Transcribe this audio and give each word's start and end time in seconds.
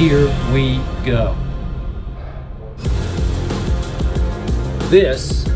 Here 0.00 0.34
we 0.50 0.80
go. 1.04 1.36
This 4.88 5.46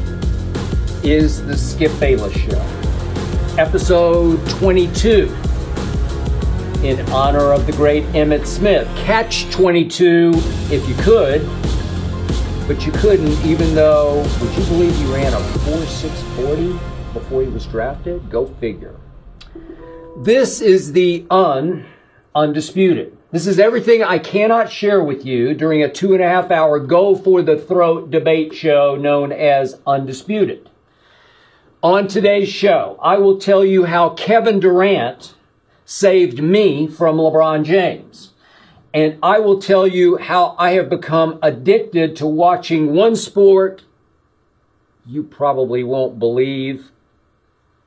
is 1.02 1.42
the 1.46 1.56
Skip 1.56 1.90
Bayless 1.98 2.34
Show, 2.34 2.60
episode 3.56 4.46
22, 4.50 5.34
in 6.82 7.00
honor 7.10 7.54
of 7.54 7.66
the 7.66 7.72
great 7.72 8.04
Emmitt 8.08 8.44
Smith. 8.44 8.86
Catch 8.98 9.50
22 9.50 10.32
if 10.70 10.86
you 10.86 10.94
could, 10.96 11.40
but 12.68 12.84
you 12.84 12.92
couldn't, 12.92 13.42
even 13.46 13.74
though, 13.74 14.18
would 14.42 14.54
you 14.58 14.64
believe 14.64 14.94
he 14.94 15.06
ran 15.06 15.32
a 15.32 15.38
4.640 15.38 17.14
before 17.14 17.40
he 17.40 17.48
was 17.48 17.64
drafted? 17.64 18.28
Go 18.28 18.48
figure. 18.60 19.00
This 20.18 20.60
is 20.60 20.92
the 20.92 21.24
un 21.30 21.86
undisputed. 22.34 23.16
This 23.34 23.48
is 23.48 23.58
everything 23.58 24.00
I 24.00 24.20
cannot 24.20 24.70
share 24.70 25.02
with 25.02 25.26
you 25.26 25.54
during 25.54 25.82
a 25.82 25.90
two 25.90 26.12
and 26.12 26.22
a 26.22 26.28
half 26.28 26.52
hour 26.52 26.78
go 26.78 27.16
for 27.16 27.42
the 27.42 27.58
throat 27.58 28.08
debate 28.08 28.54
show 28.54 28.94
known 28.94 29.32
as 29.32 29.80
Undisputed. 29.84 30.70
On 31.82 32.06
today's 32.06 32.48
show, 32.48 32.96
I 33.02 33.18
will 33.18 33.40
tell 33.40 33.64
you 33.64 33.86
how 33.86 34.10
Kevin 34.10 34.60
Durant 34.60 35.34
saved 35.84 36.44
me 36.44 36.86
from 36.86 37.16
LeBron 37.16 37.64
James. 37.64 38.34
And 38.94 39.18
I 39.20 39.40
will 39.40 39.60
tell 39.60 39.84
you 39.84 40.16
how 40.16 40.54
I 40.56 40.74
have 40.74 40.88
become 40.88 41.40
addicted 41.42 42.14
to 42.18 42.28
watching 42.28 42.94
one 42.94 43.16
sport 43.16 43.82
you 45.04 45.24
probably 45.24 45.82
won't 45.82 46.20
believe 46.20 46.92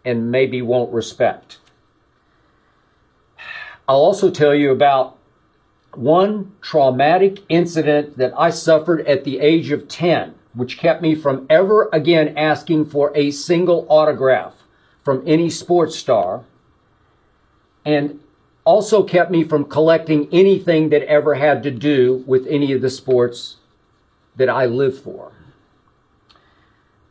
and 0.03 0.29
maybe 0.29 0.61
won't 0.61 0.91
respect. 0.91 1.59
I'll 3.87 3.95
also 3.95 4.29
tell 4.29 4.53
you 4.53 4.71
about 4.71 5.16
one 5.97 6.53
traumatic 6.61 7.39
incident 7.49 8.17
that 8.17 8.31
I 8.37 8.51
suffered 8.51 9.05
at 9.07 9.23
the 9.23 9.39
age 9.39 9.71
of 9.71 9.87
10, 9.87 10.35
which 10.53 10.77
kept 10.77 11.01
me 11.01 11.15
from 11.15 11.47
ever 11.49 11.89
again 11.91 12.37
asking 12.37 12.85
for 12.85 13.11
a 13.15 13.31
single 13.31 13.87
autograph 13.89 14.63
from 15.03 15.23
any 15.25 15.49
sports 15.49 15.97
star, 15.97 16.43
and 17.83 18.19
also 18.63 19.01
kept 19.01 19.31
me 19.31 19.43
from 19.43 19.65
collecting 19.65 20.27
anything 20.31 20.89
that 20.89 21.01
ever 21.03 21.35
had 21.35 21.63
to 21.63 21.71
do 21.71 22.23
with 22.27 22.45
any 22.47 22.73
of 22.73 22.81
the 22.81 22.89
sports 22.89 23.57
that 24.35 24.49
I 24.49 24.65
live 24.65 25.01
for. 25.01 25.31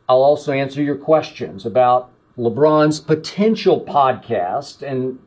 I'll 0.08 0.22
also 0.22 0.52
answer 0.52 0.80
your 0.82 0.96
questions 0.96 1.66
about 1.66 2.10
LeBron's 2.38 3.00
potential 3.00 3.80
podcast 3.80 4.82
and 4.82 5.18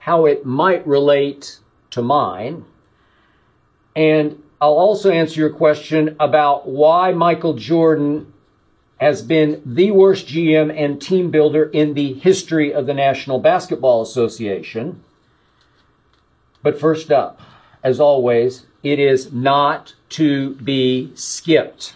how 0.00 0.26
it 0.26 0.44
might 0.44 0.86
relate 0.86 1.60
to 1.90 2.02
mine. 2.02 2.66
And 3.96 4.42
I'll 4.60 4.72
also 4.72 5.10
answer 5.10 5.40
your 5.40 5.50
question 5.50 6.16
about 6.18 6.68
why 6.68 7.12
Michael 7.12 7.54
Jordan 7.54 8.32
has 8.98 9.22
been 9.22 9.60
the 9.64 9.90
worst 9.90 10.26
GM 10.28 10.74
and 10.76 11.00
team 11.00 11.30
builder 11.30 11.64
in 11.64 11.94
the 11.94 12.14
history 12.14 12.72
of 12.72 12.86
the 12.86 12.94
National 12.94 13.38
Basketball 13.38 14.02
Association. 14.02 15.02
But 16.62 16.80
first 16.80 17.12
up, 17.12 17.40
as 17.82 18.00
always, 18.00 18.66
it 18.82 18.98
is 18.98 19.32
not 19.32 19.94
to 20.10 20.54
be 20.54 21.12
skipped. 21.14 21.94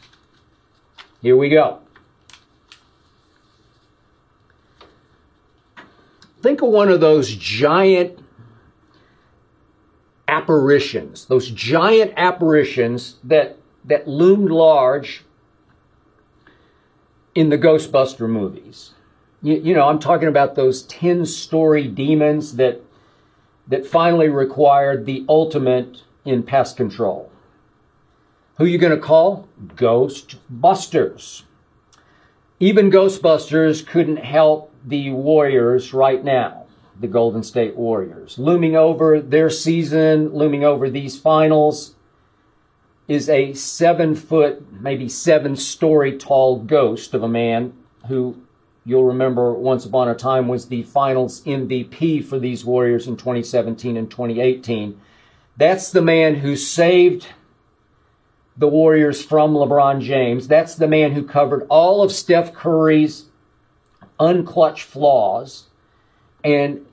Here 1.23 1.37
we 1.37 1.49
go. 1.49 1.81
Think 6.43 6.63
of 6.63 6.69
one 6.69 6.89
of 6.89 7.01
those 7.01 7.35
giant 7.35 8.19
apparitions, 10.29 11.25
those 11.25 11.51
giant 11.51 12.13
apparitions 12.17 13.17
that, 13.25 13.57
that 13.85 14.07
loomed 14.07 14.51
large 14.51 15.25
in 17.35 17.49
the 17.49 17.59
Ghostbuster 17.59 18.29
movies. 18.29 18.93
You, 19.43 19.57
you 19.57 19.75
know, 19.75 19.89
I'm 19.89 19.99
talking 19.99 20.29
about 20.29 20.55
those 20.55 20.83
10 20.83 21.25
story 21.27 21.89
demons 21.89 22.57
that, 22.57 22.83
that 23.67 23.87
finally 23.87 24.29
required 24.29 25.07
the 25.07 25.25
ultimate 25.29 26.03
in 26.25 26.43
pest 26.43 26.77
control. 26.77 27.33
Who 28.59 28.67
you 28.67 28.79
going 28.79 28.95
to 28.95 29.03
call? 29.03 29.49
Ghostbusters. 29.77 31.45
Even 32.61 32.91
Ghostbusters 32.91 33.87
couldn't 33.87 34.19
help 34.19 34.75
the 34.85 35.11
Warriors 35.11 35.95
right 35.95 36.23
now 36.23 36.68
the 37.01 37.09
Golden 37.09 37.43
State 37.43 37.77
Warriors. 37.77 38.39
Looming 38.39 38.77
over 38.77 39.21
their 39.21 39.51
season, 39.51 40.35
looming 40.35 40.65
over 40.65 40.91
these 40.91 41.19
finals, 41.19 41.95
is 43.07 43.29
a 43.29 43.55
seven 43.55 44.15
foot, 44.15 44.81
maybe 44.81 45.09
seven 45.09 45.57
story 45.57 46.19
tall 46.19 46.59
ghost 46.59 47.15
of 47.15 47.23
a 47.23 47.29
man 47.29 47.73
who 48.07 48.37
you'll 48.85 49.05
remember 49.05 49.53
once 49.53 49.85
upon 49.85 50.09
a 50.09 50.15
time 50.15 50.49
was 50.49 50.69
the 50.69 50.83
finals 50.83 51.43
MVP 51.45 52.25
for 52.25 52.39
these 52.39 52.65
Warriors 52.65 53.07
in 53.07 53.17
2017 53.17 53.97
and 53.97 54.11
2018. 54.11 55.01
That's 55.57 55.91
the 55.91 56.03
man 56.03 56.37
who 56.37 56.57
saved 56.57 57.29
the 58.57 58.69
Warriors 58.69 59.25
from 59.25 59.55
LeBron 59.55 60.01
James. 60.01 60.49
That's 60.49 60.75
the 60.75 60.89
man 60.89 61.13
who 61.13 61.23
covered 61.23 61.67
all 61.69 62.03
of 62.03 62.13
Steph 62.13 62.53
Curry's 62.53 63.27
unclutch 64.19 64.83
flaws 64.83 65.68
and 66.45 66.85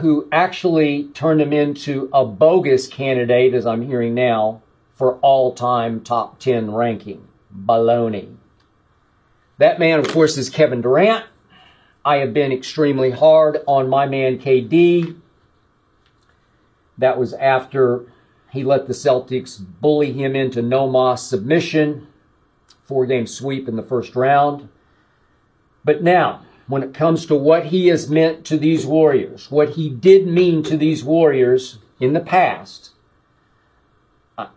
who 0.00 0.28
actually 0.32 1.04
turned 1.14 1.40
him 1.40 1.52
into 1.52 2.08
a 2.12 2.24
bogus 2.24 2.86
candidate, 2.86 3.54
as 3.54 3.66
I'm 3.66 3.82
hearing 3.82 4.14
now, 4.14 4.62
for 4.94 5.16
all 5.16 5.54
time 5.54 6.00
top 6.00 6.38
10 6.38 6.72
ranking. 6.72 7.28
Baloney. 7.56 8.34
That 9.58 9.78
man, 9.78 10.00
of 10.00 10.08
course, 10.08 10.36
is 10.36 10.50
Kevin 10.50 10.80
Durant. 10.80 11.24
I 12.04 12.16
have 12.16 12.34
been 12.34 12.52
extremely 12.52 13.12
hard 13.12 13.62
on 13.66 13.88
my 13.88 14.06
man 14.06 14.38
KD. 14.38 15.16
That 16.98 17.18
was 17.18 17.32
after 17.34 18.06
he 18.50 18.62
let 18.62 18.86
the 18.86 18.92
Celtics 18.92 19.64
bully 19.80 20.12
him 20.12 20.36
into 20.36 20.62
no 20.62 20.88
moss 20.88 21.28
submission, 21.28 22.08
four 22.84 23.06
game 23.06 23.26
sweep 23.26 23.68
in 23.68 23.76
the 23.76 23.82
first 23.82 24.14
round. 24.14 24.68
But 25.84 26.02
now, 26.02 26.42
when 26.66 26.82
it 26.82 26.94
comes 26.94 27.26
to 27.26 27.34
what 27.34 27.66
he 27.66 27.88
has 27.88 28.08
meant 28.08 28.44
to 28.46 28.56
these 28.56 28.86
warriors, 28.86 29.50
what 29.50 29.70
he 29.70 29.90
did 29.90 30.26
mean 30.26 30.62
to 30.62 30.76
these 30.76 31.04
warriors 31.04 31.78
in 32.00 32.12
the 32.12 32.20
past, 32.20 32.90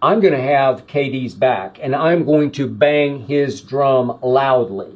I'm 0.01 0.19
going 0.21 0.33
to 0.33 0.42
have 0.42 0.88
KD's 0.88 1.36
back 1.36 1.77
and 1.81 1.95
I'm 1.95 2.25
going 2.25 2.51
to 2.54 2.68
bang 2.68 3.27
his 3.27 3.62
drum 3.62 4.19
loudly. 4.21 4.95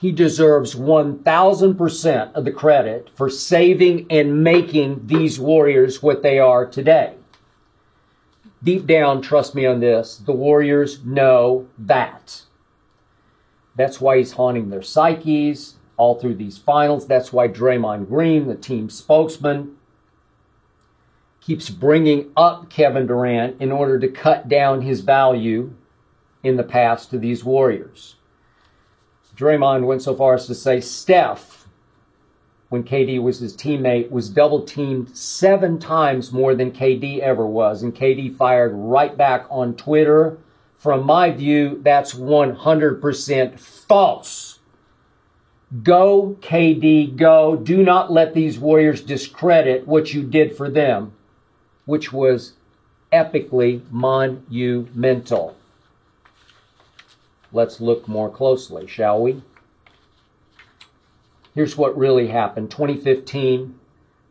he 0.00 0.12
deserves 0.12 0.76
1000% 0.76 2.32
of 2.32 2.44
the 2.44 2.52
credit 2.52 3.10
for 3.16 3.28
saving 3.28 4.06
and 4.08 4.44
making 4.44 5.06
these 5.06 5.40
Warriors 5.40 6.02
what 6.02 6.22
they 6.22 6.38
are 6.38 6.64
today. 6.64 7.14
Deep 8.62 8.86
down, 8.86 9.20
trust 9.20 9.56
me 9.56 9.66
on 9.66 9.80
this, 9.80 10.16
the 10.16 10.32
Warriors 10.32 11.04
know 11.04 11.66
that. 11.76 12.42
That's 13.74 14.00
why 14.00 14.18
he's 14.18 14.32
haunting 14.32 14.70
their 14.70 14.82
psyches 14.82 15.74
all 15.98 16.18
through 16.18 16.36
these 16.36 16.56
finals. 16.56 17.06
That's 17.06 17.32
why 17.32 17.48
Draymond 17.48 18.08
Green, 18.08 18.46
the 18.46 18.54
team 18.54 18.88
spokesman, 18.88 19.76
keeps 21.40 21.68
bringing 21.68 22.30
up 22.36 22.70
Kevin 22.70 23.06
Durant 23.06 23.60
in 23.60 23.70
order 23.70 23.98
to 23.98 24.08
cut 24.08 24.48
down 24.48 24.82
his 24.82 25.00
value 25.00 25.74
in 26.42 26.56
the 26.56 26.62
past 26.62 27.10
to 27.10 27.18
these 27.18 27.44
Warriors. 27.44 28.16
Draymond 29.38 29.86
went 29.86 30.02
so 30.02 30.16
far 30.16 30.34
as 30.34 30.46
to 30.48 30.54
say 30.54 30.80
Steph, 30.80 31.68
when 32.70 32.82
KD 32.82 33.22
was 33.22 33.38
his 33.38 33.56
teammate, 33.56 34.10
was 34.10 34.28
double 34.28 34.62
teamed 34.62 35.16
seven 35.16 35.78
times 35.78 36.32
more 36.32 36.54
than 36.54 36.72
KD 36.72 37.20
ever 37.20 37.46
was. 37.46 37.82
And 37.82 37.94
KD 37.94 38.34
fired 38.36 38.72
right 38.74 39.16
back 39.16 39.46
on 39.48 39.74
Twitter. 39.74 40.38
From 40.76 41.06
my 41.06 41.30
view, 41.30 41.80
that's 41.82 42.14
100% 42.14 43.58
false. 43.58 44.57
Go, 45.82 46.36
KD, 46.40 47.16
go. 47.16 47.54
Do 47.54 47.82
not 47.82 48.10
let 48.10 48.32
these 48.32 48.58
Warriors 48.58 49.02
discredit 49.02 49.86
what 49.86 50.14
you 50.14 50.22
did 50.22 50.56
for 50.56 50.70
them, 50.70 51.12
which 51.84 52.12
was 52.12 52.54
epically 53.12 53.82
monumental. 53.90 55.56
Let's 57.52 57.80
look 57.80 58.08
more 58.08 58.30
closely, 58.30 58.86
shall 58.86 59.20
we? 59.22 59.42
Here's 61.54 61.76
what 61.76 61.96
really 61.98 62.28
happened 62.28 62.70
2015, 62.70 63.78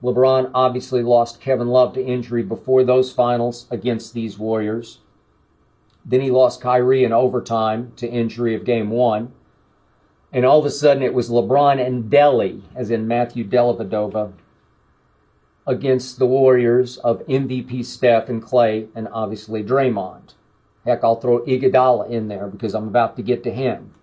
LeBron 0.01 0.51
obviously 0.53 1.01
lost 1.01 1.41
Kevin 1.41 1.67
Love 1.67 1.93
to 1.95 2.05
injury 2.05 2.43
before 2.43 2.83
those 2.83 3.11
finals 3.11 3.65
against 3.71 4.13
these 4.13 4.37
Warriors. 4.37 4.99
Then 6.05 6.21
he 6.21 6.31
lost 6.31 6.61
Kyrie 6.61 7.03
in 7.03 7.11
overtime 7.11 7.91
to 7.97 8.07
injury 8.07 8.55
of 8.55 8.63
game 8.63 8.91
one. 8.91 9.33
And 10.31 10.45
all 10.45 10.59
of 10.59 10.65
a 10.65 10.71
sudden 10.71 11.03
it 11.03 11.13
was 11.13 11.29
LeBron 11.29 11.85
and 11.85 12.11
Delly, 12.11 12.61
as 12.75 12.91
in 12.91 13.07
Matthew 13.07 13.47
Dellavedova, 13.47 14.33
against 15.65 16.19
the 16.19 16.25
Warriors 16.25 16.97
of 16.97 17.25
MVP 17.27 17.85
Steph 17.85 18.29
and 18.29 18.41
Clay 18.41 18.87
and 18.95 19.07
obviously 19.11 19.63
Draymond. 19.63 20.33
Heck, 20.85 21.03
I'll 21.03 21.19
throw 21.19 21.39
Iguodala 21.39 22.09
in 22.09 22.29
there 22.29 22.47
because 22.47 22.73
I'm 22.73 22.87
about 22.87 23.17
to 23.17 23.21
get 23.21 23.43
to 23.43 23.51
him. 23.51 23.93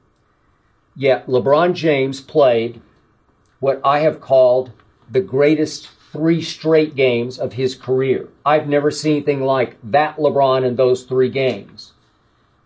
Yet 0.94 1.26
LeBron 1.26 1.74
James 1.74 2.20
played 2.20 2.80
what 3.60 3.80
I 3.82 4.00
have 4.00 4.20
called 4.20 4.72
the 5.10 5.20
greatest 5.20 5.88
three 6.12 6.42
straight 6.42 6.94
games 6.94 7.38
of 7.38 7.54
his 7.54 7.74
career. 7.74 8.28
I've 8.44 8.68
never 8.68 8.90
seen 8.90 9.16
anything 9.16 9.40
like 9.40 9.76
that 9.82 10.16
LeBron 10.16 10.64
in 10.64 10.76
those 10.76 11.04
three 11.04 11.30
games. 11.30 11.92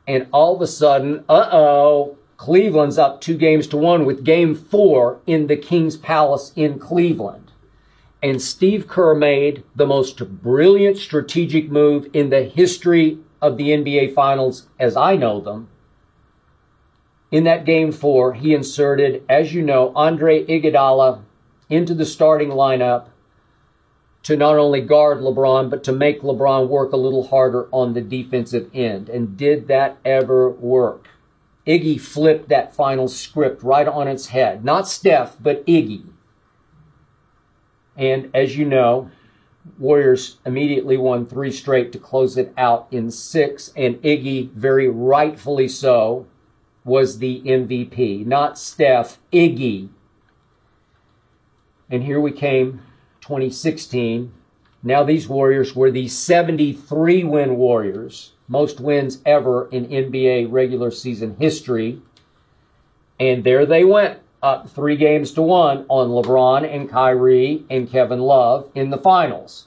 And 0.06 0.26
all 0.32 0.56
of 0.56 0.60
a 0.60 0.66
sudden, 0.66 1.24
uh 1.28 1.48
oh, 1.52 2.18
Cleveland's 2.38 2.98
up 2.98 3.20
two 3.20 3.36
games 3.36 3.66
to 3.66 3.76
one 3.76 4.06
with 4.06 4.24
game 4.24 4.54
four 4.54 5.20
in 5.26 5.48
the 5.48 5.56
King's 5.56 5.96
Palace 5.96 6.52
in 6.54 6.78
Cleveland. 6.78 7.50
And 8.22 8.40
Steve 8.40 8.86
Kerr 8.86 9.14
made 9.16 9.64
the 9.74 9.86
most 9.86 10.40
brilliant 10.40 10.98
strategic 10.98 11.68
move 11.68 12.08
in 12.12 12.30
the 12.30 12.44
history 12.44 13.18
of 13.42 13.56
the 13.56 13.70
NBA 13.70 14.14
Finals 14.14 14.68
as 14.78 14.96
I 14.96 15.16
know 15.16 15.40
them. 15.40 15.68
In 17.32 17.42
that 17.42 17.64
game 17.64 17.90
four, 17.90 18.34
he 18.34 18.54
inserted, 18.54 19.24
as 19.28 19.52
you 19.52 19.60
know, 19.60 19.92
Andre 19.96 20.44
Iguodala 20.46 21.22
into 21.68 21.92
the 21.92 22.06
starting 22.06 22.50
lineup 22.50 23.06
to 24.22 24.36
not 24.36 24.56
only 24.56 24.80
guard 24.80 25.18
LeBron, 25.18 25.70
but 25.70 25.82
to 25.84 25.92
make 25.92 26.22
LeBron 26.22 26.68
work 26.68 26.92
a 26.92 26.96
little 26.96 27.26
harder 27.26 27.68
on 27.72 27.94
the 27.94 28.00
defensive 28.00 28.70
end. 28.72 29.08
And 29.08 29.36
did 29.36 29.66
that 29.66 29.98
ever 30.04 30.48
work? 30.48 31.08
Iggy 31.68 32.00
flipped 32.00 32.48
that 32.48 32.74
final 32.74 33.08
script 33.08 33.62
right 33.62 33.86
on 33.86 34.08
its 34.08 34.28
head. 34.28 34.64
Not 34.64 34.88
Steph, 34.88 35.36
but 35.38 35.64
Iggy. 35.66 36.06
And 37.94 38.30
as 38.34 38.56
you 38.56 38.64
know, 38.64 39.10
Warriors 39.78 40.38
immediately 40.46 40.96
won 40.96 41.26
three 41.26 41.52
straight 41.52 41.92
to 41.92 41.98
close 41.98 42.38
it 42.38 42.54
out 42.56 42.88
in 42.90 43.10
six, 43.10 43.70
and 43.76 43.96
Iggy, 43.96 44.50
very 44.52 44.88
rightfully 44.88 45.68
so, 45.68 46.26
was 46.84 47.18
the 47.18 47.42
MVP. 47.42 48.24
Not 48.24 48.58
Steph, 48.58 49.18
Iggy. 49.30 49.90
And 51.90 52.02
here 52.04 52.20
we 52.20 52.32
came, 52.32 52.80
2016. 53.20 54.32
Now 54.82 55.02
these 55.02 55.28
Warriors 55.28 55.76
were 55.76 55.90
the 55.90 56.08
73 56.08 57.24
win 57.24 57.56
Warriors, 57.56 58.32
most 58.48 58.80
wins 58.80 59.20
ever 59.24 59.68
in 59.68 59.86
NBA 59.86 60.50
regular 60.50 60.90
season 60.90 61.36
history. 61.38 62.00
And 63.20 63.44
there 63.44 63.66
they 63.66 63.84
went, 63.84 64.20
up 64.42 64.68
three 64.68 64.96
games 64.96 65.32
to 65.32 65.42
one 65.42 65.84
on 65.88 66.08
LeBron 66.08 66.62
and 66.72 66.88
Kyrie 66.88 67.64
and 67.68 67.90
Kevin 67.90 68.20
Love 68.20 68.70
in 68.74 68.90
the 68.90 68.98
finals. 68.98 69.66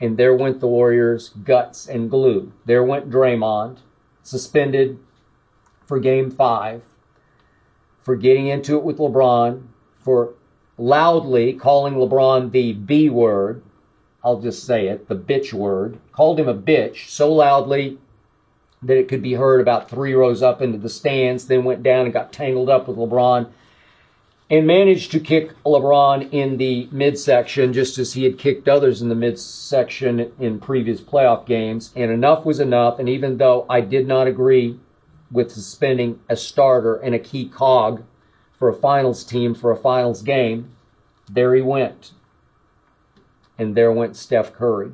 And 0.00 0.16
there 0.16 0.34
went 0.34 0.60
the 0.60 0.66
Warriors' 0.66 1.28
guts 1.28 1.86
and 1.86 2.10
glue. 2.10 2.52
There 2.64 2.82
went 2.82 3.10
Draymond, 3.10 3.78
suspended 4.22 4.98
for 5.86 6.00
game 6.00 6.30
five, 6.30 6.82
for 8.02 8.16
getting 8.16 8.48
into 8.48 8.76
it 8.76 8.84
with 8.84 8.98
LeBron, 8.98 9.66
for 9.98 10.34
loudly 10.76 11.52
calling 11.52 11.94
LeBron 11.94 12.50
the 12.50 12.72
B 12.72 13.08
word. 13.08 13.62
I'll 14.24 14.40
just 14.40 14.64
say 14.64 14.88
it, 14.88 15.08
the 15.08 15.16
bitch 15.16 15.52
word. 15.52 15.98
Called 16.12 16.40
him 16.40 16.48
a 16.48 16.54
bitch 16.54 17.08
so 17.08 17.32
loudly 17.32 17.98
that 18.82 18.96
it 18.96 19.08
could 19.08 19.22
be 19.22 19.34
heard 19.34 19.60
about 19.60 19.90
three 19.90 20.14
rows 20.14 20.42
up 20.42 20.62
into 20.62 20.78
the 20.78 20.88
stands, 20.88 21.46
then 21.46 21.64
went 21.64 21.82
down 21.82 22.06
and 22.06 22.12
got 22.12 22.32
tangled 22.32 22.70
up 22.70 22.88
with 22.88 22.96
LeBron 22.96 23.48
and 24.50 24.66
managed 24.66 25.10
to 25.10 25.20
kick 25.20 25.50
LeBron 25.64 26.30
in 26.32 26.58
the 26.58 26.88
midsection 26.90 27.72
just 27.72 27.98
as 27.98 28.12
he 28.12 28.24
had 28.24 28.38
kicked 28.38 28.68
others 28.68 29.00
in 29.00 29.08
the 29.08 29.14
midsection 29.14 30.32
in 30.38 30.60
previous 30.60 31.00
playoff 31.00 31.46
games. 31.46 31.92
And 31.96 32.10
enough 32.10 32.44
was 32.44 32.60
enough. 32.60 32.98
And 32.98 33.08
even 33.08 33.38
though 33.38 33.64
I 33.68 33.80
did 33.80 34.06
not 34.06 34.26
agree 34.26 34.78
with 35.30 35.50
suspending 35.50 36.20
a 36.28 36.36
starter 36.36 36.96
and 36.96 37.14
a 37.14 37.18
key 37.18 37.48
cog 37.48 38.04
for 38.52 38.68
a 38.68 38.74
finals 38.74 39.24
team 39.24 39.54
for 39.54 39.70
a 39.70 39.76
finals 39.76 40.22
game, 40.22 40.70
there 41.28 41.54
he 41.54 41.62
went. 41.62 42.12
And 43.58 43.74
there 43.74 43.92
went 43.92 44.16
Steph 44.16 44.52
Curry 44.52 44.92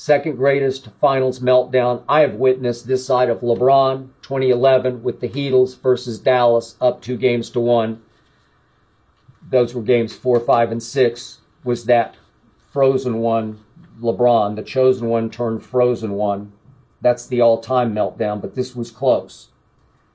second 0.00 0.36
greatest 0.36 0.88
finals 0.98 1.40
meltdown 1.40 2.02
I 2.08 2.20
have 2.20 2.32
witnessed 2.36 2.86
this 2.86 3.04
side 3.04 3.28
of 3.28 3.40
LeBron 3.40 4.08
2011 4.22 5.02
with 5.02 5.20
the 5.20 5.28
Heatles 5.28 5.78
versus 5.78 6.18
Dallas 6.18 6.74
up 6.80 7.02
two 7.02 7.18
games 7.18 7.50
to 7.50 7.60
one. 7.60 8.00
Those 9.46 9.74
were 9.74 9.82
games 9.82 10.16
four, 10.16 10.40
five, 10.40 10.72
and 10.72 10.82
six. 10.82 11.40
Was 11.64 11.84
that 11.84 12.16
frozen 12.72 13.18
one, 13.18 13.62
LeBron, 14.00 14.56
the 14.56 14.62
chosen 14.62 15.06
one 15.08 15.28
turned 15.28 15.62
frozen 15.62 16.12
one? 16.12 16.52
That's 17.02 17.26
the 17.26 17.42
all 17.42 17.60
time 17.60 17.94
meltdown, 17.94 18.40
but 18.40 18.54
this 18.54 18.74
was 18.74 18.90
close. 18.90 19.48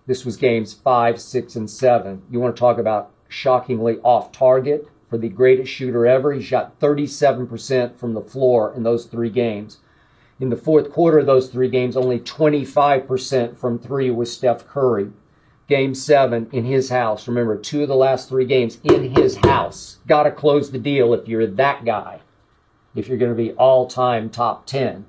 This 0.08 0.26
was 0.26 0.36
games 0.36 0.74
five, 0.74 1.22
six, 1.22 1.56
and 1.56 1.70
seven. 1.70 2.24
You 2.32 2.40
want 2.40 2.56
to 2.56 2.60
talk 2.60 2.80
about 2.80 3.12
shockingly 3.28 4.00
off 4.00 4.32
target? 4.32 4.88
For 5.10 5.18
the 5.18 5.30
greatest 5.30 5.72
shooter 5.72 6.06
ever. 6.06 6.34
He 6.34 6.42
shot 6.42 6.80
37% 6.80 7.98
from 7.98 8.14
the 8.14 8.22
floor 8.22 8.74
in 8.76 8.84
those 8.84 9.06
three 9.06 9.30
games. 9.30 9.80
In 10.40 10.50
the 10.50 10.58
fourth 10.58 10.92
quarter 10.92 11.20
of 11.20 11.26
those 11.26 11.48
three 11.48 11.70
games, 11.70 11.96
only 11.96 12.20
25% 12.20 13.58
from 13.58 13.80
three 13.80 14.12
was 14.12 14.34
Steph 14.34 14.68
Curry. 14.68 15.12
Game 15.68 15.96
seven 15.96 16.48
in 16.52 16.66
his 16.66 16.90
house. 16.90 17.28
Remember, 17.28 17.58
two 17.58 17.82
of 17.82 17.88
the 17.88 17.96
last 17.96 18.30
three 18.30 18.46
games 18.46 18.78
in 18.84 19.16
his 19.16 19.38
house. 19.38 20.00
Got 20.06 20.24
to 20.24 20.32
close 20.32 20.72
the 20.72 20.78
deal 20.78 21.14
if 21.14 21.28
you're 21.28 21.48
that 21.48 21.86
guy. 21.86 22.20
If 22.94 23.08
you're 23.08 23.18
going 23.18 23.32
to 23.32 23.38
be 23.38 23.54
all 23.54 23.88
time 23.88 24.30
top 24.30 24.68
10. 24.68 25.06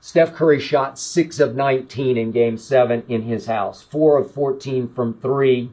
Steph 0.00 0.34
Curry 0.34 0.60
shot 0.60 0.98
6 0.98 1.40
of 1.40 1.56
19 1.56 2.16
in 2.16 2.30
game 2.30 2.58
7 2.58 3.02
in 3.08 3.22
his 3.22 3.46
house, 3.46 3.82
4 3.82 4.18
of 4.18 4.30
14 4.30 4.88
from 4.88 5.14
3, 5.14 5.70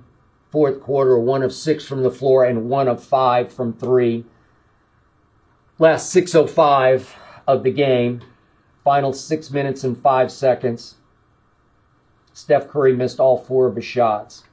fourth 0.53 0.81
quarter, 0.81 1.17
one 1.17 1.41
of 1.41 1.51
six 1.51 1.83
from 1.83 2.03
the 2.03 2.11
floor 2.11 2.45
and 2.45 2.69
one 2.69 2.87
of 2.87 3.03
five 3.03 3.51
from 3.51 3.73
three. 3.73 4.23
Last 5.79 6.11
605 6.11 7.15
of 7.47 7.63
the 7.63 7.71
game, 7.71 8.21
final 8.83 9.13
six 9.13 9.49
minutes 9.49 9.83
and 9.83 9.97
five 9.97 10.31
seconds. 10.31 10.97
Steph 12.33 12.67
Curry 12.67 12.95
missed 12.95 13.19
all 13.19 13.35
four 13.35 13.65
of 13.65 13.75
his 13.75 13.83
shots. 13.83 14.43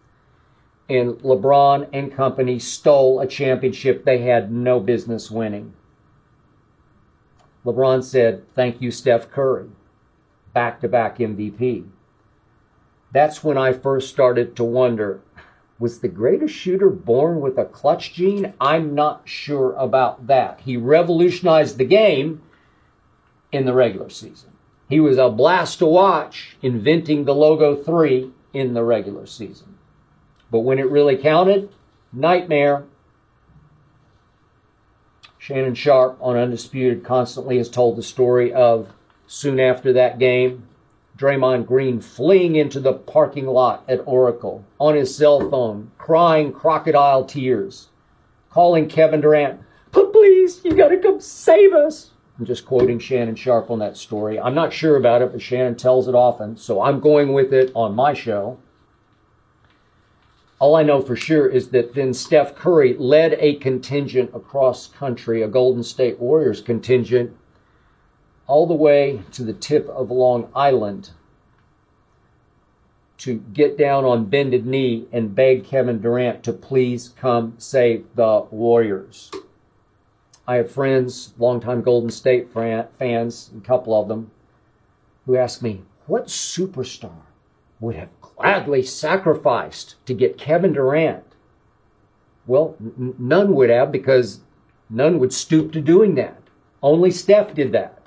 And 0.88 1.18
LeBron 1.18 1.90
and 1.92 2.10
company 2.10 2.58
stole 2.58 3.20
a 3.20 3.26
championship 3.26 4.06
they 4.06 4.20
had 4.20 4.50
no 4.50 4.80
business 4.80 5.30
winning. 5.30 5.74
LeBron 7.62 8.02
said, 8.02 8.50
Thank 8.54 8.80
you, 8.80 8.90
Steph 8.90 9.30
Curry. 9.30 9.68
Back 10.54 10.80
to 10.80 10.88
back 10.88 11.18
MVP. 11.18 11.86
That's 13.12 13.44
when 13.44 13.58
I 13.58 13.74
first 13.74 14.08
started 14.08 14.56
to 14.56 14.64
wonder 14.64 15.20
was 15.80 16.00
the 16.00 16.08
greatest 16.08 16.54
shooter 16.54 16.90
born 16.90 17.40
with 17.40 17.56
a 17.58 17.64
clutch 17.64 18.12
gene? 18.12 18.52
I'm 18.60 18.94
not 18.94 19.22
sure 19.24 19.72
about 19.72 20.26
that. 20.26 20.60
He 20.60 20.76
revolutionized 20.76 21.78
the 21.78 21.86
game 21.86 22.42
in 23.50 23.64
the 23.64 23.72
regular 23.72 24.10
season. 24.10 24.50
He 24.90 25.00
was 25.00 25.16
a 25.16 25.30
blast 25.30 25.78
to 25.78 25.86
watch, 25.86 26.56
inventing 26.62 27.24
the 27.24 27.34
logo 27.34 27.74
3 27.74 28.30
in 28.52 28.74
the 28.74 28.84
regular 28.84 29.24
season. 29.24 29.78
But 30.50 30.60
when 30.60 30.78
it 30.78 30.90
really 30.90 31.16
counted, 31.16 31.70
nightmare. 32.12 32.84
Shannon 35.38 35.74
Sharpe 35.74 36.18
on 36.20 36.36
Undisputed 36.36 37.04
constantly 37.04 37.56
has 37.56 37.70
told 37.70 37.96
the 37.96 38.02
story 38.02 38.52
of 38.52 38.92
soon 39.26 39.58
after 39.58 39.94
that 39.94 40.18
game, 40.18 40.66
Draymond 41.20 41.66
Green 41.66 42.00
fleeing 42.00 42.56
into 42.56 42.80
the 42.80 42.94
parking 42.94 43.46
lot 43.46 43.84
at 43.86 44.00
Oracle 44.06 44.64
on 44.78 44.94
his 44.94 45.14
cell 45.14 45.50
phone, 45.50 45.90
crying 45.98 46.50
crocodile 46.50 47.26
tears, 47.26 47.88
calling 48.48 48.88
Kevin 48.88 49.20
Durant, 49.20 49.60
but 49.92 50.14
please, 50.14 50.64
you 50.64 50.74
gotta 50.74 50.96
come 50.96 51.20
save 51.20 51.74
us. 51.74 52.12
I'm 52.38 52.46
just 52.46 52.64
quoting 52.64 52.98
Shannon 52.98 53.34
Sharpe 53.34 53.70
on 53.70 53.80
that 53.80 53.98
story. 53.98 54.40
I'm 54.40 54.54
not 54.54 54.72
sure 54.72 54.96
about 54.96 55.20
it, 55.20 55.30
but 55.30 55.42
Shannon 55.42 55.76
tells 55.76 56.08
it 56.08 56.14
often, 56.14 56.56
so 56.56 56.80
I'm 56.80 57.00
going 57.00 57.34
with 57.34 57.52
it 57.52 57.70
on 57.74 57.94
my 57.94 58.14
show. 58.14 58.58
All 60.58 60.74
I 60.74 60.82
know 60.82 61.02
for 61.02 61.16
sure 61.16 61.46
is 61.46 61.68
that 61.68 61.94
then 61.94 62.14
Steph 62.14 62.54
Curry 62.54 62.96
led 62.96 63.34
a 63.40 63.56
contingent 63.56 64.30
across 64.32 64.86
country, 64.86 65.42
a 65.42 65.48
Golden 65.48 65.82
State 65.82 66.18
Warriors 66.18 66.62
contingent, 66.62 67.36
all 68.50 68.66
the 68.66 68.74
way 68.74 69.22
to 69.30 69.44
the 69.44 69.52
tip 69.52 69.88
of 69.90 70.10
Long 70.10 70.50
Island 70.56 71.10
to 73.16 73.36
get 73.52 73.78
down 73.78 74.04
on 74.04 74.24
bended 74.24 74.66
knee 74.66 75.06
and 75.12 75.36
beg 75.36 75.64
Kevin 75.64 76.00
Durant 76.00 76.42
to 76.42 76.52
please 76.52 77.10
come 77.10 77.54
save 77.58 78.06
the 78.16 78.46
Warriors. 78.50 79.30
I 80.48 80.56
have 80.56 80.72
friends, 80.72 81.32
longtime 81.38 81.82
Golden 81.82 82.10
State 82.10 82.48
fans, 82.52 83.52
a 83.56 83.60
couple 83.60 83.94
of 83.94 84.08
them, 84.08 84.32
who 85.26 85.36
ask 85.36 85.62
me, 85.62 85.82
what 86.08 86.26
superstar 86.26 87.22
would 87.78 87.94
have 87.94 88.08
gladly 88.20 88.82
sacrificed 88.82 89.94
to 90.06 90.12
get 90.12 90.38
Kevin 90.38 90.72
Durant? 90.72 91.22
Well, 92.48 92.74
n- 92.80 93.14
none 93.16 93.54
would 93.54 93.70
have 93.70 93.92
because 93.92 94.40
none 94.88 95.20
would 95.20 95.32
stoop 95.32 95.70
to 95.74 95.80
doing 95.80 96.16
that. 96.16 96.42
Only 96.82 97.12
Steph 97.12 97.54
did 97.54 97.70
that. 97.70 97.99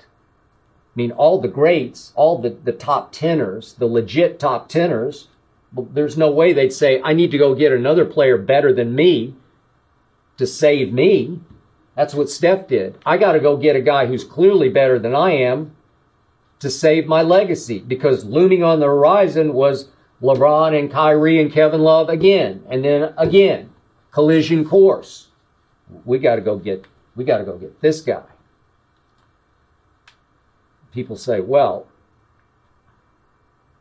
I 0.94 1.00
mean, 1.00 1.10
all 1.10 1.40
the 1.40 1.48
greats, 1.48 2.12
all 2.14 2.38
the, 2.38 2.50
the 2.50 2.72
top 2.72 3.10
tenors, 3.10 3.72
the 3.74 3.86
legit 3.86 4.38
top 4.38 4.68
tenors, 4.68 5.26
there's 5.72 6.16
no 6.16 6.30
way 6.30 6.52
they'd 6.52 6.72
say, 6.72 7.00
I 7.02 7.14
need 7.14 7.32
to 7.32 7.38
go 7.38 7.56
get 7.56 7.72
another 7.72 8.04
player 8.04 8.38
better 8.38 8.72
than 8.72 8.94
me 8.94 9.34
to 10.36 10.46
save 10.46 10.92
me. 10.92 11.40
That's 11.96 12.14
what 12.14 12.30
Steph 12.30 12.68
did. 12.68 12.96
I 13.04 13.16
got 13.16 13.32
to 13.32 13.40
go 13.40 13.56
get 13.56 13.74
a 13.74 13.80
guy 13.80 14.06
who's 14.06 14.22
clearly 14.22 14.68
better 14.68 15.00
than 15.00 15.16
I 15.16 15.32
am 15.32 15.74
to 16.60 16.70
save 16.70 17.08
my 17.08 17.22
legacy 17.22 17.80
because 17.80 18.24
looming 18.24 18.62
on 18.62 18.78
the 18.78 18.86
horizon 18.86 19.52
was 19.52 19.88
LeBron 20.22 20.78
and 20.78 20.92
Kyrie 20.92 21.42
and 21.42 21.52
Kevin 21.52 21.80
Love 21.82 22.08
again. 22.08 22.62
And 22.70 22.84
then 22.84 23.14
again, 23.16 23.72
collision 24.12 24.64
course. 24.64 25.28
We 26.04 26.18
got 26.18 26.36
to 26.36 26.40
go 26.40 26.56
get, 26.56 26.86
we 27.16 27.24
got 27.24 27.38
to 27.38 27.44
go 27.44 27.58
get 27.58 27.80
this 27.80 28.00
guy 28.00 28.22
people 30.94 31.16
say, 31.16 31.40
well, 31.40 31.86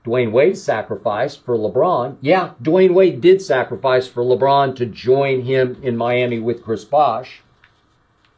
Dwyane 0.04 0.32
Wade 0.32 0.58
sacrificed 0.58 1.46
for 1.46 1.56
LeBron. 1.56 2.18
Yeah, 2.20 2.52
Dwyane 2.62 2.94
Wade 2.94 3.22
did 3.22 3.42
sacrifice 3.42 4.08
for 4.08 4.24
LeBron 4.24 4.76
to 4.76 4.86
join 4.86 5.44
him 5.44 5.78
in 5.82 5.96
Miami 5.96 6.40
with 6.40 6.64
Chris 6.64 6.84
Bosh. 6.84 7.42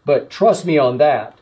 But 0.06 0.30
trust 0.30 0.66
me 0.66 0.78
on 0.78 1.00
that. 1.00 1.40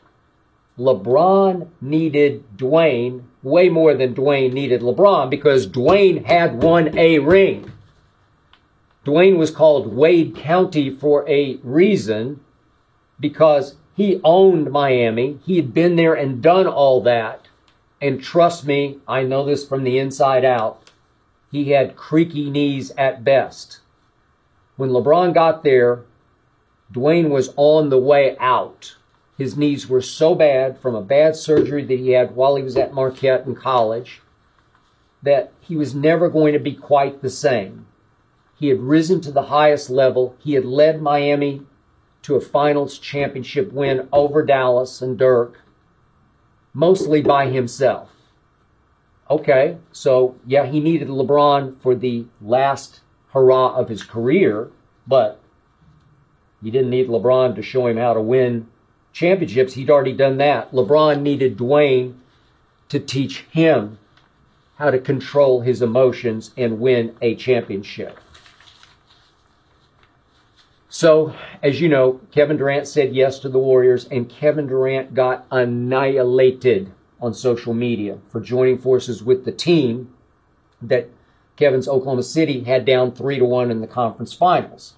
LeBron 0.80 1.68
needed 1.82 2.44
Dwyane 2.56 3.24
way 3.44 3.68
more 3.68 3.94
than 3.94 4.16
Dwyane 4.16 4.54
needed 4.54 4.82
LeBron 4.82 5.30
because 5.30 5.68
Dwyane 5.68 6.25
had 6.25 6.63
won 6.63 6.98
a 6.98 7.20
ring. 7.20 7.72
Dwyane 9.06 9.38
was 9.38 9.52
called 9.52 9.94
Wade 9.94 10.36
County 10.36 10.90
for 10.90 11.28
a 11.28 11.58
reason 11.58 12.40
because 13.20 13.75
he 13.95 14.19
owned 14.23 14.71
Miami. 14.71 15.39
He 15.45 15.57
had 15.57 15.73
been 15.73 15.95
there 15.95 16.13
and 16.13 16.41
done 16.41 16.67
all 16.67 17.01
that. 17.03 17.47
And 18.01 18.21
trust 18.21 18.65
me, 18.65 19.00
I 19.07 19.23
know 19.23 19.45
this 19.45 19.67
from 19.67 19.83
the 19.83 20.00
inside 20.00 20.43
out. 20.43 20.91
He 21.51 21.71
had 21.71 21.95
creaky 21.95 22.50
knees 22.50 22.91
at 22.97 23.23
best. 23.23 23.81
When 24.75 24.89
LeBron 24.89 25.33
got 25.33 25.63
there, 25.63 26.03
Dwyane 26.91 27.29
was 27.29 27.53
on 27.55 27.89
the 27.89 28.00
way 28.00 28.35
out. 28.39 28.95
His 29.38 29.55
knees 29.55 29.88
were 29.88 30.01
so 30.01 30.35
bad 30.35 30.79
from 30.79 30.95
a 30.95 31.01
bad 31.01 31.35
surgery 31.35 31.83
that 31.85 32.00
he 32.00 32.12
had 32.12 32.35
while 32.35 32.55
he 32.55 32.63
was 32.63 32.77
at 32.77 32.93
Marquette 32.93 33.45
in 33.45 33.55
college 33.55 34.21
that 35.21 35.53
he 35.62 35.75
was 35.75 35.95
never 35.95 36.29
going 36.29 36.53
to 36.53 36.59
be 36.59 36.73
quite 36.73 37.21
the 37.21 37.29
same. 37.29 37.85
He 38.55 38.67
had 38.67 38.81
risen 38.81 39.21
to 39.21 39.31
the 39.31 39.43
highest 39.43 39.89
level. 39.89 40.35
He 40.39 40.53
had 40.53 40.65
led 40.65 41.01
Miami 41.01 41.62
to 42.24 42.36
a 42.36 42.42
finals 42.42 42.98
championship 42.98 43.72
win 43.72 44.08
over 44.12 44.44
Dallas 44.44 45.01
and 45.01 45.18
Dirk, 45.18 45.62
mostly 46.74 47.22
by 47.22 47.50
himself. 47.50 48.10
Okay, 49.30 49.77
so 49.92 50.36
yeah, 50.46 50.65
he 50.65 50.80
needed 50.80 51.08
LeBron 51.08 51.80
for 51.82 51.96
the 51.96 52.25
last 52.42 53.01
hurrah 53.32 53.75
of 53.75 53.89
his 53.89 54.03
career, 54.03 54.70
but 55.08 55.39
he 56.62 56.72
didn't 56.72 56.89
need 56.89 57.08
LeBron 57.08 57.56
to 57.56 57.62
show 57.62 57.88
him 57.88 57.98
how 57.98 58.13
to 58.13 58.22
win 58.22 58.68
championships. 59.12 59.74
He'd 59.74 59.89
already 59.89 60.13
done 60.13 60.38
that. 60.38 60.72
LeBron 60.72 61.22
needed 61.22 61.58
Dwyane 61.58 62.15
to 62.89 63.00
teach 63.00 63.42
him 63.51 64.00
how 64.75 64.92
to 64.92 65.00
control 65.00 65.62
his 65.62 65.82
emotions 65.82 66.51
and 66.58 66.80
win 66.80 67.15
a 67.22 67.36
championship. 67.36 68.20
So, 70.95 71.33
as 71.63 71.81
you 71.81 71.89
know, 71.89 72.21
Kevin 72.29 72.57
Durant 72.57 72.88
said 72.88 73.15
yes 73.15 73.39
to 73.39 73.50
the 73.50 73.57
Warriors, 73.57 74.07
and 74.12 74.29
Kevin 74.29 74.67
Durant 74.67 75.15
got 75.15 75.47
annihilated 75.50 76.91
on 77.19 77.33
social 77.33 77.73
media 77.73 78.19
for 78.29 78.39
joining 78.39 78.77
forces 78.77 79.23
with 79.23 79.43
the 79.43 79.51
team 79.51 80.13
that 80.79 81.09
Kevin's 81.55 81.88
Oklahoma 81.88 82.21
City 82.21 82.65
had 82.65 82.85
down 82.85 83.12
three 83.12 83.39
to 83.39 83.43
one 83.43 83.71
in 83.71 83.81
the 83.81 83.88
conference 83.88 84.33
finals, 84.33 84.93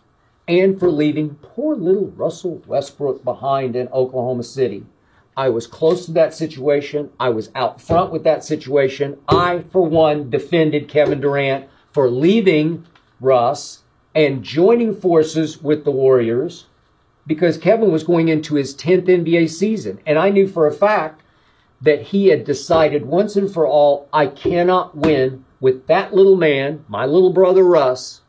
and 0.49 0.77
for 0.77 0.91
leaving 0.91 1.35
poor 1.35 1.77
little 1.77 2.07
Russell 2.07 2.61
Westbrook 2.67 3.23
behind 3.23 3.73
in 3.77 3.87
Oklahoma 3.87 4.43
City. 4.43 4.85
I 5.37 5.47
was 5.47 5.65
close 5.65 6.05
to 6.07 6.11
that 6.11 6.33
situation. 6.33 7.09
I 7.21 7.29
was 7.29 7.51
out 7.55 7.79
front 7.79 8.11
with 8.11 8.25
that 8.25 8.43
situation. 8.43 9.17
I, 9.29 9.63
for 9.71 9.85
one, 9.85 10.29
defended 10.29 10.89
Kevin 10.89 11.21
Durant 11.21 11.69
for 11.93 12.09
leaving 12.09 12.85
Russ 13.21 13.83
and 14.15 14.43
joining 14.43 14.95
forces 14.95 15.61
with 15.61 15.83
the 15.83 15.91
Warriors 15.91 16.65
because 17.27 17.57
Kevin 17.57 17.91
was 17.91 18.03
going 18.03 18.29
into 18.29 18.55
his 18.55 18.73
10th 18.73 19.07
NBA 19.07 19.49
season. 19.49 19.99
And 20.05 20.17
I 20.17 20.29
knew 20.29 20.47
for 20.47 20.65
a 20.65 20.73
fact 20.73 21.21
that 21.81 22.01
he 22.03 22.27
had 22.27 22.45
decided 22.45 23.05
once 23.05 23.35
and 23.35 23.51
for 23.53 23.67
all, 23.67 24.07
I 24.13 24.27
cannot 24.27 24.95
win 24.95 25.43
with 25.59 25.87
that 25.87 26.13
little 26.13 26.37
man, 26.37 26.85
my 26.87 27.05
little 27.05 27.33
brother 27.33 27.63
Russ, 27.63 28.21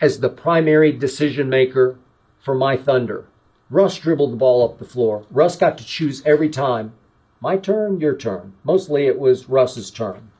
as 0.00 0.20
the 0.20 0.28
primary 0.28 0.92
decision 0.92 1.48
maker 1.48 1.98
for 2.38 2.54
my 2.54 2.76
Thunder. 2.76 3.26
Russ 3.70 3.98
dribbled 3.98 4.32
the 4.32 4.36
ball 4.36 4.64
up 4.64 4.78
the 4.78 4.84
floor. 4.84 5.24
Russ 5.30 5.56
got 5.56 5.76
to 5.78 5.84
choose 5.84 6.22
every 6.24 6.48
time. 6.48 6.92
My 7.40 7.56
turn, 7.56 8.00
your 8.00 8.14
turn. 8.14 8.52
Mostly 8.62 9.06
it 9.06 9.18
was 9.18 9.48
Russ's 9.48 9.90
turn. 9.90 10.30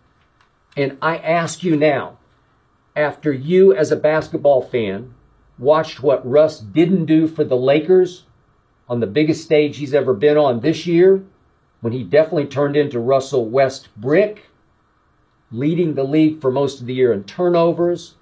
And 0.77 0.99
I 1.03 1.17
ask 1.17 1.63
you 1.63 1.77
now, 1.77 2.19
after 2.97 3.33
you, 3.33 3.75
as 3.75 3.91
a 3.91 3.97
basketball 3.97 4.63
fan, 4.63 5.15
watched 5.59 6.03
what 6.03 6.29
Russ 6.29 6.61
didn't 6.61 7.07
do 7.07 7.27
for 7.27 7.45
the 7.45 7.57
Lakers 7.57 8.25
on 8.89 9.01
the 9.01 9.07
biggest 9.07 9.43
stage 9.45 9.79
he's 9.79 9.95
ever 9.95 10.15
been 10.15 10.37
on 10.37 10.61
this 10.61 10.87
year, 10.87 11.25
when 11.81 11.93
he 11.93 12.05
definitely 12.05 12.47
turned 12.47 12.77
into 12.77 12.99
Russell 12.99 13.49
Westbrook, 13.49 14.41
leading 15.51 15.95
the 15.95 16.05
league 16.05 16.41
for 16.41 16.51
most 16.51 16.81
of 16.81 16.87
the 16.87 16.95
year 16.95 17.13
in 17.13 17.25
turnovers, 17.25 18.15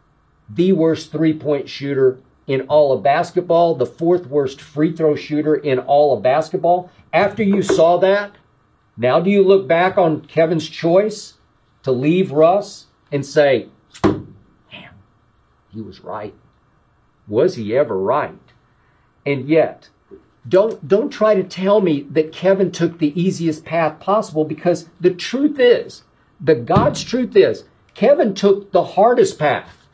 the 0.49 0.73
worst 0.73 1.13
three 1.13 1.33
point 1.33 1.69
shooter 1.69 2.19
in 2.47 2.63
all 2.63 2.93
of 2.93 3.03
basketball, 3.03 3.75
the 3.75 3.87
fourth 3.87 4.27
worst 4.27 4.61
free 4.61 4.93
throw 4.95 5.15
shooter 5.15 5.55
in 5.55 5.79
all 5.79 6.17
of 6.17 6.23
basketball. 6.23 6.91
After 7.13 7.43
you 7.43 7.63
saw 7.63 7.99
that, 7.99 8.33
now 8.97 9.21
do 9.21 9.31
you 9.31 9.43
look 9.43 9.69
back 9.69 9.97
on 9.97 10.23
Kevin's 10.23 10.69
choice 10.69 11.35
to 11.83 11.93
leave 11.93 12.33
Russ 12.33 12.87
and 13.11 13.25
say, 13.25 13.69
he 15.73 15.81
was 15.81 16.01
right. 16.01 16.35
Was 17.27 17.55
he 17.57 17.77
ever 17.77 17.99
right? 17.99 18.39
And 19.25 19.49
yet, 19.49 19.89
don't, 20.49 20.87
don't 20.87 21.11
try 21.11 21.35
to 21.35 21.45
tell 21.45 21.81
me 21.81 22.03
that 22.11 22.33
Kevin 22.33 22.73
took 22.73 22.99
the 22.99 23.19
easiest 23.21 23.65
path 23.65 24.01
possible 24.01 24.45
because 24.45 24.89
the 25.01 25.15
truth 25.15 25.59
is, 25.59 26.03
the 26.41 26.57
God's 26.57 27.05
truth 27.05 27.37
is, 27.37 27.65
Kevin 27.95 28.35
took 28.35 28.73
the 28.73 28.85
hardest 28.85 29.39
path. 29.39 29.87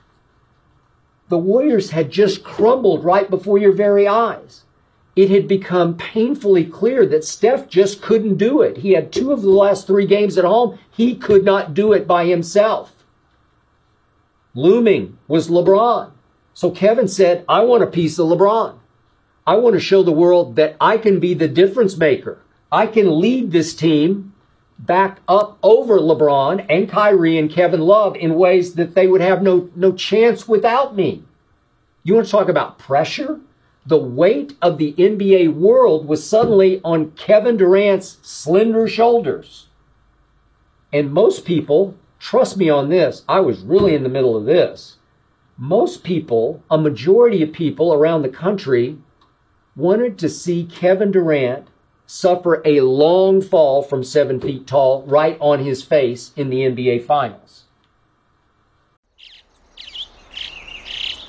The 1.29 1.39
Warriors 1.39 1.91
had 1.91 2.11
just 2.11 2.43
crumbled 2.43 3.05
right 3.05 3.29
before 3.29 3.59
your 3.59 3.73
very 3.73 4.09
eyes. 4.09 4.65
It 5.15 5.31
had 5.31 5.49
become 5.49 5.97
painfully 5.97 6.65
clear 6.65 7.05
that 7.07 7.25
Steph 7.25 7.69
just 7.69 8.01
couldn't 8.01 8.37
do 8.37 8.63
it. 8.63 8.79
He 8.79 8.93
had 8.93 9.13
two 9.13 9.33
of 9.33 9.43
the 9.43 9.51
last 9.51 9.87
three 9.87 10.07
games 10.07 10.39
at 10.39 10.45
home. 10.45 10.79
He 10.91 11.17
could 11.17 11.45
not 11.45 11.75
do 11.75 11.93
it 11.93 12.07
by 12.07 12.25
himself. 12.27 12.98
Looming 14.55 15.19
was 15.29 15.49
LeBron. 15.49 16.13
So 16.55 16.71
Kevin 16.71 17.09
said, 17.09 17.45
I 17.49 17.63
want 17.63 17.83
a 17.83 17.87
piece 17.87 18.19
of 18.19 18.29
LeBron. 18.29 18.79
I 19.47 19.57
want 19.57 19.75
to 19.75 19.81
show 19.81 20.03
the 20.03 20.13
world 20.13 20.57
that 20.57 20.77
I 20.81 20.99
can 20.99 21.21
be 21.21 21.35
the 21.35 21.49
difference 21.49 21.97
maker. 21.97 22.39
I 22.71 22.87
can 22.87 23.21
lead 23.21 23.51
this 23.51 23.75
team 23.75 24.35
back 24.79 25.21
up 25.27 25.59
over 25.63 25.99
LeBron 25.99 26.67
and 26.69 26.89
Kyrie 26.89 27.39
and 27.39 27.51
Kevin 27.51 27.81
Love 27.81 28.15
in 28.17 28.35
ways 28.35 28.75
that 28.75 28.95
they 28.95 29.07
would 29.07 29.21
have 29.21 29.43
no, 29.43 29.71
no 29.75 29.93
chance 29.93 30.47
without 30.47 30.95
me. 30.95 31.25
You 32.03 32.15
want 32.15 32.27
to 32.27 32.31
talk 32.31 32.49
about 32.49 32.79
pressure? 32.79 33.41
The 33.87 33.99
weight 33.99 34.55
of 34.61 34.79
the 34.79 34.93
NBA 34.95 35.55
world 35.55 36.07
was 36.07 36.29
suddenly 36.29 36.81
on 36.85 37.13
Kevin 37.13 37.57
Durant's 37.57 38.19
slender 38.23 38.87
shoulders. 38.87 39.69
And 40.93 41.13
most 41.13 41.45
people, 41.45 41.95
trust 42.19 42.57
me 42.57 42.69
on 42.69 42.89
this, 42.89 43.25
I 43.29 43.41
was 43.41 43.61
really 43.61 43.95
in 43.95 44.03
the 44.03 44.09
middle 44.09 44.37
of 44.37 44.45
this. 44.45 44.97
Most 45.57 46.05
people, 46.05 46.63
a 46.71 46.79
majority 46.79 47.43
of 47.43 47.53
people 47.53 47.93
around 47.93 48.23
the 48.23 48.29
country, 48.29 48.99
wanted 49.75 50.19
to 50.19 50.29
see 50.29 50.65
Kevin 50.65 51.11
Durant 51.11 51.69
suffer 52.07 52.63
a 52.65 52.81
long 52.81 53.43
fall 53.43 53.83
from 53.83 54.03
seven 54.03 54.41
feet 54.41 54.67
tall 54.67 55.03
right 55.03 55.37
on 55.41 55.65
his 55.65 55.83
face 55.83 56.33
in 56.37 56.49
the 56.49 56.61
NBA 56.61 57.05
Finals. 57.05 57.65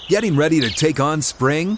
Getting 0.08 0.36
ready 0.36 0.60
to 0.62 0.72
take 0.72 1.00
on 1.00 1.22
spring? 1.22 1.78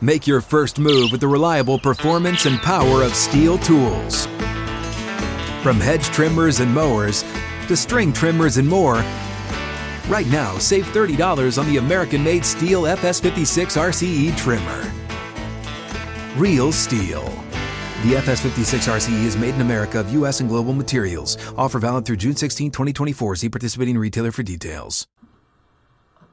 Make 0.00 0.26
your 0.26 0.40
first 0.40 0.78
move 0.78 1.12
with 1.12 1.20
the 1.20 1.28
reliable 1.28 1.78
performance 1.78 2.44
and 2.44 2.58
power 2.58 3.02
of 3.02 3.12
Stihl 3.12 3.62
tools. 3.64 4.26
From 5.62 5.80
hedge 5.80 6.04
trimmers 6.06 6.60
and 6.60 6.74
mowers 6.74 7.22
to 7.68 7.76
string 7.76 8.12
trimmers 8.12 8.56
and 8.56 8.68
more, 8.68 9.04
right 10.08 10.26
now 10.28 10.56
save 10.58 10.86
$30 10.86 11.58
on 11.58 11.66
the 11.66 11.78
American 11.78 12.22
made 12.22 12.42
Stihl 12.42 12.94
FS56 12.96 13.76
RCE 13.76 14.36
trimmer. 14.36 14.92
Real 16.36 16.68
Stihl. 16.68 17.24
The 18.02 18.14
FS56 18.14 18.92
RCE 18.92 19.24
is 19.24 19.36
made 19.36 19.54
in 19.54 19.62
America 19.62 19.98
of 19.98 20.12
U.S. 20.12 20.40
and 20.40 20.48
global 20.48 20.74
materials. 20.74 21.38
Offer 21.56 21.78
valid 21.78 22.04
through 22.04 22.16
June 22.16 22.36
16, 22.36 22.70
2024. 22.70 23.36
See 23.36 23.48
participating 23.48 23.96
retailer 23.96 24.30
for 24.30 24.42
details. 24.42 25.06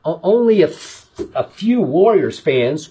Only 0.03 0.61
a, 0.61 0.67
f- 0.67 1.09
a 1.33 1.47
few 1.47 1.79
Warriors 1.79 2.37
fans 2.37 2.89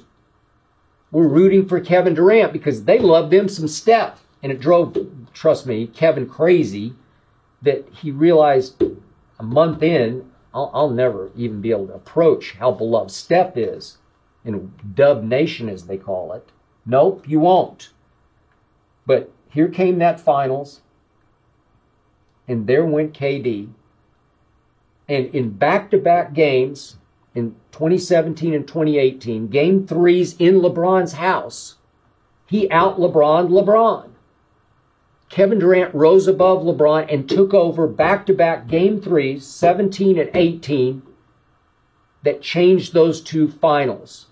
were 1.10 1.28
rooting 1.28 1.68
for 1.68 1.80
Kevin 1.80 2.14
Durant 2.14 2.52
because 2.52 2.84
they 2.84 2.98
loved 2.98 3.30
them 3.30 3.48
some 3.48 3.68
Steph. 3.68 4.24
And 4.42 4.50
it 4.50 4.58
drove, 4.58 4.96
trust 5.34 5.66
me, 5.66 5.86
Kevin 5.86 6.26
crazy 6.26 6.94
that 7.62 7.88
he 7.92 8.10
realized 8.10 8.82
a 9.38 9.42
month 9.42 9.82
in, 9.82 10.30
I'll, 10.52 10.70
I'll 10.74 10.90
never 10.90 11.30
even 11.36 11.60
be 11.60 11.70
able 11.70 11.88
to 11.88 11.94
approach 11.94 12.52
how 12.58 12.72
beloved 12.72 13.10
Steph 13.10 13.56
is 13.56 13.98
in 14.44 14.72
Dub 14.94 15.22
Nation, 15.22 15.68
as 15.68 15.86
they 15.86 15.96
call 15.96 16.32
it. 16.32 16.50
Nope, 16.84 17.28
you 17.28 17.40
won't. 17.40 17.90
But 19.06 19.30
here 19.48 19.68
came 19.68 19.98
that 19.98 20.20
finals, 20.20 20.80
and 22.48 22.66
there 22.66 22.84
went 22.84 23.14
KD. 23.14 23.70
And 25.08 25.26
in 25.34 25.50
back 25.50 25.90
to 25.90 25.98
back 25.98 26.32
games 26.32 26.96
in 27.34 27.56
2017 27.72 28.54
and 28.54 28.66
2018, 28.66 29.48
game 29.48 29.86
threes 29.86 30.34
in 30.38 30.60
LeBron's 30.60 31.14
house, 31.14 31.76
he 32.46 32.70
out 32.70 32.98
LeBron 32.98 33.48
LeBron. 33.48 34.11
Kevin 35.32 35.58
Durant 35.58 35.94
rose 35.94 36.28
above 36.28 36.62
LeBron 36.62 37.10
and 37.10 37.26
took 37.26 37.54
over 37.54 37.88
back 37.88 38.26
to 38.26 38.34
back 38.34 38.66
game 38.68 39.00
threes, 39.00 39.46
17 39.46 40.18
and 40.18 40.30
18, 40.34 41.02
that 42.22 42.42
changed 42.42 42.92
those 42.92 43.22
two 43.22 43.48
finals. 43.48 44.26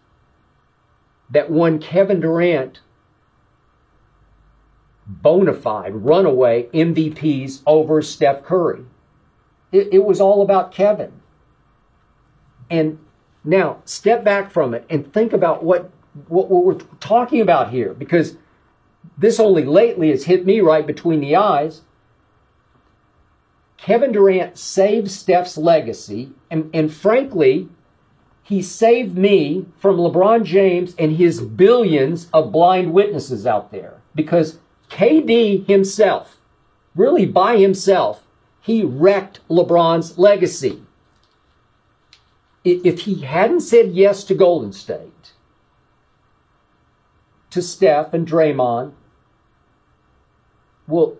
That 1.30 1.50
won 1.50 1.78
Kevin 1.78 2.20
Durant 2.20 2.80
bona 5.06 5.54
fide 5.54 5.94
runaway 6.04 6.64
MVPs 6.74 7.62
over 7.66 8.02
Steph 8.02 8.44
Curry. 8.44 8.84
It, 9.72 9.88
it, 9.92 10.04
was 10.04 10.20
all 10.20 10.42
about 10.42 10.70
Kevin. 10.70 11.12
And 12.68 12.98
now 13.42 13.78
step 13.86 14.22
back 14.22 14.50
from 14.50 14.74
it 14.74 14.84
and 14.90 15.10
think 15.10 15.32
about 15.32 15.64
what, 15.64 15.90
what, 16.28 16.50
what 16.50 16.64
we're 16.64 16.86
talking 17.00 17.40
about 17.40 17.70
here, 17.70 17.94
because 17.94 18.36
this 19.16 19.38
only 19.38 19.64
lately 19.64 20.10
has 20.10 20.24
hit 20.24 20.46
me 20.46 20.60
right 20.60 20.86
between 20.86 21.20
the 21.20 21.36
eyes. 21.36 21.82
Kevin 23.76 24.12
Durant 24.12 24.58
saved 24.58 25.10
Steph's 25.10 25.56
legacy, 25.56 26.32
and, 26.50 26.70
and 26.74 26.92
frankly, 26.92 27.68
he 28.42 28.62
saved 28.62 29.16
me 29.16 29.66
from 29.78 29.96
LeBron 29.96 30.44
James 30.44 30.94
and 30.98 31.16
his 31.16 31.40
billions 31.40 32.28
of 32.32 32.52
blind 32.52 32.92
witnesses 32.92 33.46
out 33.46 33.70
there. 33.70 34.00
Because 34.14 34.58
KD 34.90 35.66
himself, 35.66 36.38
really 36.94 37.26
by 37.26 37.58
himself, 37.58 38.24
he 38.60 38.84
wrecked 38.84 39.40
LeBron's 39.48 40.18
legacy. 40.18 40.82
If 42.64 43.00
he 43.00 43.22
hadn't 43.22 43.60
said 43.60 43.92
yes 43.92 44.24
to 44.24 44.34
Golden 44.34 44.72
State, 44.72 45.32
to 47.50 47.62
Steph 47.62 48.14
and 48.14 48.26
Draymond, 48.26 48.92
well, 50.86 51.16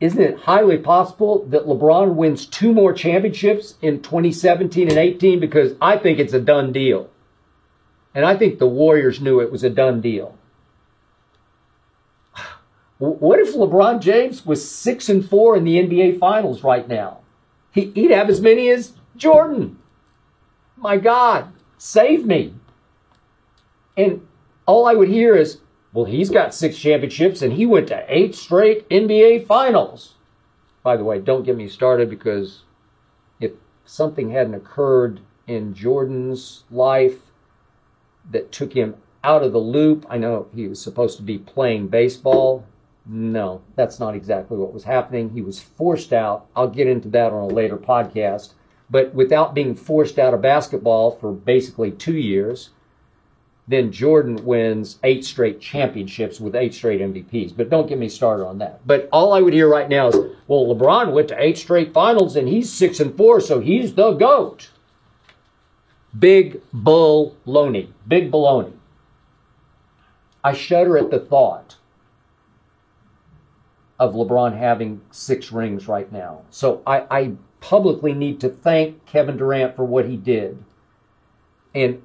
isn't 0.00 0.20
it 0.20 0.38
highly 0.40 0.78
possible 0.78 1.44
that 1.46 1.66
LeBron 1.66 2.14
wins 2.14 2.46
two 2.46 2.72
more 2.72 2.92
championships 2.92 3.74
in 3.82 4.00
2017 4.00 4.88
and 4.88 4.98
18? 4.98 5.40
Because 5.40 5.74
I 5.80 5.96
think 5.96 6.18
it's 6.18 6.32
a 6.32 6.40
done 6.40 6.72
deal. 6.72 7.10
And 8.14 8.24
I 8.24 8.36
think 8.36 8.58
the 8.58 8.66
Warriors 8.66 9.20
knew 9.20 9.40
it 9.40 9.52
was 9.52 9.64
a 9.64 9.70
done 9.70 10.00
deal. 10.00 10.36
What 12.98 13.38
if 13.38 13.54
LeBron 13.54 14.00
James 14.00 14.44
was 14.44 14.68
six 14.68 15.08
and 15.08 15.28
four 15.28 15.56
in 15.56 15.62
the 15.62 15.76
NBA 15.76 16.18
Finals 16.18 16.64
right 16.64 16.88
now? 16.88 17.18
He'd 17.70 18.10
have 18.10 18.28
as 18.28 18.40
many 18.40 18.68
as 18.70 18.94
Jordan. 19.16 19.78
My 20.76 20.96
God, 20.96 21.52
save 21.76 22.26
me. 22.26 22.54
And 23.96 24.26
all 24.68 24.86
I 24.86 24.94
would 24.94 25.08
hear 25.08 25.34
is, 25.34 25.58
well, 25.92 26.04
he's 26.04 26.30
got 26.30 26.54
six 26.54 26.78
championships 26.78 27.42
and 27.42 27.54
he 27.54 27.66
went 27.66 27.88
to 27.88 28.04
eight 28.06 28.34
straight 28.34 28.88
NBA 28.90 29.46
Finals. 29.46 30.14
By 30.82 30.96
the 30.96 31.04
way, 31.04 31.18
don't 31.18 31.44
get 31.44 31.56
me 31.56 31.68
started 31.68 32.08
because 32.08 32.62
if 33.40 33.52
something 33.84 34.30
hadn't 34.30 34.54
occurred 34.54 35.20
in 35.46 35.74
Jordan's 35.74 36.64
life 36.70 37.32
that 38.30 38.52
took 38.52 38.74
him 38.74 38.96
out 39.24 39.42
of 39.42 39.52
the 39.52 39.58
loop, 39.58 40.06
I 40.08 40.18
know 40.18 40.46
he 40.54 40.68
was 40.68 40.80
supposed 40.80 41.16
to 41.16 41.22
be 41.22 41.38
playing 41.38 41.88
baseball 41.88 42.64
no, 43.08 43.62
that's 43.74 43.98
not 43.98 44.14
exactly 44.14 44.58
what 44.58 44.74
was 44.74 44.84
happening. 44.84 45.30
He 45.30 45.40
was 45.40 45.60
forced 45.60 46.12
out. 46.12 46.46
I'll 46.54 46.68
get 46.68 46.86
into 46.86 47.08
that 47.08 47.32
on 47.32 47.50
a 47.50 47.54
later 47.54 47.78
podcast. 47.78 48.52
But 48.90 49.14
without 49.14 49.54
being 49.54 49.74
forced 49.74 50.18
out 50.18 50.34
of 50.34 50.42
basketball 50.42 51.12
for 51.12 51.32
basically 51.32 51.90
two 51.90 52.16
years, 52.16 52.70
then 53.68 53.92
Jordan 53.92 54.42
wins 54.46 54.98
eight 55.04 55.26
straight 55.26 55.60
championships 55.60 56.40
with 56.40 56.56
eight 56.56 56.72
straight 56.72 57.02
MVPs. 57.02 57.54
But 57.54 57.68
don't 57.68 57.86
get 57.86 57.98
me 57.98 58.08
started 58.08 58.46
on 58.46 58.58
that. 58.58 58.86
But 58.86 59.10
all 59.12 59.34
I 59.34 59.42
would 59.42 59.52
hear 59.52 59.68
right 59.68 59.88
now 59.88 60.08
is, 60.08 60.16
well, 60.46 60.64
LeBron 60.64 61.12
went 61.12 61.28
to 61.28 61.42
eight 61.42 61.58
straight 61.58 61.92
finals 61.92 62.34
and 62.34 62.48
he's 62.48 62.72
six 62.72 62.98
and 62.98 63.14
four, 63.14 63.40
so 63.40 63.60
he's 63.60 63.94
the 63.94 64.12
GOAT. 64.12 64.70
Big 66.18 66.62
bull 66.72 67.36
loney. 67.44 67.92
Big 68.08 68.32
baloney. 68.32 68.72
I 70.42 70.54
shudder 70.54 70.96
at 70.96 71.10
the 71.10 71.20
thought 71.20 71.76
of 73.98 74.14
LeBron 74.14 74.56
having 74.56 75.02
six 75.10 75.52
rings 75.52 75.86
right 75.88 76.10
now. 76.10 76.42
So 76.48 76.82
I, 76.86 77.04
I 77.10 77.32
publicly 77.60 78.14
need 78.14 78.40
to 78.40 78.48
thank 78.48 79.04
Kevin 79.04 79.36
Durant 79.36 79.76
for 79.76 79.84
what 79.84 80.06
he 80.06 80.16
did. 80.16 80.64
And 81.74 82.00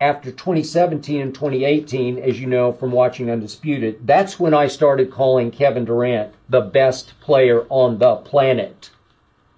after 0.00 0.30
2017 0.30 1.20
and 1.20 1.34
2018, 1.34 2.18
as 2.18 2.40
you 2.40 2.46
know 2.46 2.72
from 2.72 2.92
watching 2.92 3.30
Undisputed, 3.30 4.06
that's 4.06 4.38
when 4.38 4.54
I 4.54 4.68
started 4.68 5.10
calling 5.10 5.50
Kevin 5.50 5.84
Durant 5.84 6.34
the 6.48 6.60
best 6.60 7.18
player 7.20 7.66
on 7.68 7.98
the 7.98 8.16
planet. 8.16 8.90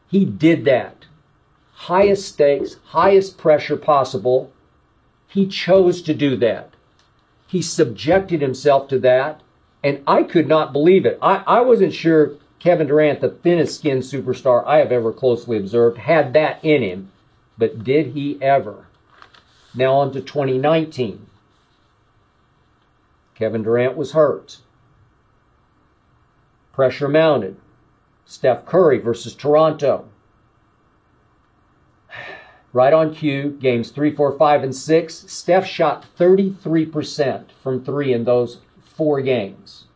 He 0.08 0.24
did 0.24 0.64
that. 0.64 1.06
Highest 1.72 2.28
stakes, 2.28 2.76
highest 2.86 3.38
pressure 3.38 3.76
possible. 3.76 4.52
He 5.28 5.46
chose 5.46 6.02
to 6.02 6.14
do 6.14 6.36
that. 6.36 6.74
He 7.46 7.62
subjected 7.62 8.40
himself 8.40 8.88
to 8.88 8.98
that 9.00 9.42
and 9.82 10.02
I 10.06 10.22
could 10.22 10.46
not 10.46 10.72
believe 10.72 11.06
it. 11.06 11.18
I, 11.22 11.42
I 11.46 11.60
wasn't 11.60 11.94
sure 11.94 12.32
Kevin 12.58 12.86
Durant, 12.86 13.20
the 13.20 13.30
thinnest 13.30 13.78
skinned 13.78 14.02
superstar 14.02 14.64
I 14.66 14.78
have 14.78 14.92
ever 14.92 15.12
closely 15.12 15.56
observed, 15.56 15.98
had 15.98 16.32
that 16.34 16.62
in 16.62 16.82
him. 16.82 17.10
But 17.56 17.82
did 17.84 18.08
he 18.08 18.40
ever? 18.42 18.86
Now 19.74 19.94
on 19.94 20.12
to 20.12 20.20
2019. 20.20 21.26
Kevin 23.34 23.62
Durant 23.62 23.96
was 23.96 24.12
hurt. 24.12 24.58
Pressure 26.72 27.08
mounted. 27.08 27.56
Steph 28.24 28.66
Curry 28.66 28.98
versus 28.98 29.34
Toronto. 29.34 30.08
Right 32.72 32.92
on 32.92 33.12
cue, 33.12 33.58
games 33.60 33.90
three, 33.90 34.14
four, 34.14 34.30
five, 34.38 34.62
and 34.62 34.72
six. 34.72 35.24
Steph 35.26 35.66
shot 35.66 36.06
33% 36.16 37.46
from 37.60 37.84
three 37.84 38.12
in 38.12 38.22
those 38.22 38.60
four 38.80 39.20
games. 39.20 39.86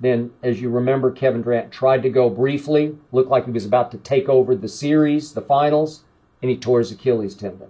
Then, 0.00 0.32
as 0.42 0.60
you 0.60 0.68
remember, 0.68 1.12
Kevin 1.12 1.42
Durant 1.42 1.70
tried 1.70 2.02
to 2.02 2.10
go 2.10 2.28
briefly, 2.28 2.98
looked 3.12 3.30
like 3.30 3.44
he 3.44 3.52
was 3.52 3.66
about 3.66 3.92
to 3.92 3.98
take 3.98 4.28
over 4.28 4.56
the 4.56 4.66
series, 4.66 5.32
the 5.32 5.42
finals, 5.42 6.02
and 6.42 6.50
he 6.50 6.56
tore 6.56 6.80
his 6.80 6.90
Achilles 6.90 7.36
tendon. 7.36 7.68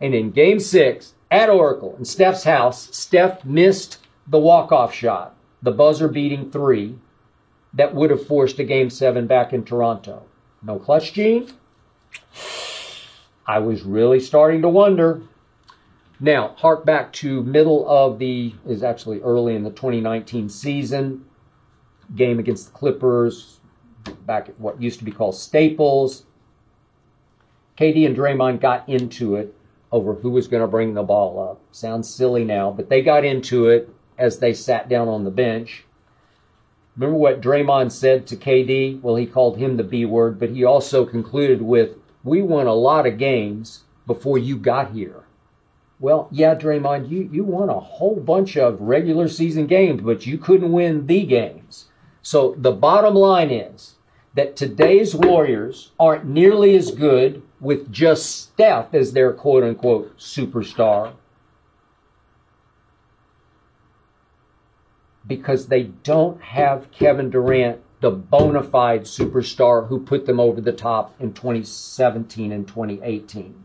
And 0.00 0.14
in 0.14 0.30
game 0.30 0.60
six 0.60 1.14
at 1.30 1.48
Oracle, 1.48 1.96
in 1.98 2.04
Steph's 2.04 2.44
house, 2.44 2.94
Steph 2.96 3.44
missed 3.44 3.98
the 4.26 4.38
walk-off 4.38 4.92
shot, 4.92 5.36
the 5.62 5.72
buzzer 5.72 6.08
beating 6.08 6.50
three 6.50 6.98
that 7.72 7.94
would 7.94 8.10
have 8.10 8.26
forced 8.26 8.58
a 8.58 8.64
game 8.64 8.90
seven 8.90 9.26
back 9.26 9.52
in 9.52 9.64
Toronto. 9.64 10.24
No 10.62 10.78
clutch 10.78 11.12
gene? 11.12 11.52
I 13.46 13.58
was 13.58 13.82
really 13.82 14.18
starting 14.18 14.62
to 14.62 14.68
wonder. 14.68 15.22
Now, 16.18 16.54
hark 16.56 16.86
back 16.86 17.12
to 17.14 17.42
middle 17.42 17.88
of 17.88 18.18
the, 18.18 18.54
is 18.66 18.82
actually 18.82 19.20
early 19.20 19.54
in 19.54 19.62
the 19.62 19.70
2019 19.70 20.48
season, 20.48 21.26
game 22.14 22.38
against 22.38 22.72
the 22.72 22.78
Clippers, 22.78 23.60
back 24.24 24.48
at 24.48 24.58
what 24.58 24.80
used 24.80 24.98
to 25.00 25.04
be 25.04 25.12
called 25.12 25.36
Staples. 25.36 26.24
KD 27.78 28.06
and 28.06 28.16
Draymond 28.16 28.60
got 28.60 28.88
into 28.88 29.36
it 29.36 29.54
over 29.96 30.14
who 30.14 30.30
was 30.30 30.46
going 30.46 30.60
to 30.60 30.68
bring 30.68 30.92
the 30.92 31.02
ball 31.02 31.50
up. 31.50 31.60
Sounds 31.72 32.12
silly 32.12 32.44
now, 32.44 32.70
but 32.70 32.90
they 32.90 33.00
got 33.00 33.24
into 33.24 33.68
it 33.68 33.88
as 34.18 34.38
they 34.38 34.52
sat 34.52 34.88
down 34.88 35.08
on 35.08 35.24
the 35.24 35.30
bench. 35.30 35.84
Remember 36.96 37.18
what 37.18 37.40
Draymond 37.40 37.92
said 37.92 38.26
to 38.26 38.36
KD? 38.36 39.00
Well, 39.00 39.16
he 39.16 39.26
called 39.26 39.56
him 39.56 39.76
the 39.76 39.84
B 39.84 40.04
word, 40.04 40.38
but 40.38 40.50
he 40.50 40.64
also 40.64 41.06
concluded 41.06 41.62
with, 41.62 41.96
We 42.22 42.42
won 42.42 42.66
a 42.66 42.74
lot 42.74 43.06
of 43.06 43.18
games 43.18 43.84
before 44.06 44.36
you 44.36 44.56
got 44.56 44.92
here. 44.92 45.24
Well, 45.98 46.28
yeah, 46.30 46.54
Draymond, 46.54 47.08
you, 47.08 47.28
you 47.32 47.42
won 47.42 47.70
a 47.70 47.80
whole 47.80 48.16
bunch 48.16 48.56
of 48.56 48.80
regular 48.80 49.28
season 49.28 49.66
games, 49.66 50.02
but 50.02 50.26
you 50.26 50.36
couldn't 50.36 50.72
win 50.72 51.06
the 51.06 51.24
games. 51.24 51.86
So 52.20 52.54
the 52.58 52.72
bottom 52.72 53.14
line 53.14 53.50
is 53.50 53.94
that 54.34 54.56
today's 54.56 55.14
Warriors 55.14 55.92
aren't 55.98 56.26
nearly 56.26 56.76
as 56.76 56.90
good 56.90 57.42
with 57.60 57.90
just 57.90 58.36
Steph 58.36 58.94
as 58.94 59.12
their 59.12 59.32
quote 59.32 59.64
unquote 59.64 60.18
superstar 60.18 61.14
because 65.26 65.66
they 65.66 65.84
don't 65.84 66.40
have 66.40 66.90
Kevin 66.92 67.30
Durant, 67.30 67.80
the 68.00 68.10
bona 68.10 68.62
fide 68.62 69.02
superstar 69.02 69.88
who 69.88 69.98
put 69.98 70.26
them 70.26 70.38
over 70.38 70.60
the 70.60 70.72
top 70.72 71.14
in 71.20 71.32
2017 71.32 72.52
and 72.52 72.68
2018. 72.68 73.64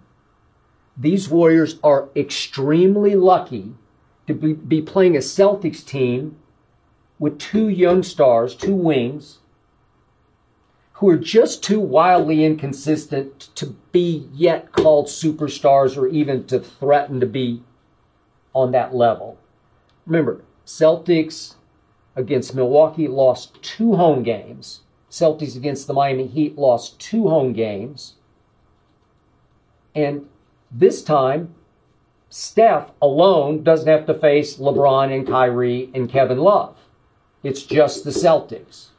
These 0.97 1.29
Warriors 1.29 1.79
are 1.83 2.09
extremely 2.15 3.15
lucky 3.15 3.73
to 4.27 4.33
be, 4.33 4.53
be 4.53 4.81
playing 4.81 5.15
a 5.15 5.19
Celtics 5.19 5.85
team 5.85 6.37
with 7.19 7.37
two 7.37 7.69
young 7.69 8.03
stars, 8.03 8.55
two 8.55 8.73
wings, 8.73 9.39
who 11.01 11.09
are 11.09 11.17
just 11.17 11.63
too 11.63 11.79
wildly 11.79 12.45
inconsistent 12.45 13.49
to 13.55 13.65
be 13.91 14.29
yet 14.33 14.71
called 14.71 15.07
superstars 15.07 15.97
or 15.97 16.07
even 16.07 16.45
to 16.45 16.59
threaten 16.59 17.19
to 17.19 17.25
be 17.25 17.63
on 18.53 18.71
that 18.71 18.93
level. 18.93 19.39
Remember, 20.05 20.43
Celtics 20.63 21.55
against 22.15 22.53
Milwaukee 22.53 23.07
lost 23.07 23.59
two 23.63 23.95
home 23.95 24.21
games. 24.21 24.81
Celtics 25.09 25.55
against 25.55 25.87
the 25.87 25.93
Miami 25.93 26.27
Heat 26.27 26.55
lost 26.55 26.99
two 26.99 27.29
home 27.29 27.53
games. 27.53 28.13
And 29.95 30.27
this 30.69 31.01
time, 31.03 31.55
Steph 32.29 32.91
alone 33.01 33.63
doesn't 33.63 33.87
have 33.87 34.05
to 34.05 34.13
face 34.13 34.57
LeBron 34.57 35.11
and 35.11 35.27
Kyrie 35.27 35.89
and 35.95 36.07
Kevin 36.07 36.37
Love. 36.37 36.77
It's 37.41 37.63
just 37.63 38.03
the 38.03 38.11
Celtics. 38.11 38.90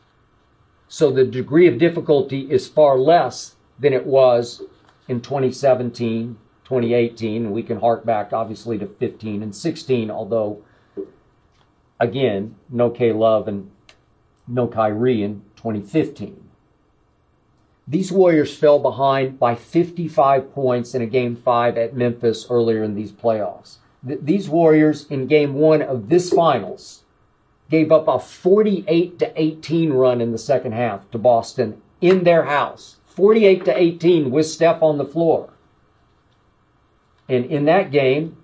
So 0.92 1.10
the 1.10 1.24
degree 1.24 1.66
of 1.66 1.78
difficulty 1.78 2.50
is 2.50 2.68
far 2.68 2.98
less 2.98 3.56
than 3.78 3.94
it 3.94 4.04
was 4.04 4.60
in 5.08 5.22
2017, 5.22 6.36
2018. 6.64 7.46
And 7.46 7.54
We 7.54 7.62
can 7.62 7.80
hark 7.80 8.04
back 8.04 8.34
obviously 8.34 8.76
to 8.76 8.86
15 8.86 9.42
and 9.42 9.56
16, 9.56 10.10
although 10.10 10.62
again, 11.98 12.56
no 12.68 12.90
K 12.90 13.10
Love 13.10 13.48
and 13.48 13.70
no 14.46 14.68
Kyrie 14.68 15.22
in 15.22 15.40
2015. 15.56 16.50
These 17.88 18.12
Warriors 18.12 18.54
fell 18.54 18.78
behind 18.78 19.38
by 19.38 19.54
55 19.54 20.52
points 20.52 20.94
in 20.94 21.00
a 21.00 21.06
game 21.06 21.36
five 21.36 21.78
at 21.78 21.96
Memphis 21.96 22.46
earlier 22.50 22.82
in 22.82 22.96
these 22.96 23.12
playoffs. 23.12 23.78
Th- 24.06 24.20
these 24.20 24.50
Warriors 24.50 25.06
in 25.06 25.26
game 25.26 25.54
one 25.54 25.80
of 25.80 26.10
this 26.10 26.28
finals 26.28 27.01
gave 27.72 27.90
up 27.90 28.06
a 28.06 28.18
48 28.18 29.18
to 29.18 29.32
18 29.34 29.94
run 29.94 30.20
in 30.20 30.30
the 30.30 30.36
second 30.36 30.72
half 30.72 31.10
to 31.10 31.16
Boston 31.16 31.80
in 32.02 32.24
their 32.24 32.44
house. 32.44 32.98
48 33.06 33.64
to 33.64 33.74
18 33.74 34.30
with 34.30 34.46
Steph 34.46 34.82
on 34.82 34.98
the 34.98 35.06
floor. 35.06 35.54
And 37.30 37.46
in 37.46 37.64
that 37.64 37.90
game, 37.90 38.36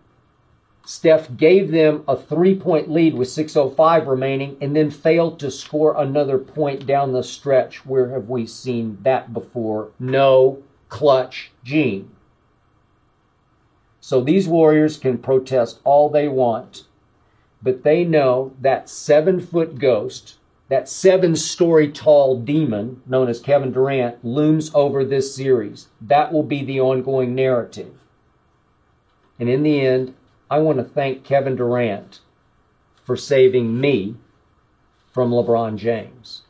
Steph 0.86 1.36
gave 1.36 1.70
them 1.70 2.04
a 2.08 2.16
three 2.16 2.54
point 2.54 2.90
lead 2.90 3.14
with 3.14 3.28
6.05 3.28 4.06
remaining 4.06 4.56
and 4.62 4.74
then 4.74 4.90
failed 4.90 5.38
to 5.40 5.50
score 5.50 5.94
another 6.00 6.38
point 6.38 6.86
down 6.86 7.12
the 7.12 7.22
stretch. 7.22 7.84
Where 7.84 8.08
have 8.12 8.30
we 8.30 8.46
seen 8.46 8.96
that 9.02 9.34
before? 9.34 9.90
No 9.98 10.62
clutch 10.88 11.52
gene. 11.62 12.10
So 14.00 14.22
these 14.22 14.48
Warriors 14.48 14.96
can 14.96 15.18
protest 15.18 15.80
all 15.84 16.08
they 16.08 16.28
want, 16.28 16.84
but 17.62 17.82
they 17.82 18.04
know 18.04 18.54
that 18.60 18.88
seven 18.88 19.40
foot 19.40 19.78
ghost, 19.78 20.36
that 20.68 20.88
seven 20.88 21.34
story 21.34 21.90
tall 21.90 22.38
demon 22.38 23.02
known 23.06 23.28
as 23.28 23.40
Kevin 23.40 23.72
Durant, 23.72 24.24
looms 24.24 24.70
over 24.74 25.04
this 25.04 25.34
series. 25.34 25.88
That 26.00 26.32
will 26.32 26.42
be 26.42 26.62
the 26.62 26.80
ongoing 26.80 27.34
narrative. 27.34 27.94
And 29.38 29.48
in 29.48 29.62
the 29.62 29.80
end, 29.80 30.14
I 30.50 30.58
want 30.58 30.78
to 30.78 30.84
thank 30.84 31.24
Kevin 31.24 31.56
Durant 31.56 32.20
for 33.04 33.16
saving 33.16 33.80
me 33.80 34.16
from 35.12 35.30
LeBron 35.30 35.76
James. 35.76 36.42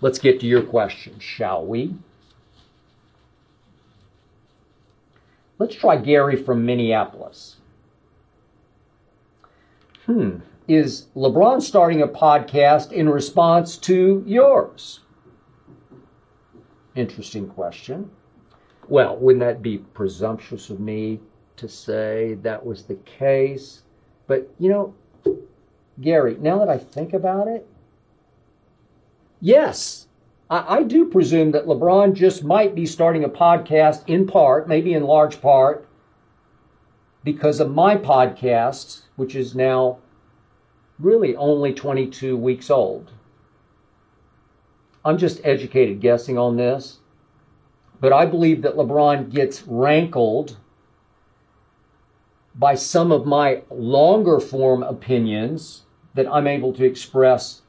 Let's 0.00 0.18
get 0.18 0.40
to 0.40 0.46
your 0.46 0.62
question, 0.62 1.18
shall 1.20 1.64
we? 1.64 1.94
Let's 5.58 5.76
try 5.76 5.96
Gary 5.96 6.36
from 6.36 6.66
Minneapolis. 6.66 7.56
Hmm. 10.12 10.40
Is 10.68 11.06
LeBron 11.16 11.62
starting 11.62 12.02
a 12.02 12.06
podcast 12.06 12.92
in 12.92 13.08
response 13.08 13.78
to 13.78 14.22
yours? 14.26 15.00
Interesting 16.94 17.48
question. 17.48 18.10
Well, 18.88 19.16
wouldn't 19.16 19.40
that 19.40 19.62
be 19.62 19.78
presumptuous 19.78 20.68
of 20.68 20.80
me 20.80 21.20
to 21.56 21.66
say 21.66 22.34
that 22.42 22.64
was 22.64 22.82
the 22.84 22.96
case? 22.96 23.84
But, 24.26 24.50
you 24.58 24.68
know, 24.68 24.94
Gary, 25.98 26.36
now 26.38 26.58
that 26.58 26.68
I 26.68 26.76
think 26.76 27.14
about 27.14 27.48
it, 27.48 27.66
yes, 29.40 30.08
I, 30.50 30.76
I, 30.76 30.82
do 30.82 31.06
presume 31.06 31.52
that 31.52 31.64
LeBron 31.64 32.12
just 32.12 32.44
might 32.44 32.74
be 32.74 32.84
starting 32.84 33.24
a 33.24 33.30
podcast 33.30 34.02
in 34.06 34.26
part, 34.26 34.68
maybe 34.68 34.92
in 34.92 35.04
large 35.04 35.40
part, 35.40 35.88
because 37.24 37.60
of 37.60 37.70
my 37.70 37.96
podcast, 37.96 39.02
which 39.16 39.34
is 39.34 39.54
now 39.54 39.98
really 40.98 41.34
only 41.36 41.72
22 41.72 42.36
weeks 42.36 42.70
old. 42.70 43.12
I'm 45.04 45.18
just 45.18 45.40
educated 45.44 46.00
guessing 46.00 46.38
on 46.38 46.56
this. 46.56 46.98
But 48.00 48.12
I 48.12 48.26
believe 48.26 48.62
that 48.62 48.76
LeBron 48.76 49.30
gets 49.30 49.62
rankled 49.62 50.56
by 52.54 52.74
some 52.74 53.10
of 53.12 53.26
my 53.26 53.62
longer 53.70 54.40
form 54.40 54.82
opinions 54.82 55.82
that 56.14 56.26
I'm 56.28 56.46
able 56.46 56.72
to 56.74 56.84
express 56.84 57.62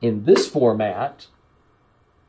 in 0.00 0.24
this 0.24 0.48
format 0.48 1.28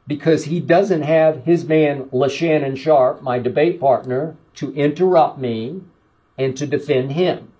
because 0.07 0.45
he 0.45 0.59
doesn't 0.59 1.01
have 1.03 1.43
his 1.43 1.65
man 1.65 2.05
LeShannon 2.05 2.77
Sharpe, 2.77 3.21
my 3.21 3.37
debate 3.37 3.79
partner, 3.79 4.35
to 4.55 4.73
interrupt 4.73 5.37
me 5.37 5.81
and 6.39 6.57
to 6.57 6.65
defend 6.65 7.11
him. 7.11 7.51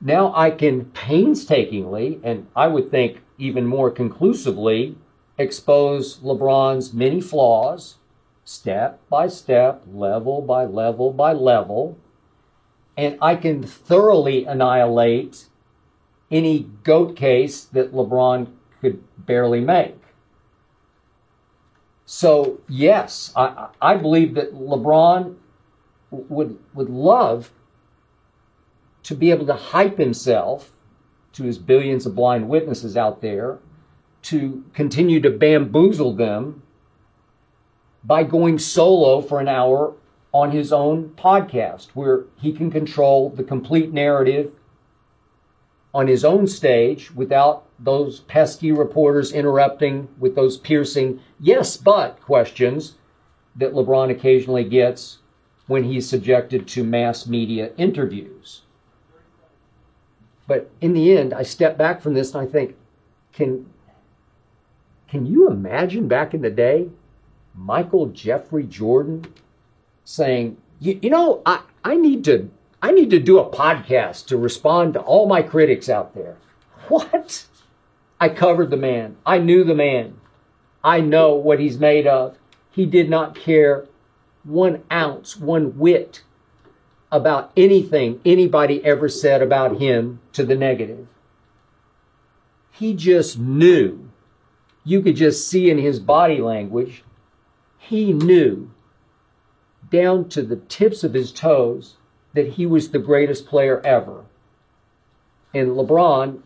now 0.00 0.32
I 0.34 0.50
can 0.50 0.86
painstakingly, 0.86 2.20
and 2.22 2.46
I 2.54 2.66
would 2.68 2.90
think 2.90 3.22
even 3.38 3.66
more 3.66 3.90
conclusively, 3.90 4.96
expose 5.38 6.18
LeBron's 6.18 6.92
many 6.92 7.20
flaws, 7.20 7.96
step 8.44 9.00
by 9.08 9.28
step, 9.28 9.82
level 9.90 10.42
by 10.42 10.64
level 10.64 11.12
by 11.12 11.32
level, 11.32 11.98
and 12.96 13.16
I 13.22 13.36
can 13.36 13.62
thoroughly 13.62 14.44
annihilate 14.44 15.46
any 16.30 16.68
goat 16.84 17.16
case 17.16 17.64
that 17.64 17.92
LeBron 17.92 18.48
could 18.80 19.02
barely 19.16 19.60
make. 19.60 19.96
So 22.04 22.60
yes, 22.68 23.32
I, 23.36 23.68
I 23.80 23.96
believe 23.96 24.34
that 24.34 24.54
LeBron 24.54 25.36
would 26.10 26.58
would 26.74 26.88
love 26.88 27.52
to 29.02 29.14
be 29.14 29.30
able 29.30 29.46
to 29.46 29.54
hype 29.54 29.98
himself 29.98 30.72
to 31.32 31.44
his 31.44 31.58
billions 31.58 32.06
of 32.06 32.14
blind 32.14 32.48
witnesses 32.48 32.96
out 32.96 33.20
there 33.20 33.58
to 34.22 34.64
continue 34.74 35.20
to 35.20 35.30
bamboozle 35.30 36.14
them 36.14 36.62
by 38.02 38.22
going 38.22 38.58
solo 38.58 39.20
for 39.20 39.40
an 39.40 39.48
hour 39.48 39.94
on 40.32 40.50
his 40.50 40.72
own 40.72 41.10
podcast 41.10 41.88
where 41.94 42.24
he 42.36 42.52
can 42.52 42.70
control 42.70 43.30
the 43.30 43.42
complete 43.42 43.92
narrative 43.92 44.52
on 45.94 46.06
his 46.06 46.24
own 46.24 46.46
stage 46.46 47.10
without 47.12 47.64
those 47.78 48.20
pesky 48.20 48.70
reporters 48.70 49.32
interrupting 49.32 50.08
with 50.18 50.34
those 50.34 50.58
piercing 50.58 51.20
yes 51.40 51.76
but 51.76 52.20
questions 52.20 52.96
that 53.56 53.72
LeBron 53.72 54.10
occasionally 54.10 54.64
gets 54.64 55.18
when 55.68 55.84
he's 55.84 56.08
subjected 56.08 56.66
to 56.66 56.82
mass 56.82 57.26
media 57.26 57.70
interviews. 57.76 58.62
But 60.48 60.70
in 60.80 60.94
the 60.94 61.16
end, 61.16 61.32
I 61.32 61.42
step 61.42 61.78
back 61.78 62.00
from 62.00 62.14
this 62.14 62.34
and 62.34 62.48
I 62.48 62.50
think, 62.50 62.74
can, 63.32 63.66
can 65.06 65.26
you 65.26 65.48
imagine 65.48 66.08
back 66.08 66.34
in 66.34 66.40
the 66.40 66.50
day 66.50 66.88
Michael 67.54 68.06
Jeffrey 68.06 68.64
Jordan 68.64 69.26
saying, 70.04 70.56
you, 70.80 70.98
you 71.02 71.10
know, 71.10 71.42
I, 71.44 71.62
I 71.84 71.96
need 71.96 72.24
to 72.24 72.50
I 72.80 72.92
need 72.92 73.10
to 73.10 73.18
do 73.18 73.40
a 73.40 73.50
podcast 73.50 74.26
to 74.26 74.36
respond 74.36 74.94
to 74.94 75.00
all 75.00 75.26
my 75.26 75.42
critics 75.42 75.88
out 75.88 76.14
there. 76.14 76.36
What? 76.86 77.46
I 78.20 78.28
covered 78.28 78.70
the 78.70 78.76
man. 78.76 79.16
I 79.26 79.38
knew 79.38 79.64
the 79.64 79.74
man. 79.74 80.20
I 80.82 81.00
know 81.00 81.34
what 81.34 81.58
he's 81.58 81.78
made 81.78 82.06
of. 82.06 82.38
He 82.70 82.86
did 82.86 83.10
not 83.10 83.34
care 83.34 83.86
one 84.44 84.82
ounce, 84.90 85.36
one 85.36 85.78
whit 85.78 86.22
about 87.10 87.50
anything 87.56 88.20
anybody 88.24 88.84
ever 88.84 89.08
said 89.08 89.42
about 89.42 89.78
him 89.78 90.20
to 90.32 90.44
the 90.44 90.54
negative. 90.54 91.06
He 92.70 92.94
just 92.94 93.38
knew. 93.38 94.10
You 94.84 95.02
could 95.02 95.16
just 95.16 95.48
see 95.48 95.70
in 95.70 95.78
his 95.78 95.98
body 96.00 96.40
language. 96.40 97.02
He 97.78 98.12
knew 98.12 98.70
down 99.90 100.28
to 100.28 100.42
the 100.42 100.56
tips 100.56 101.02
of 101.02 101.14
his 101.14 101.32
toes 101.32 101.96
that 102.34 102.54
he 102.54 102.66
was 102.66 102.90
the 102.90 102.98
greatest 102.98 103.46
player 103.46 103.80
ever. 103.84 104.24
And 105.54 105.70
LeBron 105.70 106.42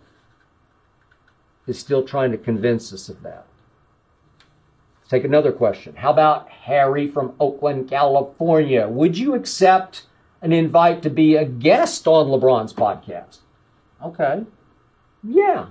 is 1.66 1.78
still 1.78 2.04
trying 2.04 2.30
to 2.30 2.38
convince 2.38 2.92
us 2.92 3.08
of 3.08 3.22
that. 3.22 3.46
Take 5.12 5.24
another 5.24 5.52
question. 5.52 5.94
How 5.96 6.10
about 6.10 6.48
Harry 6.48 7.06
from 7.06 7.34
Oakland, 7.38 7.90
California? 7.90 8.88
Would 8.88 9.18
you 9.18 9.34
accept 9.34 10.06
an 10.40 10.54
invite 10.54 11.02
to 11.02 11.10
be 11.10 11.36
a 11.36 11.44
guest 11.44 12.06
on 12.06 12.28
LeBron's 12.28 12.72
podcast? 12.72 13.40
Okay. 14.02 14.46
Yeah. 15.22 15.66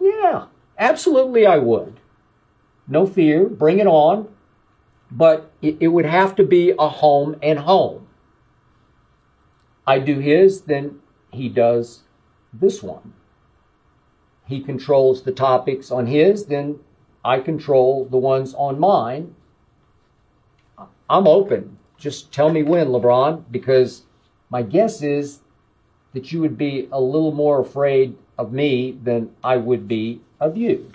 Yeah. 0.00 0.46
Absolutely, 0.76 1.46
I 1.46 1.58
would. 1.58 2.00
No 2.88 3.06
fear. 3.06 3.48
Bring 3.48 3.78
it 3.78 3.86
on. 3.86 4.26
But 5.12 5.52
it, 5.62 5.76
it 5.78 5.88
would 5.88 6.06
have 6.06 6.34
to 6.34 6.42
be 6.42 6.74
a 6.76 6.88
home 6.88 7.36
and 7.40 7.60
home. 7.60 8.08
I 9.86 10.00
do 10.00 10.18
his, 10.18 10.62
then 10.62 10.98
he 11.30 11.48
does 11.48 12.00
this 12.52 12.82
one. 12.82 13.12
He 14.44 14.60
controls 14.60 15.22
the 15.22 15.30
topics 15.30 15.92
on 15.92 16.08
his, 16.08 16.46
then 16.46 16.80
I 17.24 17.40
control 17.40 18.04
the 18.04 18.16
ones 18.18 18.54
on 18.54 18.80
mine. 18.80 19.34
I'm 21.08 21.26
open. 21.26 21.78
Just 21.98 22.32
tell 22.32 22.50
me 22.50 22.62
when, 22.62 22.88
LeBron, 22.88 23.44
because 23.50 24.02
my 24.50 24.62
guess 24.62 25.02
is 25.02 25.40
that 26.14 26.32
you 26.32 26.40
would 26.40 26.58
be 26.58 26.88
a 26.90 27.00
little 27.00 27.32
more 27.32 27.60
afraid 27.60 28.16
of 28.38 28.52
me 28.52 28.98
than 29.02 29.30
I 29.44 29.56
would 29.56 29.86
be 29.86 30.20
of 30.40 30.56
you. 30.56 30.90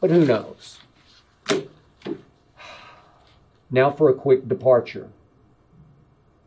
But 0.00 0.10
who 0.10 0.26
knows? 0.26 0.78
Now 3.70 3.90
for 3.90 4.08
a 4.08 4.14
quick 4.14 4.48
departure, 4.48 5.08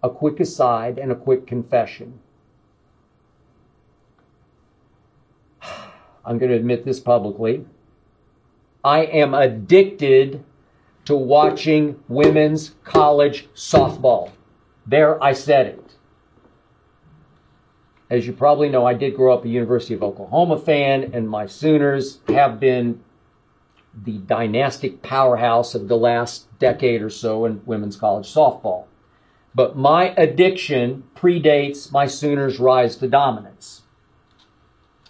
a 0.01 0.10
quick 0.10 0.39
aside, 0.39 0.97
and 0.97 1.12
a 1.12 1.15
quick 1.15 1.45
confession. 1.45 2.19
I'm 5.62 6.38
going 6.38 6.51
to 6.51 6.55
admit 6.55 6.86
this 6.86 6.99
publicly. 6.99 7.65
I 8.83 9.01
am 9.01 9.33
addicted 9.33 10.43
to 11.05 11.15
watching 11.15 12.01
women's 12.07 12.75
college 12.83 13.49
softball. 13.53 14.31
There, 14.85 15.21
I 15.23 15.33
said 15.33 15.67
it. 15.67 15.95
As 18.09 18.25
you 18.25 18.33
probably 18.33 18.69
know, 18.69 18.85
I 18.85 18.93
did 18.93 19.15
grow 19.15 19.33
up 19.33 19.45
a 19.45 19.49
University 19.49 19.93
of 19.93 20.01
Oklahoma 20.01 20.57
fan, 20.57 21.11
and 21.13 21.29
my 21.29 21.45
Sooners 21.45 22.19
have 22.27 22.59
been 22.59 23.03
the 24.03 24.17
dynastic 24.19 25.01
powerhouse 25.01 25.75
of 25.75 25.87
the 25.87 25.97
last 25.97 26.47
decade 26.57 27.01
or 27.01 27.09
so 27.09 27.45
in 27.45 27.61
women's 27.65 27.97
college 27.97 28.31
softball. 28.31 28.85
But 29.53 29.75
my 29.75 30.13
addiction 30.15 31.03
predates 31.15 31.91
my 31.91 32.07
Sooners' 32.07 32.59
rise 32.59 32.95
to 32.97 33.07
dominance 33.07 33.83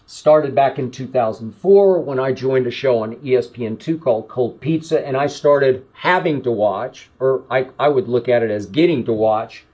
started 0.10 0.56
back 0.56 0.80
in 0.80 0.90
2004 0.90 2.00
when 2.00 2.20
I 2.20 2.32
joined 2.32 2.66
a 2.66 2.72
show 2.72 3.04
on 3.04 3.18
ESPN2 3.18 4.02
called 4.02 4.28
Cold 4.28 4.60
Pizza, 4.60 5.06
and 5.06 5.16
I 5.16 5.28
started 5.28 5.86
having 5.94 6.42
to 6.42 6.52
watch, 6.52 7.12
or 7.20 7.44
I, 7.48 7.70
I 7.78 7.90
would 7.90 8.08
look 8.08 8.28
at 8.28 8.42
it 8.42 8.50
as 8.50 8.66
getting 8.66 9.06
to 9.06 9.14
watch, 9.14 9.66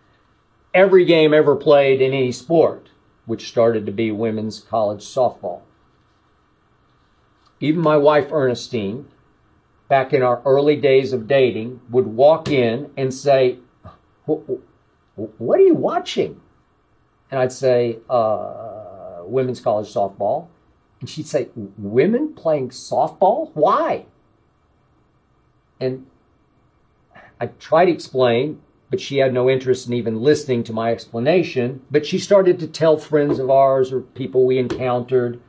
every 0.73 1.05
game 1.05 1.33
ever 1.33 1.55
played 1.55 2.01
in 2.01 2.11
any 2.11 2.33
sport, 2.33 2.89
which 3.25 3.47
started 3.47 3.85
to 3.85 3.93
be 3.93 4.11
women's 4.11 4.59
college 4.59 5.05
softball. 5.05 5.61
Even 7.61 7.79
my 7.79 7.95
wife 7.95 8.29
Ernestine, 8.29 9.07
back 9.87 10.11
in 10.11 10.21
our 10.21 10.41
early 10.43 10.75
days 10.75 11.13
of 11.13 11.29
dating, 11.29 11.79
would 11.89 12.07
walk 12.07 12.49
in 12.49 12.91
and 12.97 13.13
say, 13.13 13.59
What 14.25 15.59
are 15.59 15.63
you 15.63 15.75
watching? 15.75 16.41
And 17.31 17.39
I'd 17.39 17.53
say, 17.53 17.99
uh, 18.09 18.74
women's 19.27 19.59
college 19.59 19.91
softball. 19.93 20.47
And 20.99 21.09
she'd 21.09 21.27
say, 21.27 21.49
Women 21.55 22.33
playing 22.33 22.69
softball? 22.69 23.51
Why? 23.53 24.05
And 25.79 26.07
I 27.39 27.47
tried 27.47 27.85
to 27.85 27.91
explain, 27.91 28.61
but 28.89 29.01
she 29.01 29.17
had 29.17 29.33
no 29.33 29.49
interest 29.49 29.87
in 29.87 29.93
even 29.93 30.21
listening 30.21 30.63
to 30.65 30.73
my 30.73 30.91
explanation. 30.91 31.81
But 31.91 32.05
she 32.05 32.17
started 32.17 32.59
to 32.59 32.67
tell 32.67 32.97
friends 32.97 33.39
of 33.39 33.49
ours 33.49 33.91
or 33.91 34.01
people 34.01 34.45
we 34.45 34.57
encountered, 34.57 35.41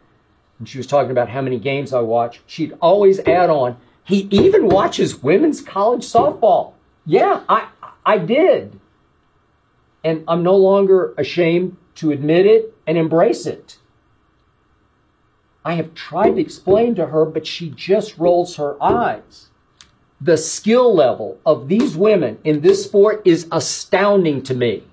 and 0.59 0.69
she 0.69 0.79
was 0.79 0.87
talking 0.87 1.11
about 1.11 1.29
how 1.29 1.43
many 1.43 1.59
games 1.59 1.93
I 1.93 2.01
watch. 2.01 2.41
She'd 2.47 2.75
always 2.81 3.21
add 3.21 3.51
on, 3.51 3.77
he 4.05 4.29
even 4.31 4.69
watches 4.69 5.23
women's 5.23 5.61
college 5.61 6.03
softball. 6.03 6.75
Yeah, 7.05 7.43
I 7.49 7.69
I 8.05 8.19
did. 8.19 8.79
And 10.05 10.23
I'm 10.29 10.45
no 10.45 10.57
longer 10.57 11.13
ashamed 11.19 11.77
to 11.97 12.13
admit 12.13 12.47
it 12.47 12.75
and 12.87 12.97
embrace 12.97 13.47
it. 13.47 13.79
I 15.65 15.75
have 15.75 15.95
tried 15.95 16.37
to 16.37 16.41
explain 16.41 16.95
to 16.95 17.07
her, 17.07 17.25
but 17.25 17.47
she 17.47 17.71
just 17.71 18.19
rolls 18.19 18.57
her 18.57 18.81
eyes. 18.83 19.49
The 20.21 20.37
skill 20.37 20.95
level 20.95 21.39
of 21.45 21.69
these 21.69 21.97
women 21.97 22.39
in 22.45 22.61
this 22.61 22.85
sport 22.85 23.21
is 23.25 23.49
astounding 23.51 24.43
to 24.45 24.55
me. 24.55 24.85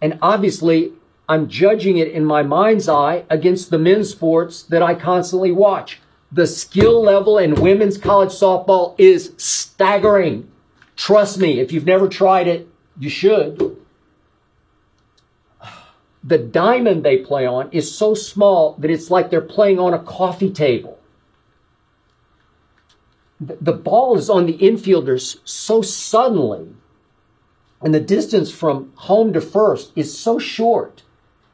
And 0.00 0.18
obviously, 0.22 0.92
I'm 1.28 1.48
judging 1.48 1.98
it 1.98 2.08
in 2.08 2.24
my 2.24 2.42
mind's 2.42 2.88
eye 2.88 3.24
against 3.28 3.70
the 3.70 3.78
men's 3.78 4.10
sports 4.10 4.62
that 4.62 4.82
I 4.82 4.94
constantly 4.94 5.50
watch. 5.50 6.00
The 6.30 6.46
skill 6.46 7.02
level 7.02 7.38
in 7.38 7.60
women's 7.60 7.98
college 7.98 8.30
softball 8.30 8.94
is 8.98 9.32
staggering. 9.36 10.48
Trust 10.94 11.38
me, 11.38 11.58
if 11.58 11.72
you've 11.72 11.84
never 11.84 12.08
tried 12.08 12.46
it, 12.46 12.68
you 12.98 13.10
should 13.10 13.76
the 16.26 16.38
diamond 16.38 17.04
they 17.04 17.18
play 17.18 17.46
on 17.46 17.68
is 17.70 17.96
so 17.96 18.12
small 18.12 18.74
that 18.78 18.90
it's 18.90 19.10
like 19.12 19.30
they're 19.30 19.40
playing 19.40 19.78
on 19.78 19.94
a 19.94 20.02
coffee 20.02 20.50
table. 20.50 20.98
The 23.38 23.72
ball 23.72 24.16
is 24.16 24.28
on 24.28 24.46
the 24.46 24.58
infielders 24.58 25.38
so 25.44 25.82
suddenly, 25.82 26.74
and 27.80 27.94
the 27.94 28.00
distance 28.00 28.50
from 28.50 28.92
home 28.96 29.32
to 29.34 29.40
first 29.40 29.92
is 29.94 30.18
so 30.18 30.38
short 30.38 31.04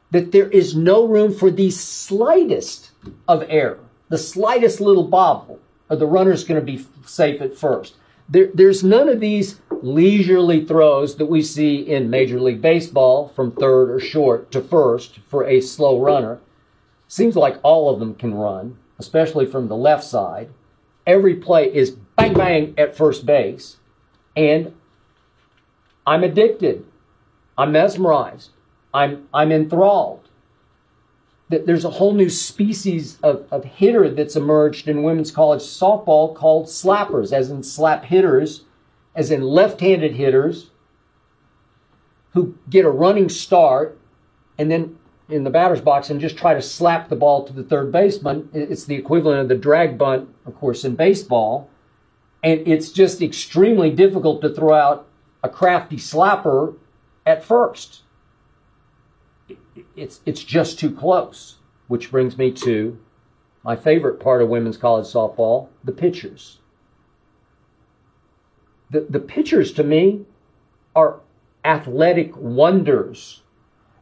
that 0.09 0.31
there 0.31 0.49
is 0.49 0.75
no 0.75 1.05
room 1.05 1.33
for 1.33 1.51
the 1.51 1.69
slightest 1.69 2.91
of 3.27 3.45
error, 3.49 3.79
the 4.09 4.17
slightest 4.17 4.81
little 4.81 5.03
bobble, 5.03 5.59
or 5.89 5.97
the 5.97 6.07
runner's 6.07 6.45
going 6.45 6.59
to 6.59 6.65
be 6.65 6.83
safe 7.05 7.41
at 7.41 7.55
first. 7.55 7.95
There, 8.33 8.49
there's 8.51 8.83
none 8.83 9.09
of 9.09 9.19
these 9.19 9.61
leisurely 9.83 10.65
throws 10.65 11.17
that 11.17 11.27
we 11.27 11.43
see 11.43 11.75
in 11.75 12.09
Major 12.09 12.39
League 12.39 12.63
Baseball 12.63 13.27
from 13.27 13.51
third 13.51 13.91
or 13.91 13.99
short 13.99 14.49
to 14.53 14.59
first 14.59 15.19
for 15.27 15.45
a 15.45 15.61
slow 15.61 15.99
runner. 16.01 16.39
Seems 17.07 17.35
like 17.35 17.59
all 17.61 17.93
of 17.93 17.99
them 17.99 18.15
can 18.15 18.33
run, 18.33 18.79
especially 18.97 19.45
from 19.45 19.67
the 19.67 19.75
left 19.75 20.03
side. 20.03 20.49
Every 21.05 21.35
play 21.35 21.71
is 21.71 21.91
bang 21.91 22.33
bang 22.33 22.73
at 22.75 22.97
first 22.97 23.23
base, 23.23 23.77
and 24.35 24.73
I'm 26.07 26.23
addicted. 26.23 26.87
I'm 27.55 27.71
mesmerized. 27.71 28.49
I'm 28.95 29.27
I'm 29.31 29.51
enthralled. 29.51 30.22
That 31.53 31.67
there's 31.67 31.85
a 31.85 31.91
whole 31.91 32.13
new 32.13 32.31
species 32.31 33.19
of, 33.21 33.45
of 33.51 33.63
hitter 33.63 34.09
that's 34.09 34.35
emerged 34.35 34.87
in 34.87 35.03
women's 35.03 35.29
college 35.29 35.61
softball 35.61 36.33
called 36.33 36.65
slappers, 36.65 37.31
as 37.31 37.51
in 37.51 37.61
slap 37.61 38.05
hitters, 38.05 38.63
as 39.13 39.29
in 39.29 39.43
left-handed 39.43 40.15
hitters 40.15 40.71
who 42.31 42.57
get 42.71 42.85
a 42.85 42.89
running 42.89 43.29
start 43.29 43.99
and 44.57 44.71
then 44.71 44.97
in 45.29 45.43
the 45.43 45.51
batter's 45.51 45.79
box 45.79 46.09
and 46.09 46.19
just 46.19 46.35
try 46.35 46.55
to 46.55 46.61
slap 46.61 47.09
the 47.09 47.15
ball 47.15 47.45
to 47.45 47.53
the 47.53 47.63
third 47.63 47.91
baseman. 47.91 48.49
It's 48.51 48.85
the 48.85 48.95
equivalent 48.95 49.41
of 49.41 49.47
the 49.47 49.55
drag 49.55 49.95
bunt, 49.95 50.29
of 50.47 50.55
course, 50.55 50.83
in 50.83 50.95
baseball. 50.95 51.69
And 52.43 52.67
it's 52.67 52.91
just 52.91 53.21
extremely 53.21 53.91
difficult 53.91 54.41
to 54.41 54.49
throw 54.49 54.73
out 54.73 55.07
a 55.43 55.49
crafty 55.49 55.97
slapper 55.97 56.75
at 57.27 57.43
first. 57.43 58.02
It's, 59.95 60.21
it's 60.25 60.43
just 60.43 60.79
too 60.79 60.91
close, 60.91 61.57
which 61.87 62.11
brings 62.11 62.37
me 62.37 62.51
to 62.51 62.99
my 63.63 63.75
favorite 63.75 64.19
part 64.19 64.41
of 64.41 64.49
women's 64.49 64.77
college 64.77 65.05
softball 65.05 65.69
the 65.83 65.91
pitchers. 65.91 66.59
The, 68.91 69.01
the 69.01 69.19
pitchers, 69.19 69.71
to 69.73 69.83
me, 69.83 70.25
are 70.95 71.19
athletic 71.65 72.35
wonders. 72.37 73.41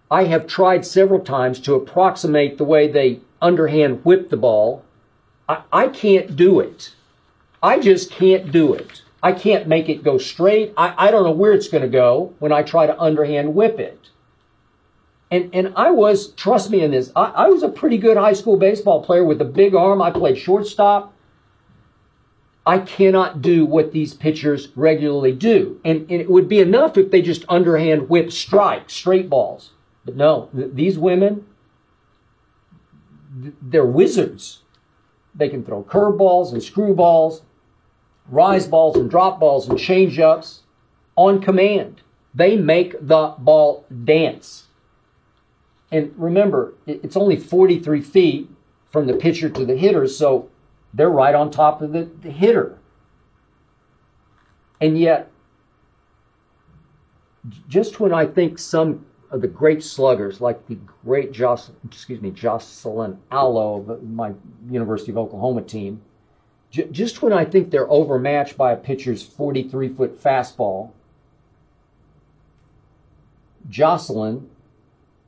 I 0.10 0.26
have 0.26 0.48
tried 0.48 0.86
several 0.86 1.22
times 1.22 1.60
to 1.62 1.76
approximate 1.76 2.58
the 2.58 2.66
way 2.66 2.88
they 2.88 3.22
underhand 3.42 4.04
whip 4.04 4.30
the 4.30 4.38
ball. 4.38 4.84
I, 5.48 5.62
I 5.72 5.88
can't 5.88 6.36
do 6.36 6.60
it. 6.60 6.94
I 7.64 7.80
just 7.80 8.12
can't 8.12 8.52
do 8.52 8.74
it. 8.74 9.04
I 9.24 9.32
can't 9.32 9.68
make 9.68 9.88
it 9.88 10.04
go 10.04 10.18
straight. 10.18 10.74
I, 10.76 11.08
I 11.08 11.12
don't 11.12 11.24
know 11.24 11.32
where 11.32 11.54
it's 11.54 11.68
going 11.68 11.84
to 11.84 11.90
go 11.90 12.34
when 12.40 12.52
I 12.52 12.64
try 12.64 12.88
to 12.88 13.00
underhand 13.00 13.56
whip 13.56 13.80
it. 13.80 14.10
And, 15.32 15.50
and 15.54 15.74
I 15.76 15.91
was, 15.91 16.34
trust 16.34 16.70
me 16.70 16.82
in 16.82 16.91
this, 16.91 17.12
I, 17.15 17.24
I 17.24 17.48
was 17.48 17.63
a 17.63 17.70
pretty 17.70 17.98
good 17.98 18.17
high 18.17 18.34
school 18.34 18.58
baseball 18.58 19.04
player 19.04 19.24
with 19.24 19.41
a 19.41 19.46
big 19.46 19.74
arm. 19.74 20.02
I 20.02 20.12
played 20.12 20.38
shortstop. 20.38 21.13
I 22.65 22.80
cannot 22.80 23.41
do 23.41 23.65
what 23.65 23.91
these 23.91 24.13
pitchers 24.13 24.67
regularly 24.76 25.32
do. 25.32 25.80
And, 25.84 26.02
and, 26.12 26.22
it 26.22 26.30
would 26.30 26.48
be 26.48 26.60
enough 26.60 26.98
if 26.98 27.10
they 27.10 27.22
just 27.22 27.44
underhand 27.50 28.10
whip 28.10 28.32
strikes, 28.32 28.94
straight 28.94 29.30
balls. 29.30 29.72
But 30.06 30.15
no, 30.15 30.50
th- 30.56 30.72
these 30.74 31.00
women, 31.00 31.48
th- 33.41 33.56
they're 33.62 33.86
wizards. 33.86 34.62
They 35.34 35.50
can 35.50 35.63
throw 35.63 35.84
curveballs 35.84 36.52
and 36.52 36.62
screwballs 36.62 37.41
rise 38.32 38.67
balls 38.67 38.96
and 38.96 39.10
drop 39.10 39.39
balls 39.39 39.67
and 39.70 39.78
change 39.78 40.20
ups 40.20 40.62
on 41.15 41.41
command. 41.41 42.02
They 42.34 42.56
make 42.56 42.96
the 43.06 43.36
ball 43.38 43.86
dance. 44.06 44.67
And 45.91 46.13
remember, 46.15 46.73
it's 46.88 47.17
only 47.17 47.36
43 47.36 48.01
feet 48.01 48.49
from 48.89 49.08
the 49.08 49.13
pitcher 49.13 49.49
to 49.49 49.65
the 49.65 49.75
hitter, 49.75 50.08
so 50.08 50.49
they're 50.93 51.10
right 51.10 51.36
on 51.36 51.51
top 51.51 51.82
of 51.82 51.91
the, 51.91 52.10
the 52.21 52.32
hitter. 52.32 52.77
And 54.80 54.97
yet, 54.97 55.30
just 57.67 57.99
when 57.99 58.13
I 58.13 58.25
think 58.25 58.58
some 58.58 59.06
of 59.30 59.41
the 59.41 59.47
great 59.47 59.84
sluggers, 59.84 60.41
like 60.41 60.67
the 60.67 60.75
great 61.06 61.32
Jocelyn, 61.32 61.77
excuse 61.86 62.21
me, 62.21 62.32
Jocelyn 62.32 63.19
Alo 63.32 63.86
of 63.89 64.04
my 64.04 64.34
University 64.69 65.12
of 65.12 65.17
Oklahoma 65.17 65.62
team, 65.62 66.01
J- 66.69 66.89
just 66.89 67.21
when 67.21 67.34
I 67.34 67.45
think 67.45 67.69
they're 67.69 67.89
overmatched 67.89 68.58
by 68.58 68.71
a 68.71 68.77
pitcher's 68.77 69.23
43 69.23 69.89
foot 69.89 70.21
fastball, 70.21 70.91
Jocelyn 73.69 74.49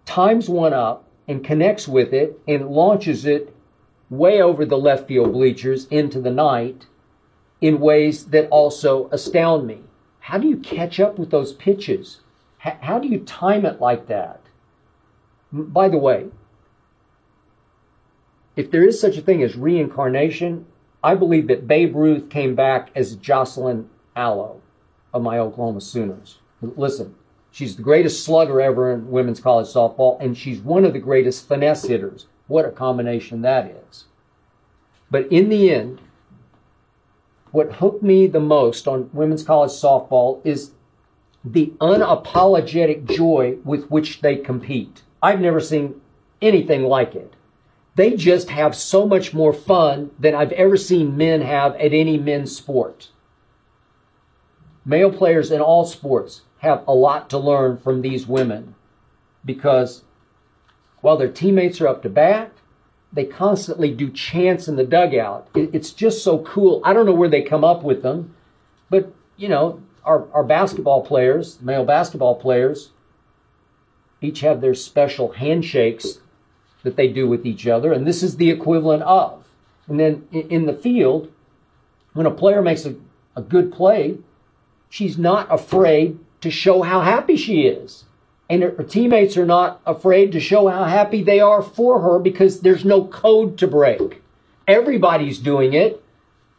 times 0.05 0.49
one 0.49 0.73
up 0.73 1.07
and 1.27 1.43
connects 1.43 1.87
with 1.87 2.13
it 2.13 2.39
and 2.47 2.69
launches 2.69 3.25
it 3.25 3.55
way 4.09 4.41
over 4.41 4.65
the 4.65 4.77
left 4.77 5.07
field 5.07 5.33
bleachers 5.33 5.87
into 5.87 6.21
the 6.21 6.31
night 6.31 6.85
in 7.61 7.79
ways 7.79 8.25
that 8.25 8.47
also 8.49 9.09
astound 9.11 9.65
me. 9.65 9.79
How 10.19 10.37
do 10.37 10.47
you 10.47 10.57
catch 10.57 10.99
up 10.99 11.17
with 11.17 11.31
those 11.31 11.53
pitches? 11.53 12.19
How 12.59 12.99
do 12.99 13.07
you 13.07 13.19
time 13.19 13.65
it 13.65 13.81
like 13.81 14.07
that? 14.07 14.41
By 15.51 15.89
the 15.89 15.97
way, 15.97 16.27
if 18.55 18.69
there 18.71 18.85
is 18.85 18.99
such 19.01 19.17
a 19.17 19.21
thing 19.21 19.41
as 19.43 19.55
reincarnation, 19.55 20.65
I 21.03 21.15
believe 21.15 21.47
that 21.47 21.67
Babe 21.67 21.95
Ruth 21.95 22.29
came 22.29 22.55
back 22.55 22.89
as 22.95 23.15
Jocelyn 23.15 23.89
Alo 24.15 24.61
of 25.13 25.21
my 25.23 25.37
Oklahoma 25.39 25.81
Sooners. 25.81 26.39
Listen, 26.61 27.15
she's 27.53 27.75
the 27.75 27.83
greatest 27.83 28.25
slugger 28.25 28.59
ever 28.59 28.91
in 28.91 29.09
women's 29.11 29.39
college 29.39 29.67
softball, 29.67 30.17
and 30.19 30.35
she's 30.35 30.59
one 30.59 30.83
of 30.83 30.91
the 30.91 30.99
greatest 30.99 31.47
finesse 31.47 31.85
hitters. 31.85 32.25
What 32.47 32.65
a 32.65 32.71
combination 32.71 33.43
that 33.43 33.67
is. 33.67 34.05
But 35.11 35.31
in 35.31 35.49
the 35.49 35.71
end, 35.71 36.01
what 37.51 37.73
hooked 37.73 38.01
me 38.01 38.25
the 38.25 38.39
most 38.39 38.87
on 38.87 39.11
women's 39.13 39.43
college 39.43 39.69
softball 39.69 40.41
is 40.43 40.71
the 41.45 41.71
unapologetic 41.79 43.05
joy 43.05 43.57
with 43.63 43.85
which 43.91 44.21
they 44.21 44.35
compete. 44.35 45.03
I've 45.21 45.39
never 45.39 45.59
seen 45.59 46.01
anything 46.41 46.83
like 46.83 47.13
it. 47.13 47.35
They 47.95 48.15
just 48.15 48.49
have 48.49 48.75
so 48.75 49.05
much 49.05 49.31
more 49.31 49.53
fun 49.53 50.09
than 50.17 50.33
I've 50.33 50.53
ever 50.53 50.75
seen 50.75 51.15
men 51.15 51.41
have 51.41 51.75
at 51.75 51.93
any 51.93 52.17
men's 52.17 52.55
sport. 52.55 53.09
Male 54.83 55.11
players 55.11 55.51
in 55.51 55.61
all 55.61 55.85
sports 55.85 56.41
have 56.63 56.83
a 56.87 56.93
lot 56.93 57.29
to 57.29 57.37
learn 57.37 57.77
from 57.77 58.01
these 58.01 58.25
women 58.25 58.73
because 59.43 60.03
while 61.01 61.17
their 61.17 61.31
teammates 61.31 61.81
are 61.81 61.87
up 61.89 62.01
to 62.01 62.09
bat, 62.09 62.51
they 63.11 63.25
constantly 63.25 63.93
do 63.93 64.09
chants 64.09 64.67
in 64.67 64.77
the 64.77 64.85
dugout. 64.85 65.47
It's 65.53 65.91
just 65.91 66.23
so 66.23 66.39
cool. 66.39 66.81
I 66.83 66.93
don't 66.93 67.05
know 67.05 67.13
where 67.13 67.29
they 67.29 67.41
come 67.41 67.65
up 67.65 67.83
with 67.83 68.01
them, 68.01 68.33
but 68.89 69.13
you 69.35 69.49
know, 69.49 69.81
our, 70.05 70.27
our 70.31 70.43
basketball 70.43 71.05
players, 71.05 71.61
male 71.61 71.85
basketball 71.85 72.35
players, 72.35 72.91
each 74.21 74.39
have 74.39 74.61
their 74.61 74.73
special 74.73 75.33
handshakes 75.33 76.19
that 76.83 76.95
they 76.95 77.09
do 77.09 77.27
with 77.27 77.45
each 77.45 77.67
other, 77.67 77.91
and 77.91 78.07
this 78.07 78.23
is 78.23 78.37
the 78.37 78.49
equivalent 78.49 79.03
of. 79.03 79.49
And 79.87 79.99
then 79.99 80.27
in 80.31 80.65
the 80.65 80.73
field, 80.73 81.29
when 82.13 82.25
a 82.25 82.31
player 82.31 82.61
makes 82.61 82.85
a, 82.85 82.95
a 83.35 83.41
good 83.41 83.71
play, 83.71 84.17
she's 84.89 85.17
not 85.17 85.53
afraid 85.53 86.19
to 86.43 86.51
show 86.51 86.81
how 86.81 87.01
happy 87.01 87.37
she 87.37 87.61
is. 87.61 88.03
And 88.49 88.61
her 88.61 88.83
teammates 88.83 89.37
are 89.37 89.45
not 89.45 89.81
afraid 89.85 90.33
to 90.33 90.39
show 90.41 90.67
how 90.67 90.83
happy 90.83 91.23
they 91.23 91.39
are 91.39 91.61
for 91.63 92.01
her 92.01 92.19
because 92.19 92.59
there's 92.59 92.83
no 92.83 93.05
code 93.05 93.57
to 93.59 93.67
break. 93.67 94.21
Everybody's 94.67 95.39
doing 95.39 95.73
it. 95.73 96.03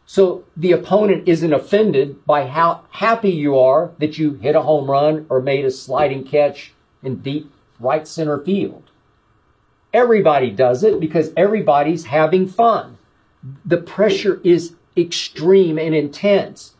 So 0.06 0.44
the 0.56 0.72
opponent 0.72 1.28
isn't 1.28 1.52
offended 1.52 2.24
by 2.24 2.46
how 2.46 2.84
happy 2.90 3.30
you 3.30 3.58
are 3.58 3.92
that 3.98 4.18
you 4.18 4.34
hit 4.34 4.56
a 4.56 4.62
home 4.62 4.90
run 4.90 5.26
or 5.28 5.40
made 5.40 5.66
a 5.66 5.70
sliding 5.70 6.24
catch 6.24 6.72
in 7.02 7.16
deep 7.16 7.52
right 7.78 8.08
center 8.08 8.42
field. 8.42 8.90
Everybody 9.92 10.50
does 10.50 10.82
it 10.82 10.98
because 10.98 11.30
everybody's 11.36 12.06
having 12.06 12.48
fun. 12.48 12.96
The 13.64 13.76
pressure 13.76 14.40
is 14.42 14.74
extreme 14.96 15.78
and 15.78 15.94
intense, 15.94 16.74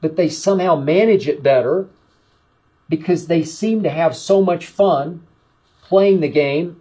but 0.00 0.16
they 0.16 0.30
somehow 0.30 0.76
manage 0.76 1.28
it 1.28 1.42
better 1.42 1.88
because 2.88 3.26
they 3.26 3.42
seem 3.42 3.82
to 3.82 3.90
have 3.90 4.16
so 4.16 4.42
much 4.42 4.66
fun 4.66 5.26
playing 5.82 6.20
the 6.20 6.28
game 6.28 6.80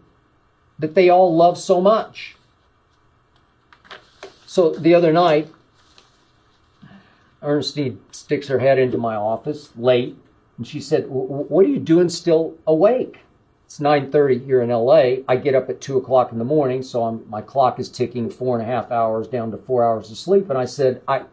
that 0.77 0.95
they 0.95 1.09
all 1.09 1.35
love 1.35 1.57
so 1.57 1.81
much. 1.81 2.35
So 4.45 4.71
the 4.71 4.93
other 4.93 5.11
night, 5.11 5.51
Ernestine 7.41 7.99
sticks 8.11 8.47
her 8.47 8.59
head 8.59 8.79
into 8.79 8.97
my 8.97 9.15
office 9.15 9.71
late 9.75 10.17
and 10.57 10.65
she 10.65 10.79
said, 10.79 11.05
What 11.07 11.65
are 11.65 11.69
you 11.69 11.79
doing 11.79 12.09
still 12.09 12.57
awake? 12.65 13.19
It's 13.65 13.79
9.30 13.79 14.45
here 14.45 14.61
in 14.61 14.69
LA. 14.69 15.23
I 15.27 15.35
get 15.37 15.55
up 15.55 15.69
at 15.69 15.81
2 15.81 15.97
o'clock 15.97 16.31
in 16.31 16.37
the 16.37 16.45
morning, 16.45 16.83
so 16.83 17.03
I'm, 17.03 17.27
my 17.29 17.41
clock 17.41 17.79
is 17.79 17.89
ticking 17.89 18.29
four 18.29 18.57
and 18.57 18.67
a 18.67 18.71
half 18.71 18.91
hours 18.91 19.27
down 19.27 19.51
to 19.51 19.57
four 19.57 19.83
hours 19.83 20.11
of 20.11 20.17
sleep. 20.17 20.49
And 20.49 20.57
I 20.57 20.65
said, 20.65 21.01
I, 21.07 21.23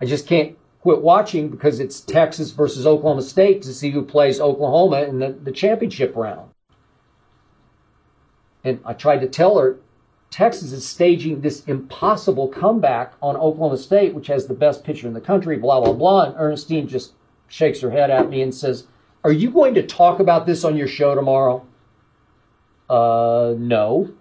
I 0.00 0.06
just 0.06 0.26
can't 0.26 0.56
quit 0.82 1.02
watching 1.02 1.48
because 1.48 1.80
it's 1.80 2.00
Texas 2.00 2.52
versus 2.52 2.86
Oklahoma 2.86 3.22
State 3.22 3.62
to 3.62 3.74
see 3.74 3.90
who 3.90 4.02
plays 4.02 4.40
Oklahoma 4.40 5.02
in 5.02 5.18
the, 5.18 5.32
the 5.32 5.52
championship 5.52 6.14
round. 6.16 6.50
And 8.64 8.80
I 8.84 8.94
tried 8.94 9.20
to 9.20 9.28
tell 9.28 9.58
her 9.58 9.78
Texas 10.30 10.72
is 10.72 10.86
staging 10.86 11.40
this 11.40 11.64
impossible 11.64 12.48
comeback 12.48 13.14
on 13.20 13.36
Oklahoma 13.36 13.76
State, 13.76 14.14
which 14.14 14.28
has 14.28 14.46
the 14.46 14.54
best 14.54 14.84
pitcher 14.84 15.06
in 15.06 15.14
the 15.14 15.20
country, 15.20 15.56
blah, 15.56 15.80
blah, 15.80 15.92
blah. 15.92 16.24
And 16.24 16.34
Ernestine 16.36 16.88
just 16.88 17.12
shakes 17.48 17.80
her 17.80 17.90
head 17.90 18.10
at 18.10 18.30
me 18.30 18.40
and 18.40 18.54
says, 18.54 18.86
Are 19.24 19.32
you 19.32 19.50
going 19.50 19.74
to 19.74 19.86
talk 19.86 20.20
about 20.20 20.46
this 20.46 20.64
on 20.64 20.76
your 20.76 20.86
show 20.86 21.14
tomorrow? 21.14 21.66
Uh, 22.88 23.54
no. 23.58 24.12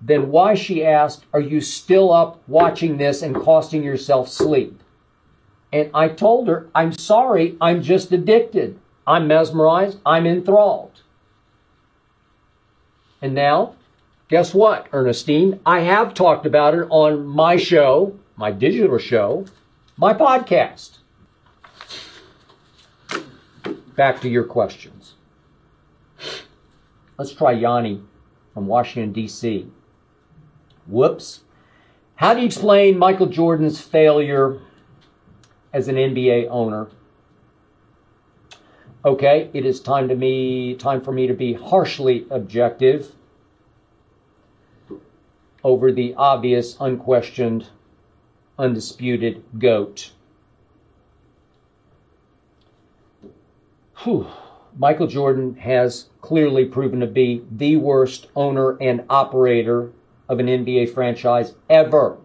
Then 0.00 0.30
why, 0.30 0.54
she 0.54 0.84
asked, 0.84 1.24
are 1.32 1.40
you 1.40 1.60
still 1.60 2.12
up 2.12 2.40
watching 2.46 2.98
this 2.98 3.22
and 3.22 3.34
costing 3.34 3.82
yourself 3.82 4.28
sleep? 4.28 4.80
And 5.76 5.90
I 5.92 6.08
told 6.08 6.48
her, 6.48 6.70
I'm 6.74 6.90
sorry, 6.94 7.54
I'm 7.60 7.82
just 7.82 8.10
addicted. 8.10 8.78
I'm 9.06 9.28
mesmerized, 9.28 9.98
I'm 10.06 10.26
enthralled. 10.26 11.02
And 13.20 13.34
now, 13.34 13.74
guess 14.30 14.54
what, 14.54 14.86
Ernestine? 14.90 15.60
I 15.66 15.80
have 15.80 16.14
talked 16.14 16.46
about 16.46 16.72
it 16.72 16.86
on 16.88 17.26
my 17.26 17.58
show, 17.58 18.18
my 18.36 18.52
digital 18.52 18.96
show, 18.96 19.44
my 19.98 20.14
podcast. 20.14 20.96
Back 23.94 24.22
to 24.22 24.30
your 24.30 24.44
questions. 24.44 25.12
Let's 27.18 27.34
try 27.34 27.52
Yanni 27.52 28.00
from 28.54 28.66
Washington, 28.66 29.12
D.C. 29.12 29.70
Whoops. 30.86 31.42
How 32.14 32.32
do 32.32 32.40
you 32.40 32.46
explain 32.46 32.96
Michael 32.96 33.26
Jordan's 33.26 33.78
failure 33.78 34.58
as 35.76 35.88
an 35.88 35.96
NBA 35.96 36.48
owner? 36.48 36.88
Okay, 39.04 39.50
it 39.52 39.66
is 39.66 39.78
time 39.78 40.08
to 40.08 40.16
me 40.16 40.74
time 40.74 41.02
for 41.02 41.12
me 41.12 41.26
to 41.26 41.34
be 41.34 41.52
harshly 41.52 42.26
objective 42.30 43.14
over 45.62 45.92
the 45.92 46.14
obvious, 46.14 46.78
unquestioned, 46.80 47.66
undisputed 48.58 49.44
GOAT. 49.58 50.12
Whew. 53.98 54.28
Michael 54.78 55.06
Jordan 55.06 55.56
has 55.56 56.08
clearly 56.22 56.64
proven 56.64 57.00
to 57.00 57.06
be 57.06 57.44
the 57.50 57.76
worst 57.76 58.28
owner 58.34 58.78
and 58.80 59.04
operator 59.10 59.92
of 60.26 60.38
an 60.38 60.46
NBA 60.46 60.94
franchise 60.94 61.54
ever. 61.68 62.18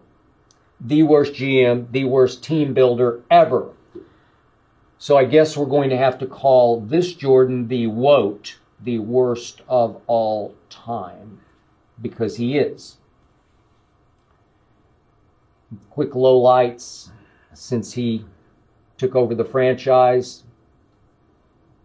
The 0.84 1.04
worst 1.04 1.34
GM, 1.34 1.92
the 1.92 2.04
worst 2.04 2.42
team 2.42 2.74
builder 2.74 3.20
ever. 3.30 3.70
So 4.98 5.16
I 5.16 5.24
guess 5.24 5.56
we're 5.56 5.66
going 5.66 5.90
to 5.90 5.96
have 5.96 6.18
to 6.18 6.26
call 6.26 6.80
this 6.80 7.14
Jordan 7.14 7.68
the 7.68 7.86
WOAT, 7.86 8.56
the 8.80 8.98
worst 8.98 9.62
of 9.68 10.00
all 10.08 10.56
time, 10.70 11.40
because 12.00 12.36
he 12.36 12.58
is. 12.58 12.96
Quick 15.90 16.10
lowlights 16.10 17.10
since 17.54 17.92
he 17.92 18.24
took 18.98 19.14
over 19.14 19.34
the 19.34 19.44
franchise. 19.44 20.42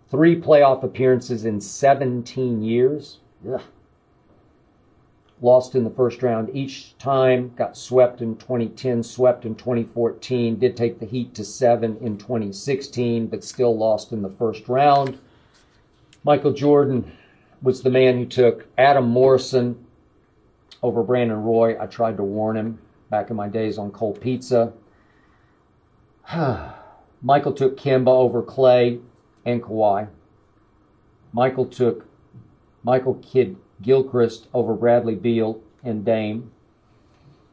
Three 0.09 0.39
playoff 0.39 0.83
appearances 0.83 1.45
in 1.45 1.61
17 1.61 2.63
years. 2.63 3.19
Ugh 3.47 3.61
lost 5.41 5.75
in 5.75 5.83
the 5.83 5.89
first 5.89 6.23
round 6.23 6.49
each 6.53 6.97
time, 6.97 7.53
got 7.55 7.77
swept 7.77 8.21
in 8.21 8.35
2010, 8.37 9.03
swept 9.03 9.45
in 9.45 9.55
2014, 9.55 10.57
did 10.57 10.75
take 10.75 10.99
the 10.99 11.05
Heat 11.05 11.35
to 11.35 11.45
seven 11.45 11.97
in 11.97 12.17
2016, 12.17 13.27
but 13.27 13.43
still 13.43 13.77
lost 13.77 14.11
in 14.11 14.21
the 14.21 14.29
first 14.29 14.67
round. 14.67 15.19
Michael 16.23 16.53
Jordan 16.53 17.11
was 17.61 17.81
the 17.81 17.89
man 17.89 18.17
who 18.17 18.25
took 18.25 18.67
Adam 18.77 19.07
Morrison 19.07 19.85
over 20.81 21.03
Brandon 21.03 21.43
Roy. 21.43 21.79
I 21.81 21.85
tried 21.85 22.17
to 22.17 22.23
warn 22.23 22.57
him 22.57 22.79
back 23.09 23.29
in 23.29 23.35
my 23.35 23.47
days 23.47 23.77
on 23.77 23.91
Cold 23.91 24.19
Pizza. 24.19 24.73
Michael 27.21 27.53
took 27.53 27.77
Kemba 27.77 28.09
over 28.09 28.41
Clay 28.41 28.99
and 29.45 29.61
Kawhi. 29.61 30.07
Michael 31.31 31.65
took 31.65 32.05
Michael 32.83 33.15
Kidd 33.15 33.55
Gilchrist 33.81 34.47
over 34.53 34.73
Bradley 34.73 35.15
Beal 35.15 35.61
and 35.83 36.03
Dame, 36.03 36.51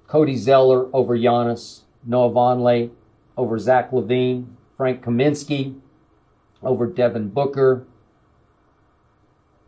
Cody 0.06 0.36
Zeller 0.36 0.88
over 0.94 1.16
Giannis, 1.16 1.80
Noah 2.04 2.30
Vonleh 2.30 2.90
over 3.36 3.58
Zach 3.58 3.90
LaVine, 3.90 4.46
Frank 4.76 5.02
Kaminsky 5.02 5.80
over 6.62 6.86
Devin 6.86 7.30
Booker. 7.30 7.86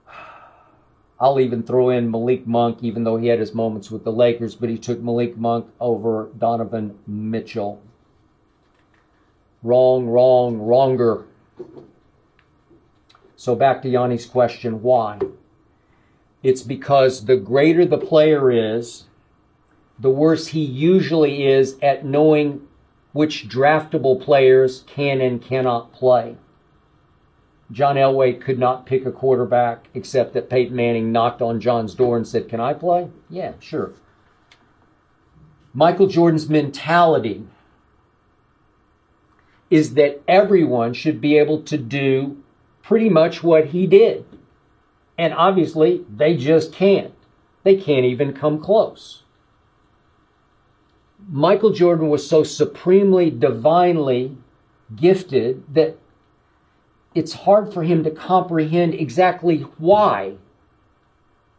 I'll 1.21 1.41
even 1.41 1.63
throw 1.63 1.91
in 1.91 2.11
Malik 2.11 2.47
Monk, 2.47 2.79
even 2.83 3.05
though 3.05 3.17
he 3.17 3.29
had 3.29 3.41
his 3.41 3.55
moments 3.55 3.91
with 3.91 4.05
the 4.05 4.13
Lakers, 4.13 4.55
but 4.55 4.69
he 4.69 4.79
took 4.79 5.01
Malik 5.01 5.37
Monk 5.37 5.69
over 5.81 6.31
Donovan 6.39 6.99
Mitchell. 7.07 7.83
Wrong, 9.63 10.07
wrong, 10.07 10.59
wronger. 10.59 11.25
So 13.37 13.55
back 13.55 13.83
to 13.83 13.89
Yanni's 13.89 14.27
question 14.27 14.83
why? 14.83 15.19
It's 16.43 16.63
because 16.63 17.25
the 17.25 17.37
greater 17.37 17.85
the 17.85 17.99
player 17.99 18.51
is, 18.51 19.05
the 19.99 20.11
worse 20.11 20.49
he 20.49 20.61
usually 20.61 21.47
is 21.47 21.77
at 21.83 22.05
knowing 22.05 22.67
which 23.13 23.49
draftable 23.49 24.21
players 24.21 24.85
can 24.87 25.21
and 25.21 25.41
cannot 25.41 25.93
play. 25.93 26.37
John 27.73 27.97
Elway 27.97 28.41
could 28.41 28.59
not 28.59 28.87
pick 28.87 29.07
a 29.07 29.11
quarterback 29.11 29.89
except 29.95 30.35
that 30.35 30.51
Peyton 30.51 30.77
Manning 30.77 31.11
knocked 31.11 31.43
on 31.43 31.61
John's 31.61 31.95
door 31.95 32.17
and 32.17 32.29
said, 32.29 32.49
Can 32.49 32.61
I 32.61 32.75
play? 32.75 33.09
Yeah, 33.31 33.55
sure. 33.59 33.95
Michael 35.73 36.07
Jordan's 36.07 36.49
mentality 36.49 37.47
is 39.69 39.95
that 39.95 40.23
everyone 40.29 40.93
should 40.93 41.21
be 41.21 41.39
able 41.39 41.63
to 41.63 41.77
do 41.77 42.43
pretty 42.83 43.09
much 43.09 43.43
what 43.43 43.67
he 43.67 43.87
did. 43.87 44.26
And 45.19 45.33
obviously, 45.35 46.05
they 46.15 46.37
just 46.37 46.73
can't. 46.73 47.15
They 47.63 47.77
can't 47.77 48.05
even 48.05 48.33
come 48.33 48.61
close. 48.61 49.23
Michael 51.29 51.73
Jordan 51.73 52.09
was 52.09 52.29
so 52.29 52.43
supremely, 52.43 53.31
divinely 53.31 54.37
gifted 54.95 55.75
that 55.75 55.99
it's 57.15 57.33
hard 57.33 57.73
for 57.73 57.83
him 57.83 58.05
to 58.05 58.11
comprehend 58.11 58.95
exactly 58.95 59.61
why 59.79 60.35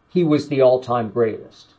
he 0.07 0.23
was 0.23 0.47
the 0.47 0.61
all 0.61 0.79
time 0.79 1.09
greatest. 1.09 1.73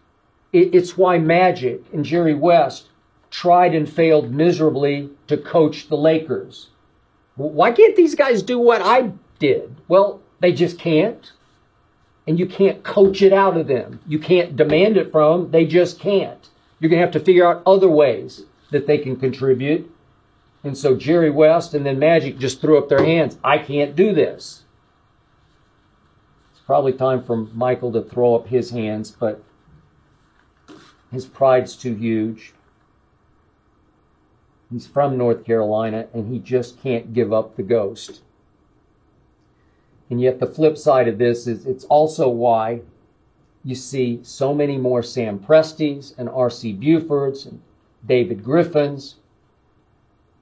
It's 0.53 0.97
why 0.97 1.19
Magic 1.19 1.83
and 1.93 2.05
Jerry 2.05 2.35
West 2.35 2.89
tried 3.31 3.75
and 3.75 3.89
failed 3.89 4.33
miserably 4.33 5.11
to 5.27 5.37
coach 5.37 5.89
the 5.89 5.97
Lakers. 5.97 6.71
Why 7.37 7.71
can't 7.71 7.95
these 7.95 8.15
guys 8.15 8.43
do 8.43 8.59
what 8.59 8.83
I 8.83 9.13
did? 9.39 9.77
Well, 9.87 10.21
they 10.41 10.53
just 10.53 10.79
can't 10.79 11.33
and 12.29 12.39
you 12.39 12.45
can't 12.45 12.85
coach 12.85 13.23
it 13.23 13.33
out 13.33 13.57
of 13.57 13.69
them. 13.69 14.01
You 14.07 14.19
can't 14.19 14.55
demand 14.55 14.99
it 14.99 15.11
from 15.11 15.45
them. 15.45 15.51
They 15.51 15.65
just 15.65 15.99
can't. 15.99 16.51
You're 16.79 16.91
going 16.91 17.01
to 17.01 17.07
have 17.07 17.15
to 17.15 17.21
figure 17.21 17.49
out 17.49 17.63
other 17.65 17.89
ways 17.89 18.45
that 18.71 18.87
they 18.87 18.99
can 18.99 19.17
contribute. 19.17 19.91
And 20.63 20.77
so 20.77 20.95
Jerry 20.95 21.31
West 21.31 21.73
and 21.73 21.87
then 21.87 21.99
Magic 21.99 22.39
just 22.39 22.61
threw 22.61 22.77
up 22.77 22.91
their 22.91 23.03
hands. 23.03 23.39
I 23.43 23.57
can't 23.57 23.97
do 23.97 24.13
this. 24.13 24.65
It's 26.51 26.61
probably 26.61 26.93
time 26.93 27.25
for 27.25 27.37
Michael 27.37 27.93
to 27.95 28.03
throw 28.03 28.35
up 28.35 28.49
his 28.49 28.73
hands, 28.73 29.11
but 29.11 29.43
his 31.11 31.25
pride's 31.25 31.77
too 31.77 31.95
huge. 31.95 32.53
He's 34.71 34.87
from 34.87 35.17
North 35.17 35.47
Carolina 35.47 36.09
and 36.13 36.31
he 36.31 36.41
just 36.41 36.79
can't 36.83 37.15
give 37.15 37.33
up 37.33 37.57
the 37.57 37.63
ghost. 37.63 38.21
And 40.11 40.21
yet, 40.21 40.41
the 40.41 40.47
flip 40.47 40.79
side 40.79 41.09
of 41.09 41.19
this 41.19 41.47
is 41.47 41.67
it's 41.67 41.85
also 41.85 42.29
why 42.29 42.81
you 43.65 43.75
see 43.75 44.21
so 44.23 44.55
many 44.55 44.79
more 44.79 45.03
Sam 45.03 45.39
Presties 45.39 46.17
and 46.17 46.29
R.C. 46.29 46.73
Bufords 46.73 47.45
and 47.47 47.61
David 48.07 48.43
Griffins 48.43 49.17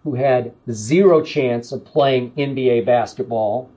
who 0.06 0.14
had 0.14 0.54
zero 0.70 1.20
chance 1.20 1.72
of 1.72 1.84
playing 1.84 2.30
NBA 2.34 2.86
basketball, 2.86 3.68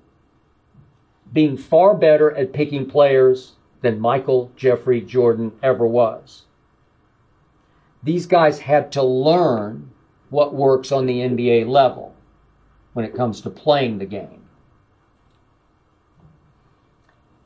being 1.34 1.58
far 1.58 1.96
better 1.96 2.32
at 2.36 2.54
picking 2.54 2.86
players 2.86 3.54
than 3.82 4.00
Michael 4.00 4.52
Jeffrey 4.56 5.02
Jordan 5.02 5.54
ever 5.64 5.88
was. 5.88 6.44
These 8.04 8.28
guys 8.28 8.60
had 8.60 8.92
to 8.92 9.02
learn 9.02 9.90
what 10.30 10.54
works 10.54 10.92
on 10.92 11.08
the 11.08 11.20
NBA 11.20 11.68
level 11.68 12.14
when 12.94 13.06
it 13.06 13.16
comes 13.16 13.42
to 13.42 13.50
playing 13.50 13.98
the 13.98 14.06
game. 14.06 14.39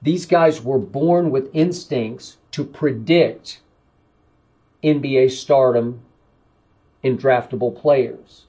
These 0.04 0.26
guys 0.26 0.62
were 0.62 0.78
born 0.80 1.32
with 1.32 1.50
instincts 1.54 2.38
to 2.52 2.66
predict 2.66 3.62
NBA 4.84 5.32
stardom 5.32 6.02
in 7.02 7.18
draftable 7.18 7.74
players. 7.74 8.48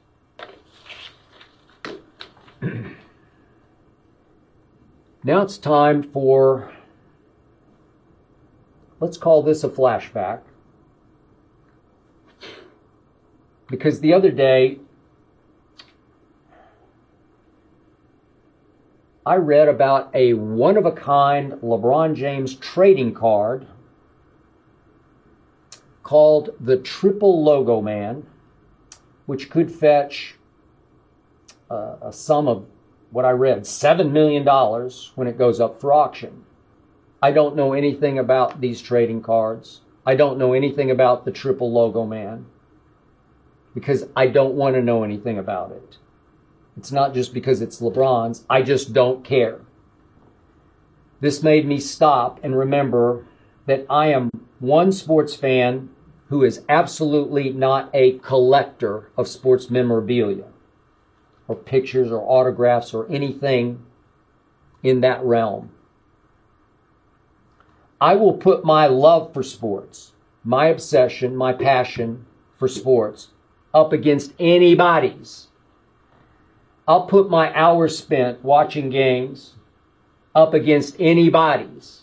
now 5.22 5.42
it's 5.42 5.56
time 5.56 6.02
for 6.02 6.72
let's 8.98 9.16
call 9.16 9.42
this 9.44 9.62
a 9.62 9.68
flashback. 9.68 10.40
Because 13.68 14.00
the 14.00 14.12
other 14.12 14.30
day, 14.32 14.80
I 19.26 19.36
read 19.36 19.68
about 19.68 20.10
a 20.14 20.34
one 20.34 20.76
of 20.76 20.84
a 20.84 20.92
kind 20.92 21.52
LeBron 21.54 22.14
James 22.14 22.54
trading 22.54 23.14
card 23.14 23.66
called 26.02 26.50
the 26.60 26.76
Triple 26.76 27.42
Logo 27.42 27.80
Man, 27.80 28.26
which 29.24 29.48
could 29.48 29.72
fetch 29.72 30.36
uh, 31.70 31.96
a 32.02 32.12
sum 32.12 32.46
of 32.46 32.66
what 33.10 33.24
I 33.24 33.30
read, 33.30 33.60
$7 33.60 34.10
million 34.10 34.44
when 35.14 35.28
it 35.28 35.38
goes 35.38 35.60
up 35.60 35.80
for 35.80 35.92
auction. 35.92 36.44
I 37.22 37.32
don't 37.32 37.56
know 37.56 37.72
anything 37.72 38.18
about 38.18 38.60
these 38.60 38.82
trading 38.82 39.22
cards. 39.22 39.80
I 40.04 40.16
don't 40.16 40.36
know 40.36 40.52
anything 40.52 40.90
about 40.90 41.24
the 41.24 41.30
Triple 41.30 41.72
Logo 41.72 42.04
Man 42.04 42.46
because 43.74 44.04
I 44.14 44.26
don't 44.26 44.54
want 44.54 44.74
to 44.74 44.82
know 44.82 45.02
anything 45.04 45.38
about 45.38 45.72
it. 45.72 45.96
It's 46.76 46.92
not 46.92 47.14
just 47.14 47.32
because 47.32 47.62
it's 47.62 47.80
LeBron's, 47.80 48.44
I 48.50 48.62
just 48.62 48.92
don't 48.92 49.24
care. 49.24 49.60
This 51.20 51.42
made 51.42 51.66
me 51.66 51.78
stop 51.78 52.40
and 52.42 52.58
remember 52.58 53.26
that 53.66 53.86
I 53.88 54.08
am 54.08 54.30
one 54.58 54.92
sports 54.92 55.34
fan 55.34 55.90
who 56.28 56.42
is 56.42 56.62
absolutely 56.68 57.50
not 57.50 57.90
a 57.94 58.18
collector 58.18 59.10
of 59.16 59.28
sports 59.28 59.70
memorabilia 59.70 60.46
or 61.46 61.54
pictures 61.54 62.10
or 62.10 62.20
autographs 62.20 62.92
or 62.92 63.10
anything 63.10 63.84
in 64.82 65.00
that 65.00 65.22
realm. 65.22 65.70
I 68.00 68.16
will 68.16 68.34
put 68.34 68.64
my 68.64 68.86
love 68.86 69.32
for 69.32 69.42
sports, 69.42 70.12
my 70.42 70.66
obsession, 70.66 71.36
my 71.36 71.52
passion 71.52 72.26
for 72.58 72.68
sports 72.68 73.28
up 73.72 73.92
against 73.92 74.34
anybody's. 74.38 75.48
I'll 76.86 77.06
put 77.06 77.30
my 77.30 77.54
hours 77.54 77.96
spent 77.96 78.44
watching 78.44 78.90
games 78.90 79.54
up 80.34 80.52
against 80.52 80.96
anybody's. 80.98 82.02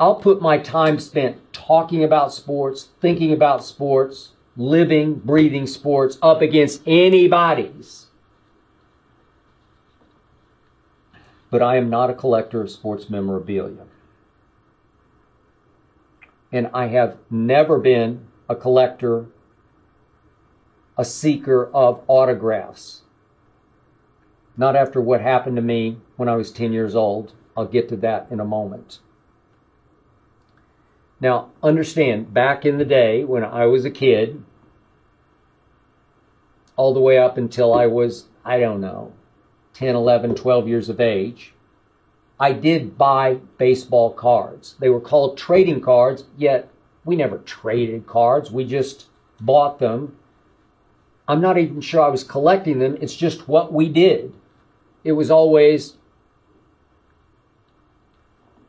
I'll 0.00 0.16
put 0.16 0.42
my 0.42 0.58
time 0.58 0.98
spent 0.98 1.52
talking 1.52 2.02
about 2.02 2.34
sports, 2.34 2.88
thinking 3.00 3.32
about 3.32 3.64
sports, 3.64 4.32
living, 4.56 5.14
breathing 5.14 5.66
sports 5.66 6.18
up 6.20 6.42
against 6.42 6.82
anybody's. 6.86 8.06
But 11.50 11.62
I 11.62 11.76
am 11.76 11.88
not 11.88 12.10
a 12.10 12.14
collector 12.14 12.62
of 12.62 12.70
sports 12.70 13.08
memorabilia. 13.08 13.84
And 16.50 16.68
I 16.74 16.88
have 16.88 17.18
never 17.30 17.78
been 17.78 18.26
a 18.48 18.56
collector, 18.56 19.26
a 20.96 21.04
seeker 21.04 21.70
of 21.72 22.02
autographs. 22.06 23.02
Not 24.56 24.76
after 24.76 25.00
what 25.00 25.20
happened 25.20 25.56
to 25.56 25.62
me 25.62 25.98
when 26.16 26.28
I 26.28 26.36
was 26.36 26.52
10 26.52 26.72
years 26.72 26.94
old. 26.94 27.32
I'll 27.56 27.66
get 27.66 27.88
to 27.90 27.96
that 27.96 28.26
in 28.30 28.40
a 28.40 28.44
moment. 28.44 29.00
Now, 31.20 31.50
understand, 31.62 32.34
back 32.34 32.66
in 32.66 32.78
the 32.78 32.84
day 32.84 33.24
when 33.24 33.44
I 33.44 33.66
was 33.66 33.84
a 33.84 33.90
kid, 33.90 34.42
all 36.76 36.92
the 36.92 37.00
way 37.00 37.18
up 37.18 37.36
until 37.36 37.72
I 37.72 37.86
was, 37.86 38.26
I 38.44 38.58
don't 38.58 38.80
know, 38.80 39.12
10, 39.74 39.94
11, 39.94 40.34
12 40.34 40.68
years 40.68 40.88
of 40.88 41.00
age, 41.00 41.54
I 42.40 42.52
did 42.52 42.98
buy 42.98 43.34
baseball 43.56 44.12
cards. 44.12 44.74
They 44.80 44.88
were 44.88 45.00
called 45.00 45.38
trading 45.38 45.80
cards, 45.80 46.24
yet 46.36 46.68
we 47.04 47.14
never 47.14 47.38
traded 47.38 48.06
cards. 48.06 48.50
We 48.50 48.64
just 48.64 49.06
bought 49.40 49.78
them. 49.78 50.16
I'm 51.28 51.40
not 51.40 51.58
even 51.58 51.80
sure 51.80 52.02
I 52.02 52.08
was 52.08 52.24
collecting 52.24 52.78
them. 52.78 52.98
It's 53.00 53.16
just 53.16 53.48
what 53.48 53.72
we 53.72 53.88
did. 53.88 54.32
It 55.04 55.12
was 55.12 55.30
always 55.30 55.94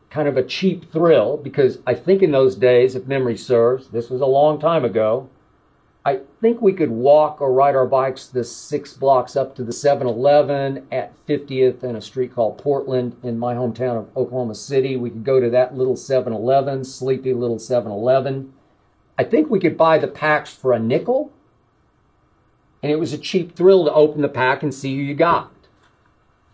kind 0.10 0.28
of 0.28 0.38
a 0.38 0.44
cheap 0.44 0.92
thrill 0.92 1.38
because 1.38 1.80
I 1.88 1.96
think 1.96 2.22
in 2.22 2.32
those 2.32 2.56
days, 2.56 2.96
if 2.96 3.08
memory 3.08 3.36
serves, 3.36 3.90
this 3.90 4.10
was 4.10 4.22
a 4.22 4.28
long 4.28 4.60
time 4.60 4.86
ago, 4.86 5.30
I 6.06 6.20
think 6.42 6.62
we 6.62 6.74
could 6.74 6.92
walk 6.92 7.40
or 7.40 7.54
ride 7.54 7.76
our 7.76 7.88
bikes 7.88 8.28
the 8.28 8.44
six 8.44 8.94
blocks 8.94 9.38
up 9.38 9.56
to 9.56 9.64
the 9.64 9.72
7 9.72 10.06
Eleven 10.06 10.86
at 10.92 11.14
50th 11.26 11.82
and 11.82 11.96
a 11.96 12.02
street 12.02 12.36
called 12.36 12.58
Portland 12.58 13.16
in 13.24 13.40
my 13.40 13.56
hometown 13.56 13.98
of 13.98 14.18
Oklahoma 14.18 14.56
City. 14.56 14.98
We 14.98 15.10
could 15.10 15.24
go 15.24 15.40
to 15.40 15.50
that 15.50 15.76
little 15.76 15.96
7 15.96 16.34
Eleven, 16.34 16.84
sleepy 16.84 17.34
little 17.34 17.58
7 17.58 17.90
Eleven. 17.90 18.54
I 19.18 19.24
think 19.24 19.50
we 19.50 19.62
could 19.62 19.78
buy 19.78 19.98
the 19.98 20.08
packs 20.08 20.54
for 20.54 20.74
a 20.74 20.80
nickel, 20.80 21.32
and 22.84 22.92
it 22.92 23.00
was 23.00 23.14
a 23.14 23.18
cheap 23.18 23.56
thrill 23.56 23.86
to 23.86 23.94
open 23.94 24.22
the 24.22 24.30
pack 24.30 24.62
and 24.62 24.74
see 24.74 24.96
who 24.96 25.02
you 25.02 25.16
got. 25.16 25.52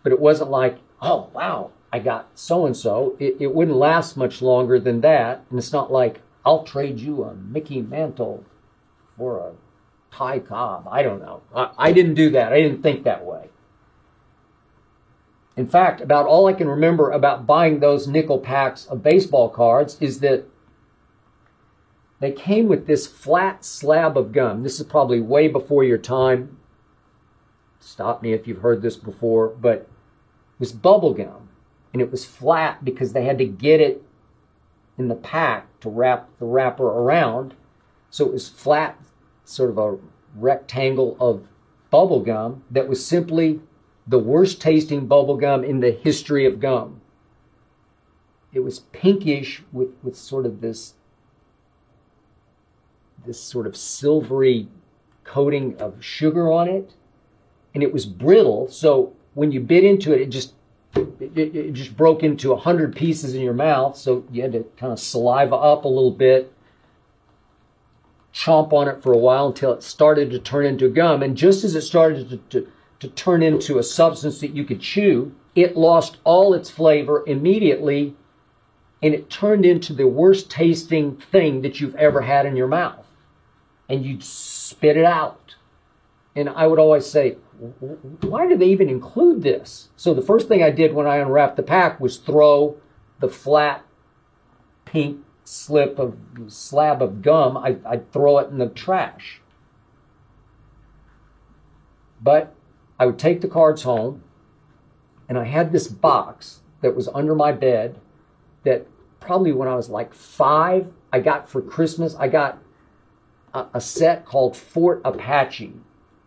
But 0.04 0.12
it 0.12 0.20
wasn't 0.20 0.50
like, 0.50 0.78
oh, 1.02 1.28
wow, 1.34 1.72
I 1.92 1.98
got 1.98 2.28
so 2.36 2.64
and 2.64 2.76
so. 2.76 3.16
It 3.18 3.52
wouldn't 3.52 3.76
last 3.76 4.16
much 4.16 4.40
longer 4.40 4.78
than 4.78 5.00
that. 5.00 5.44
And 5.50 5.58
it's 5.58 5.72
not 5.72 5.90
like, 5.90 6.20
I'll 6.46 6.62
trade 6.62 7.00
you 7.00 7.24
a 7.24 7.34
Mickey 7.34 7.82
Mantle 7.82 8.44
for 9.18 9.38
a 9.38 9.52
Ty 10.14 10.38
Cobb. 10.38 10.88
I 10.88 11.02
don't 11.02 11.20
know. 11.20 11.42
I, 11.54 11.70
I 11.76 11.92
didn't 11.92 12.14
do 12.14 12.30
that. 12.30 12.52
I 12.52 12.60
didn't 12.60 12.82
think 12.82 13.02
that 13.04 13.24
way. 13.24 13.50
In 15.56 15.66
fact, 15.66 16.00
about 16.00 16.26
all 16.26 16.46
I 16.46 16.52
can 16.52 16.68
remember 16.68 17.10
about 17.10 17.46
buying 17.46 17.80
those 17.80 18.06
nickel 18.06 18.38
packs 18.38 18.86
of 18.86 19.02
baseball 19.02 19.48
cards 19.48 19.98
is 20.00 20.20
that 20.20 20.46
they 22.20 22.32
came 22.32 22.68
with 22.68 22.86
this 22.86 23.06
flat 23.06 23.64
slab 23.64 24.16
of 24.16 24.32
gum. 24.32 24.62
This 24.62 24.78
is 24.78 24.86
probably 24.86 25.20
way 25.20 25.48
before 25.48 25.82
your 25.82 25.98
time. 25.98 26.58
Stop 27.78 28.22
me 28.22 28.34
if 28.34 28.46
you've 28.46 28.60
heard 28.60 28.82
this 28.82 28.96
before, 28.96 29.48
but 29.48 29.80
it 29.80 29.88
was 30.58 30.72
bubble 30.72 31.14
gum 31.14 31.48
and 31.92 32.02
it 32.02 32.10
was 32.10 32.26
flat 32.26 32.84
because 32.84 33.14
they 33.14 33.24
had 33.24 33.38
to 33.38 33.46
get 33.46 33.80
it 33.80 34.02
in 34.98 35.08
the 35.08 35.14
pack 35.14 35.80
to 35.80 35.88
wrap 35.88 36.28
the 36.38 36.44
wrapper 36.44 36.86
around. 36.86 37.54
So 38.10 38.26
it 38.26 38.32
was 38.32 38.50
flat, 38.50 38.98
sort 39.44 39.70
of 39.70 39.78
a 39.78 39.96
rectangle 40.36 41.16
of 41.18 41.46
bubble 41.90 42.20
gum 42.20 42.64
that 42.70 42.86
was 42.86 43.04
simply 43.04 43.60
the 44.06 44.18
worst 44.18 44.60
tasting 44.60 45.06
bubble 45.06 45.36
gum 45.36 45.64
in 45.64 45.80
the 45.80 45.90
history 45.90 46.44
of 46.44 46.60
gum. 46.60 47.00
It 48.52 48.60
was 48.60 48.80
pinkish 48.92 49.62
with, 49.72 49.90
with 50.02 50.16
sort 50.16 50.44
of 50.44 50.60
this 50.60 50.94
this 53.26 53.42
sort 53.42 53.66
of 53.66 53.76
silvery 53.76 54.68
coating 55.24 55.76
of 55.78 56.02
sugar 56.02 56.50
on 56.50 56.68
it 56.68 56.94
and 57.74 57.82
it 57.82 57.92
was 57.92 58.06
brittle 58.06 58.68
so 58.68 59.12
when 59.34 59.52
you 59.52 59.60
bit 59.60 59.84
into 59.84 60.12
it 60.12 60.20
it 60.20 60.30
just 60.30 60.54
it, 60.94 61.36
it, 61.36 61.72
just 61.72 61.96
broke 61.96 62.22
into 62.22 62.52
a 62.52 62.56
hundred 62.56 62.96
pieces 62.96 63.34
in 63.34 63.42
your 63.42 63.54
mouth, 63.54 63.96
so 63.96 64.24
you 64.30 64.42
had 64.42 64.52
to 64.52 64.64
kind 64.76 64.92
of 64.92 64.98
saliva 64.98 65.54
up 65.54 65.84
a 65.84 65.88
little 65.88 66.10
bit, 66.10 66.52
chomp 68.34 68.72
on 68.72 68.88
it 68.88 69.02
for 69.02 69.12
a 69.12 69.18
while 69.18 69.48
until 69.48 69.72
it 69.72 69.82
started 69.82 70.30
to 70.30 70.38
turn 70.38 70.66
into 70.66 70.88
gum. 70.88 71.22
And 71.22 71.36
just 71.36 71.64
as 71.64 71.74
it 71.74 71.82
started 71.82 72.30
to, 72.30 72.36
to, 72.60 72.68
to 73.00 73.08
turn 73.08 73.42
into 73.42 73.78
a 73.78 73.82
substance 73.82 74.40
that 74.40 74.54
you 74.54 74.64
could 74.64 74.80
chew, 74.80 75.34
it 75.54 75.76
lost 75.76 76.18
all 76.24 76.54
its 76.54 76.70
flavor 76.70 77.24
immediately 77.26 78.14
and 79.02 79.14
it 79.14 79.30
turned 79.30 79.64
into 79.64 79.94
the 79.94 80.06
worst 80.06 80.50
tasting 80.50 81.16
thing 81.16 81.62
that 81.62 81.80
you've 81.80 81.94
ever 81.94 82.20
had 82.20 82.44
in 82.44 82.54
your 82.54 82.68
mouth. 82.68 83.06
And 83.90 84.06
you'd 84.06 84.24
spit 84.24 84.96
it 84.96 85.04
out. 85.04 85.56
And 86.34 86.48
I 86.48 86.66
would 86.66 86.78
always 86.78 87.04
say, 87.04 87.32
why 88.20 88.48
do 88.48 88.56
they 88.56 88.68
even 88.68 88.88
include 88.88 89.42
this? 89.42 89.90
So 89.96 90.14
the 90.14 90.22
first 90.22 90.48
thing 90.48 90.62
I 90.62 90.70
did 90.70 90.94
when 90.94 91.06
I 91.06 91.16
unwrapped 91.16 91.56
the 91.56 91.62
pack 91.62 92.00
was 92.00 92.16
throw 92.16 92.76
the 93.18 93.28
flat 93.28 93.84
pink 94.84 95.24
slip 95.44 95.98
of 95.98 96.16
slab 96.46 97.02
of 97.02 97.20
gum. 97.20 97.56
I, 97.56 97.76
I'd 97.84 98.12
throw 98.12 98.38
it 98.38 98.48
in 98.48 98.58
the 98.58 98.68
trash. 98.68 99.40
But 102.22 102.54
I 102.98 103.06
would 103.06 103.18
take 103.18 103.40
the 103.40 103.48
cards 103.48 103.82
home, 103.82 104.22
and 105.28 105.38
I 105.38 105.44
had 105.44 105.72
this 105.72 105.88
box 105.88 106.60
that 106.80 106.94
was 106.94 107.08
under 107.08 107.34
my 107.34 107.50
bed 107.50 107.98
that 108.62 108.86
probably 109.20 109.52
when 109.52 109.68
I 109.68 109.74
was 109.74 109.88
like 109.88 110.14
five, 110.14 110.92
I 111.12 111.20
got 111.20 111.48
for 111.48 111.60
Christmas. 111.60 112.14
I 112.14 112.28
got 112.28 112.58
a, 113.54 113.80
set 113.80 114.24
called 114.24 114.56
Fort 114.56 115.00
Apache 115.04 115.74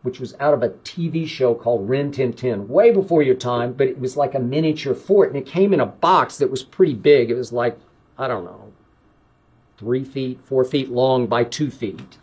which 0.03 0.19
was 0.19 0.36
out 0.39 0.53
of 0.53 0.61
a 0.61 0.69
TV 0.69 1.26
show 1.26 1.55
called 1.55 1.89
Rin 1.89 2.11
Tin 2.11 2.34
Tin, 2.34 2.67
way 2.67 2.91
before 2.91 3.24
your 3.24 3.36
time, 3.36 3.71
but 3.71 3.88
it 3.88 3.99
was 3.99 4.15
like 4.15 4.36
a 4.36 4.39
miniature 4.39 4.93
fort. 4.93 5.30
And 5.30 5.38
it 5.38 5.45
came 5.45 5.74
in 5.74 5.80
a 5.80 5.86
box 5.86 6.38
that 6.38 6.51
was 6.51 6.61
pretty 6.61 6.93
big. 6.93 7.32
It 7.32 7.36
was 7.36 7.53
like, 7.53 7.80
I 8.17 8.28
don't 8.28 8.43
know, 8.43 8.74
three 9.78 10.03
feet, 10.03 10.41
four 10.43 10.65
feet 10.65 10.89
long 10.89 11.26
by 11.26 11.45
two 11.45 11.71
feet, 11.71 12.17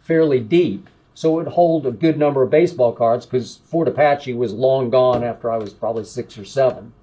fairly 0.00 0.40
deep. 0.40 0.88
So 1.12 1.38
it 1.38 1.44
would 1.44 1.52
hold 1.52 1.86
a 1.86 1.92
good 1.92 2.18
number 2.18 2.42
of 2.42 2.50
baseball 2.50 2.92
cards 2.92 3.26
because 3.26 3.58
Fort 3.66 3.86
Apache 3.88 4.34
was 4.34 4.52
long 4.52 4.90
gone 4.90 5.22
after 5.22 5.50
I 5.50 5.58
was 5.58 5.72
probably 5.72 6.04
six 6.04 6.36
or 6.38 6.44
seven. 6.44 6.94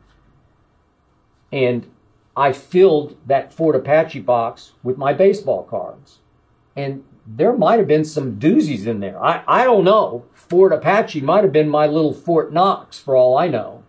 And 1.52 1.90
I 2.36 2.54
filled 2.54 3.18
that 3.28 3.54
Fort 3.54 3.76
Apache 3.76 4.22
box 4.22 4.72
with 4.82 4.98
my 4.98 5.14
baseball 5.14 5.64
cards. 5.64 6.20
And 6.76 7.04
there 7.26 7.56
might 7.56 7.80
have 7.80 7.88
been 7.88 8.06
some 8.06 8.38
doozies 8.38 8.86
in 8.86 9.00
there. 9.00 9.22
I, 9.24 9.44
I 9.48 9.64
don't 9.64 9.84
know. 9.84 10.26
Fort 10.34 10.74
Apache 10.74 11.22
might 11.22 11.44
have 11.44 11.54
been 11.54 11.70
my 11.70 11.88
little 11.88 12.14
Fort 12.14 12.52
Knox 12.52 13.00
for 13.00 13.16
all 13.16 13.38
I 13.38 13.48
know. 13.48 13.84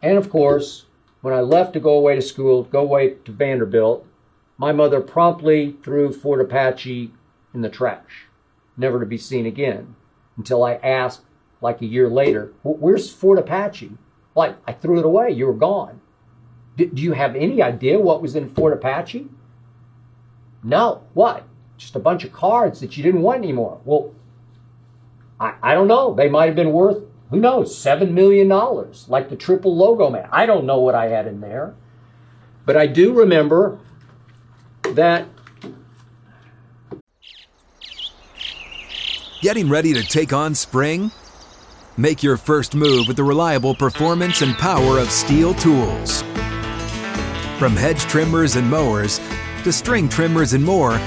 And 0.00 0.16
of 0.16 0.30
course, 0.30 0.86
when 1.20 1.34
I 1.34 1.40
left 1.40 1.72
to 1.74 1.80
go 1.80 1.94
away 1.94 2.14
to 2.14 2.22
school, 2.22 2.64
go 2.64 2.80
away 2.80 3.14
to 3.24 3.32
Vanderbilt, 3.32 4.06
my 4.56 4.72
mother 4.72 5.00
promptly 5.00 5.76
threw 5.82 6.12
Fort 6.12 6.40
Apache 6.40 7.12
in 7.52 7.60
the 7.62 7.68
trash, 7.68 8.26
never 8.76 9.00
to 9.00 9.06
be 9.06 9.18
seen 9.18 9.46
again, 9.46 9.96
until 10.36 10.62
I 10.64 10.74
asked, 10.74 11.22
like 11.60 11.80
a 11.80 11.86
year 11.86 12.08
later, 12.08 12.52
where's 12.62 13.12
Fort 13.12 13.38
Apache? 13.38 13.92
Like, 14.34 14.56
I 14.66 14.72
threw 14.72 14.98
it 14.98 15.04
away. 15.04 15.30
You 15.30 15.46
were 15.46 15.52
gone. 15.52 16.00
Do 16.76 16.90
you 16.94 17.12
have 17.12 17.36
any 17.36 17.62
idea 17.62 18.00
what 18.00 18.22
was 18.22 18.34
in 18.34 18.48
Fort 18.48 18.72
Apache? 18.72 19.28
No. 20.64 21.02
What? 21.12 21.46
Just 21.76 21.96
a 21.96 22.00
bunch 22.00 22.24
of 22.24 22.32
cards 22.32 22.80
that 22.80 22.96
you 22.96 23.02
didn't 23.02 23.22
want 23.22 23.38
anymore. 23.38 23.80
Well, 23.84 24.14
I, 25.40 25.54
I 25.62 25.74
don't 25.74 25.88
know. 25.88 26.14
They 26.14 26.28
might 26.28 26.46
have 26.46 26.56
been 26.56 26.72
worth, 26.72 27.02
who 27.30 27.40
knows, 27.40 27.76
$7 27.76 28.12
million, 28.12 28.48
like 29.08 29.28
the 29.28 29.36
triple 29.36 29.76
logo 29.76 30.10
man. 30.10 30.28
I 30.30 30.46
don't 30.46 30.64
know 30.64 30.78
what 30.78 30.94
I 30.94 31.08
had 31.08 31.26
in 31.26 31.40
there. 31.40 31.74
But 32.64 32.76
I 32.76 32.86
do 32.86 33.12
remember 33.12 33.78
that. 34.82 35.26
Getting 39.40 39.68
ready 39.68 39.92
to 39.94 40.04
take 40.04 40.32
on 40.32 40.54
spring? 40.54 41.10
Make 41.96 42.22
your 42.22 42.36
first 42.36 42.74
move 42.74 43.08
with 43.08 43.16
the 43.16 43.24
reliable 43.24 43.74
performance 43.74 44.40
and 44.40 44.54
power 44.54 44.98
of 44.98 45.08
Stihl 45.08 45.58
tools. 45.60 46.22
From 47.58 47.76
hedge 47.76 48.00
trimmers 48.02 48.56
and 48.56 48.70
mowers 48.70 49.20
to 49.64 49.72
string 49.72 50.08
trimmers 50.08 50.52
and 50.54 50.64
more, 50.64 50.98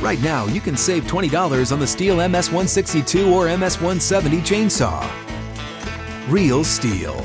right 0.00 0.20
now 0.22 0.46
you 0.46 0.60
can 0.60 0.76
save 0.76 1.04
$20 1.04 1.72
on 1.72 1.78
the 1.78 1.86
Stihl 1.86 2.28
MS-162 2.30 3.32
or 3.32 3.46
MS-170 3.56 4.40
chainsaw. 4.40 5.02
Real 6.28 6.60
Stihl. 6.60 7.16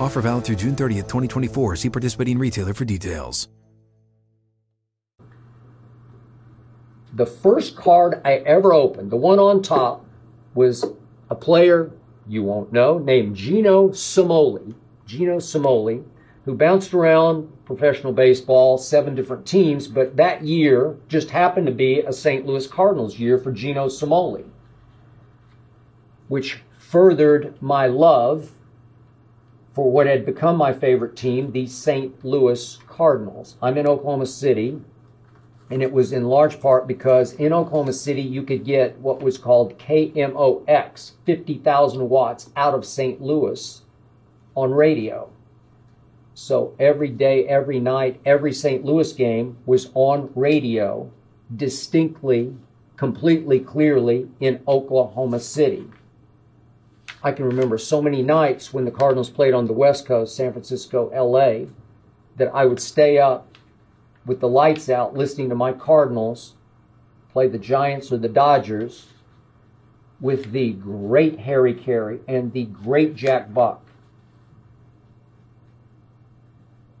Offer 0.00 0.20
valid 0.20 0.44
through 0.44 0.56
June 0.56 0.76
30th, 0.76 1.08
2024. 1.08 1.76
See 1.76 1.90
participating 1.90 2.38
retailer 2.38 2.74
for 2.74 2.84
details. 2.84 3.48
The 7.14 7.26
first 7.26 7.76
card 7.76 8.20
I 8.24 8.34
ever 8.34 8.72
opened, 8.72 9.10
the 9.10 9.16
one 9.16 9.38
on 9.38 9.62
top, 9.62 10.04
was 10.54 10.84
a 11.30 11.34
player 11.34 11.90
you 12.28 12.44
won't 12.44 12.72
know 12.72 12.98
named 12.98 13.34
Gino 13.34 13.88
Cimoli 13.88 14.74
Gino 15.08 15.38
Cimoli, 15.38 16.04
who 16.48 16.54
bounced 16.54 16.94
around 16.94 17.46
professional 17.66 18.10
baseball, 18.10 18.78
seven 18.78 19.14
different 19.14 19.44
teams, 19.44 19.86
but 19.86 20.16
that 20.16 20.42
year 20.42 20.96
just 21.06 21.28
happened 21.28 21.66
to 21.66 21.72
be 21.74 22.00
a 22.00 22.10
St. 22.10 22.46
Louis 22.46 22.66
Cardinals 22.66 23.18
year 23.18 23.36
for 23.36 23.52
Gino 23.52 23.88
Cimoli, 23.88 24.46
which 26.28 26.62
furthered 26.78 27.60
my 27.60 27.86
love 27.86 28.52
for 29.74 29.92
what 29.92 30.06
had 30.06 30.24
become 30.24 30.56
my 30.56 30.72
favorite 30.72 31.16
team, 31.16 31.52
the 31.52 31.66
St. 31.66 32.24
Louis 32.24 32.78
Cardinals. 32.86 33.56
I'm 33.60 33.76
in 33.76 33.86
Oklahoma 33.86 34.24
City, 34.24 34.80
and 35.70 35.82
it 35.82 35.92
was 35.92 36.14
in 36.14 36.24
large 36.24 36.62
part 36.62 36.86
because 36.86 37.34
in 37.34 37.52
Oklahoma 37.52 37.92
City 37.92 38.22
you 38.22 38.42
could 38.42 38.64
get 38.64 38.98
what 39.00 39.20
was 39.20 39.36
called 39.36 39.78
KMOX, 39.78 41.12
50,000 41.26 42.08
watts 42.08 42.48
out 42.56 42.72
of 42.72 42.86
St. 42.86 43.20
Louis 43.20 43.82
on 44.56 44.72
radio. 44.72 45.30
So 46.40 46.72
every 46.78 47.08
day, 47.08 47.48
every 47.48 47.80
night, 47.80 48.20
every 48.24 48.52
St. 48.52 48.84
Louis 48.84 49.12
game 49.12 49.56
was 49.66 49.90
on 49.94 50.30
radio 50.36 51.10
distinctly, 51.54 52.54
completely 52.96 53.58
clearly 53.58 54.28
in 54.38 54.62
Oklahoma 54.68 55.40
City. 55.40 55.88
I 57.24 57.32
can 57.32 57.44
remember 57.44 57.76
so 57.76 58.00
many 58.00 58.22
nights 58.22 58.72
when 58.72 58.84
the 58.84 58.92
Cardinals 58.92 59.30
played 59.30 59.52
on 59.52 59.66
the 59.66 59.72
West 59.72 60.06
Coast, 60.06 60.36
San 60.36 60.52
Francisco, 60.52 61.10
LA, 61.10 61.70
that 62.36 62.54
I 62.54 62.66
would 62.66 62.78
stay 62.78 63.18
up 63.18 63.58
with 64.24 64.38
the 64.38 64.48
lights 64.48 64.88
out 64.88 65.16
listening 65.16 65.48
to 65.48 65.56
my 65.56 65.72
Cardinals 65.72 66.54
play 67.32 67.48
the 67.48 67.58
Giants 67.58 68.12
or 68.12 68.16
the 68.16 68.28
Dodgers 68.28 69.08
with 70.20 70.52
the 70.52 70.74
great 70.74 71.40
Harry 71.40 71.74
Caray 71.74 72.20
and 72.28 72.52
the 72.52 72.66
great 72.66 73.16
Jack 73.16 73.52
Buck 73.52 73.87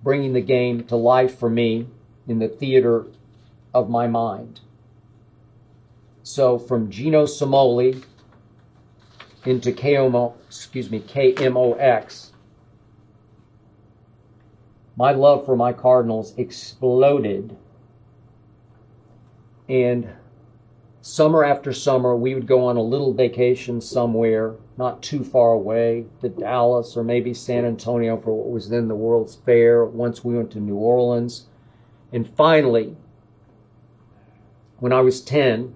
bringing 0.02 0.32
the 0.32 0.40
game 0.40 0.84
to 0.84 0.96
life 0.96 1.38
for 1.38 1.50
me 1.50 1.86
in 2.26 2.38
the 2.38 2.48
theater 2.48 3.06
of 3.74 3.88
my 3.88 4.06
mind. 4.06 4.60
So 6.22 6.58
from 6.58 6.90
Gino 6.90 7.24
Cimoli 7.24 8.04
into 9.44 9.72
KMO, 9.72 10.34
excuse 10.46 10.90
me, 10.90 11.00
KMOX, 11.00 12.30
my 14.96 15.12
love 15.12 15.46
for 15.46 15.56
my 15.56 15.72
Cardinals 15.72 16.34
exploded. 16.36 17.56
And 19.68 20.10
summer 21.08 21.44
after 21.44 21.72
summer, 21.72 22.14
we 22.14 22.34
would 22.34 22.46
go 22.46 22.66
on 22.66 22.76
a 22.76 22.82
little 22.82 23.12
vacation 23.12 23.80
somewhere 23.80 24.56
not 24.76 25.02
too 25.02 25.24
far 25.24 25.52
away 25.52 26.06
to 26.20 26.28
Dallas 26.28 26.96
or 26.96 27.02
maybe 27.02 27.34
San 27.34 27.64
Antonio 27.64 28.16
for 28.16 28.32
what 28.32 28.50
was 28.50 28.68
then 28.68 28.88
the 28.88 28.94
World's 28.94 29.34
Fair. 29.34 29.84
Once 29.84 30.24
we 30.24 30.36
went 30.36 30.52
to 30.52 30.60
New 30.60 30.76
Orleans. 30.76 31.46
And 32.12 32.28
finally, 32.28 32.96
when 34.78 34.92
I 34.92 35.00
was 35.00 35.20
10, 35.20 35.74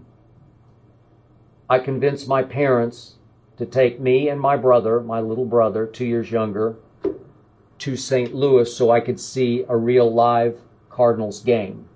I 1.69 1.79
convinced 1.79 2.29
my 2.29 2.43
parents 2.43 3.17
to 3.57 3.67
take 3.67 3.99
me 3.99 4.29
and 4.29 4.41
my 4.41 4.57
brother, 4.57 5.01
my 5.01 5.21
little 5.21 5.45
brother, 5.45 5.87
two 5.87 6.05
years 6.05 6.31
younger, 6.31 6.77
to 7.79 7.97
St. 7.97 8.35
Louis 8.35 8.75
so 8.75 8.91
I 8.91 9.01
could 9.01 9.19
see 9.19 9.65
a 9.69 9.77
real 9.77 10.13
live 10.13 10.61
Cardinals 10.89 11.43
game 11.43 11.89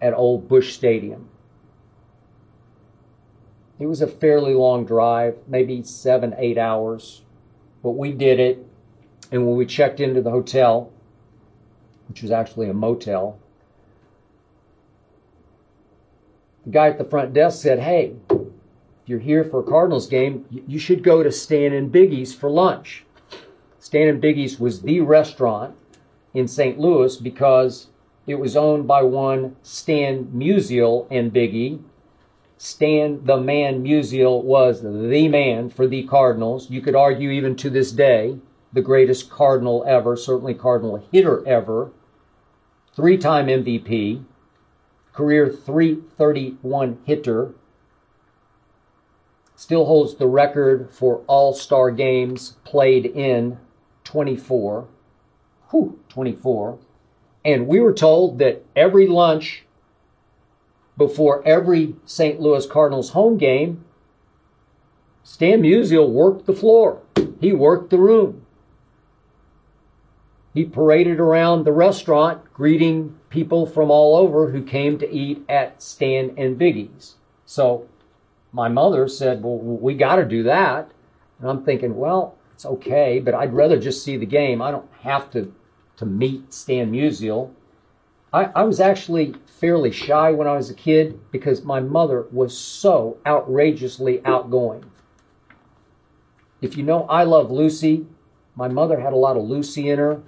at 0.00 0.14
Old 0.14 0.48
Busch 0.48 0.74
Stadium. 0.74 1.28
It 3.78 3.86
was 3.86 4.00
a 4.00 4.06
fairly 4.06 4.54
long 4.54 4.86
drive, 4.86 5.36
maybe 5.46 5.82
seven, 5.82 6.34
eight 6.38 6.56
hours, 6.56 7.22
but 7.82 7.90
we 7.90 8.12
did 8.12 8.40
it. 8.40 8.66
And 9.30 9.46
when 9.46 9.56
we 9.56 9.66
checked 9.66 10.00
into 10.00 10.22
the 10.22 10.30
hotel, 10.30 10.90
which 12.08 12.22
was 12.22 12.30
actually 12.30 12.68
a 12.68 12.74
motel, 12.74 13.38
the 16.64 16.70
guy 16.70 16.88
at 16.88 16.98
the 16.98 17.04
front 17.04 17.34
desk 17.34 17.62
said, 17.62 17.80
Hey, 17.80 18.14
if 18.30 19.10
you're 19.10 19.18
here 19.18 19.44
for 19.44 19.60
a 19.60 19.64
Cardinals 19.64 20.08
game, 20.08 20.46
you 20.50 20.78
should 20.78 21.04
go 21.04 21.22
to 21.22 21.30
Stan 21.30 21.72
and 21.72 21.92
Biggie's 21.92 22.34
for 22.34 22.50
lunch. 22.50 23.04
Stan 23.78 24.08
and 24.08 24.22
Biggie's 24.22 24.58
was 24.58 24.82
the 24.82 25.00
restaurant 25.00 25.76
in 26.34 26.48
St. 26.48 26.78
Louis 26.78 27.16
because 27.16 27.88
it 28.26 28.36
was 28.36 28.56
owned 28.56 28.88
by 28.88 29.02
one 29.02 29.54
Stan 29.62 30.24
Musial 30.34 31.06
and 31.10 31.32
Biggie, 31.32 31.80
Stan 32.58 33.24
the 33.24 33.36
Man 33.36 33.84
Musial 33.84 34.42
was 34.42 34.82
the 34.82 35.28
man 35.28 35.68
for 35.68 35.86
the 35.86 36.04
Cardinals. 36.04 36.70
You 36.70 36.80
could 36.80 36.94
argue 36.94 37.30
even 37.30 37.54
to 37.56 37.68
this 37.68 37.92
day, 37.92 38.38
the 38.72 38.80
greatest 38.80 39.28
Cardinal 39.30 39.84
ever, 39.86 40.16
certainly 40.16 40.54
Cardinal 40.54 41.04
hitter 41.12 41.46
ever. 41.46 41.90
Three 42.94 43.18
time 43.18 43.48
MVP, 43.48 44.24
career 45.12 45.50
331 45.50 46.98
hitter. 47.04 47.54
Still 49.54 49.84
holds 49.84 50.14
the 50.14 50.26
record 50.26 50.90
for 50.90 51.22
all 51.26 51.52
star 51.52 51.90
games 51.90 52.56
played 52.64 53.04
in 53.04 53.58
24. 54.04 54.88
Whew, 55.70 56.00
24. 56.08 56.78
And 57.44 57.66
we 57.66 57.80
were 57.80 57.92
told 57.92 58.38
that 58.38 58.64
every 58.74 59.06
lunch 59.06 59.65
before 60.96 61.46
every 61.46 61.96
St. 62.04 62.40
Louis 62.40 62.66
Cardinals 62.66 63.10
home 63.10 63.36
game, 63.36 63.84
Stan 65.22 65.62
Musial 65.62 66.08
worked 66.08 66.46
the 66.46 66.54
floor. 66.54 67.02
He 67.40 67.52
worked 67.52 67.90
the 67.90 67.98
room. 67.98 68.46
He 70.54 70.64
paraded 70.64 71.20
around 71.20 71.64
the 71.64 71.72
restaurant 71.72 72.52
greeting 72.54 73.18
people 73.28 73.66
from 73.66 73.90
all 73.90 74.16
over 74.16 74.52
who 74.52 74.62
came 74.62 74.98
to 74.98 75.10
eat 75.12 75.44
at 75.48 75.82
Stan 75.82 76.32
and 76.38 76.58
Biggie's. 76.58 77.16
So 77.44 77.88
my 78.52 78.68
mother 78.68 79.06
said, 79.06 79.42
Well, 79.42 79.58
we 79.58 79.94
got 79.94 80.16
to 80.16 80.24
do 80.24 80.42
that. 80.44 80.90
And 81.38 81.50
I'm 81.50 81.62
thinking, 81.62 81.96
Well, 81.96 82.36
it's 82.54 82.64
okay, 82.64 83.20
but 83.20 83.34
I'd 83.34 83.52
rather 83.52 83.78
just 83.78 84.02
see 84.02 84.16
the 84.16 84.24
game. 84.24 84.62
I 84.62 84.70
don't 84.70 84.90
have 85.02 85.30
to, 85.32 85.52
to 85.98 86.06
meet 86.06 86.54
Stan 86.54 86.90
Musial. 86.90 87.50
I, 88.36 88.50
I 88.54 88.64
was 88.64 88.80
actually 88.80 89.34
fairly 89.46 89.90
shy 89.90 90.30
when 90.30 90.46
I 90.46 90.56
was 90.56 90.68
a 90.68 90.74
kid 90.74 91.18
because 91.32 91.64
my 91.64 91.80
mother 91.80 92.26
was 92.30 92.56
so 92.56 93.16
outrageously 93.26 94.20
outgoing. 94.26 94.84
If 96.60 96.76
you 96.76 96.82
know 96.82 97.04
I 97.04 97.24
Love 97.24 97.50
Lucy, 97.50 98.04
my 98.54 98.68
mother 98.68 99.00
had 99.00 99.14
a 99.14 99.16
lot 99.16 99.38
of 99.38 99.44
Lucy 99.44 99.88
in 99.88 99.98
her. 99.98 100.20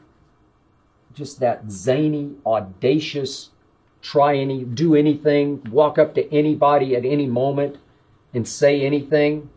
Just 1.12 1.38
that 1.40 1.70
zany, 1.70 2.32
audacious, 2.46 3.50
try 4.00 4.38
any, 4.38 4.64
do 4.64 4.94
anything, 4.94 5.62
walk 5.70 5.98
up 5.98 6.14
to 6.14 6.32
anybody 6.34 6.96
at 6.96 7.04
any 7.04 7.26
moment 7.26 7.76
and 8.32 8.48
say 8.48 8.80
anything. 8.80 9.50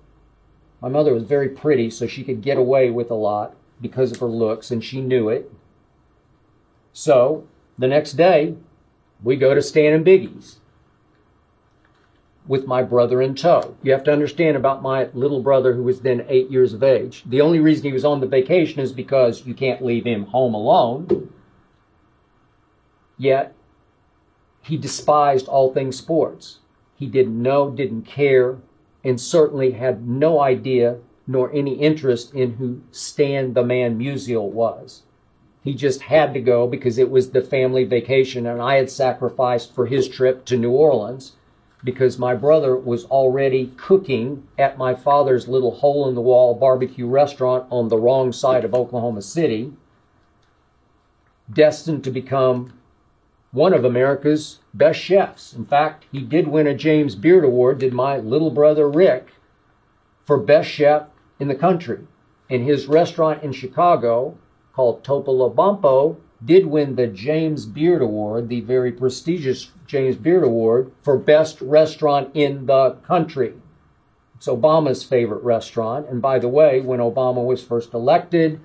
My 0.81 0.89
mother 0.89 1.13
was 1.13 1.23
very 1.23 1.47
pretty, 1.47 1.89
so 1.89 2.05
she 2.05 2.25
could 2.25 2.41
get 2.41 2.57
away 2.57 2.89
with 2.89 3.11
a 3.11 3.15
lot 3.15 3.55
because 3.79 4.11
of 4.11 4.19
her 4.19 4.25
looks, 4.25 4.71
and 4.71 4.83
she 4.83 4.99
knew 4.99 5.29
it. 5.29 5.49
So 6.91 7.47
the 7.82 7.88
next 7.88 8.13
day, 8.13 8.55
we 9.23 9.36
go 9.36 9.53
to 9.53 9.61
Stan 9.61 9.93
and 9.93 10.05
Biggie's 10.05 10.59
with 12.47 12.65
my 12.65 12.84
brother 12.84 13.21
in 13.21 13.36
tow. 13.36 13.75
You 13.84 13.91
have 13.91 14.03
to 14.05 14.11
understand 14.11 14.57
about 14.57 14.82
my 14.82 15.09
little 15.13 15.41
brother 15.41 15.73
who 15.73 15.84
was 15.84 16.01
then 16.01 16.25
eight 16.27 16.49
years 16.49 16.73
of 16.73 16.84
age. 16.84 17.23
The 17.25 17.41
only 17.41 17.59
reason 17.59 17.86
he 17.86 17.91
was 17.91 18.05
on 18.05 18.19
the 18.19 18.27
vacation 18.27 18.79
is 18.79 18.91
because 18.91 19.45
you 19.45 19.53
can't 19.53 19.84
leave 19.84 20.05
him 20.05 20.25
home 20.27 20.53
alone. 20.53 21.32
Yet, 23.17 23.53
he 24.61 24.77
despised 24.77 25.47
all 25.47 25.73
things 25.73 25.97
sports. 25.97 26.59
He 26.95 27.07
didn't 27.07 27.41
know, 27.41 27.71
didn't 27.71 28.03
care, 28.03 28.57
and 29.03 29.19
certainly 29.19 29.71
had 29.71 30.07
no 30.07 30.39
idea 30.39 30.97
nor 31.27 31.51
any 31.53 31.75
interest 31.75 32.34
in 32.34 32.53
who 32.53 32.82
Stan 32.91 33.53
the 33.53 33.63
Man 33.63 33.97
Musial 33.97 34.49
was. 34.51 35.03
He 35.64 35.74
just 35.76 36.03
had 36.03 36.34
to 36.34 36.41
go 36.41 36.68
because 36.68 36.97
it 36.97 37.12
was 37.12 37.32
the 37.32 37.41
family 37.41 37.84
vacation 37.84 38.47
and 38.47 38.62
I 38.62 38.78
had 38.78 38.89
sacrificed 38.89 39.74
for 39.74 39.86
his 39.86 40.07
trip 40.07 40.45
to 40.45 40.57
New 40.57 40.72
Orleans 40.72 41.34
because 41.84 42.18
my 42.18 42.36
brother 42.36 42.76
was 42.76 43.05
already 43.05 43.74
cooking 43.78 44.47
at 44.57 44.78
my 44.78 44.93
father's 44.93 45.47
little 45.47 45.76
hole 45.76 46.07
in 46.07 46.16
the 46.16 46.22
wall 46.22 46.53
barbecue 46.53 47.07
restaurant 47.07 47.66
on 47.70 47.89
the 47.89 47.97
wrong 47.97 48.32
side 48.32 48.64
of 48.64 48.74
Oklahoma 48.74 49.22
City, 49.22 49.74
destined 51.51 52.03
to 52.03 52.12
become 52.12 52.74
one 53.51 53.74
of 53.74 53.84
America's 53.84 54.59
best 54.74 54.99
chefs. 54.99 55.53
In 55.53 55.66
fact, 55.66 56.05
he 56.12 56.22
did 56.22 56.47
win 56.47 56.68
a 56.68 56.76
James 56.76 57.16
Beard 57.16 57.43
Award, 57.43 57.80
did 57.80 57.93
my 57.93 58.18
little 58.18 58.51
brother 58.51 58.89
Rick, 58.89 59.30
for 60.24 60.38
best 60.38 60.70
chef 60.70 61.07
in 61.39 61.47
the 61.47 61.55
country. 61.55 62.07
And 62.49 62.64
his 62.64 62.88
restaurant 62.88 63.43
in 63.43 63.53
Chicago, 63.53 64.38
called 64.74 65.03
Topolobampo, 65.03 66.17
did 66.43 66.65
win 66.65 66.95
the 66.95 67.07
James 67.07 67.65
Beard 67.65 68.01
Award, 68.01 68.49
the 68.49 68.61
very 68.61 68.91
prestigious 68.91 69.72
James 69.86 70.15
Beard 70.15 70.43
Award, 70.43 70.91
for 71.03 71.17
best 71.17 71.61
restaurant 71.61 72.32
in 72.34 72.65
the 72.65 72.91
country. 73.05 73.53
It's 74.36 74.47
Obama's 74.47 75.03
favorite 75.03 75.43
restaurant. 75.43 76.07
And 76.09 76.22
by 76.22 76.39
the 76.39 76.47
way, 76.47 76.82
when 76.82 76.99
Obama 76.99 77.45
was 77.45 77.63
first 77.63 77.93
elected, 77.93 78.59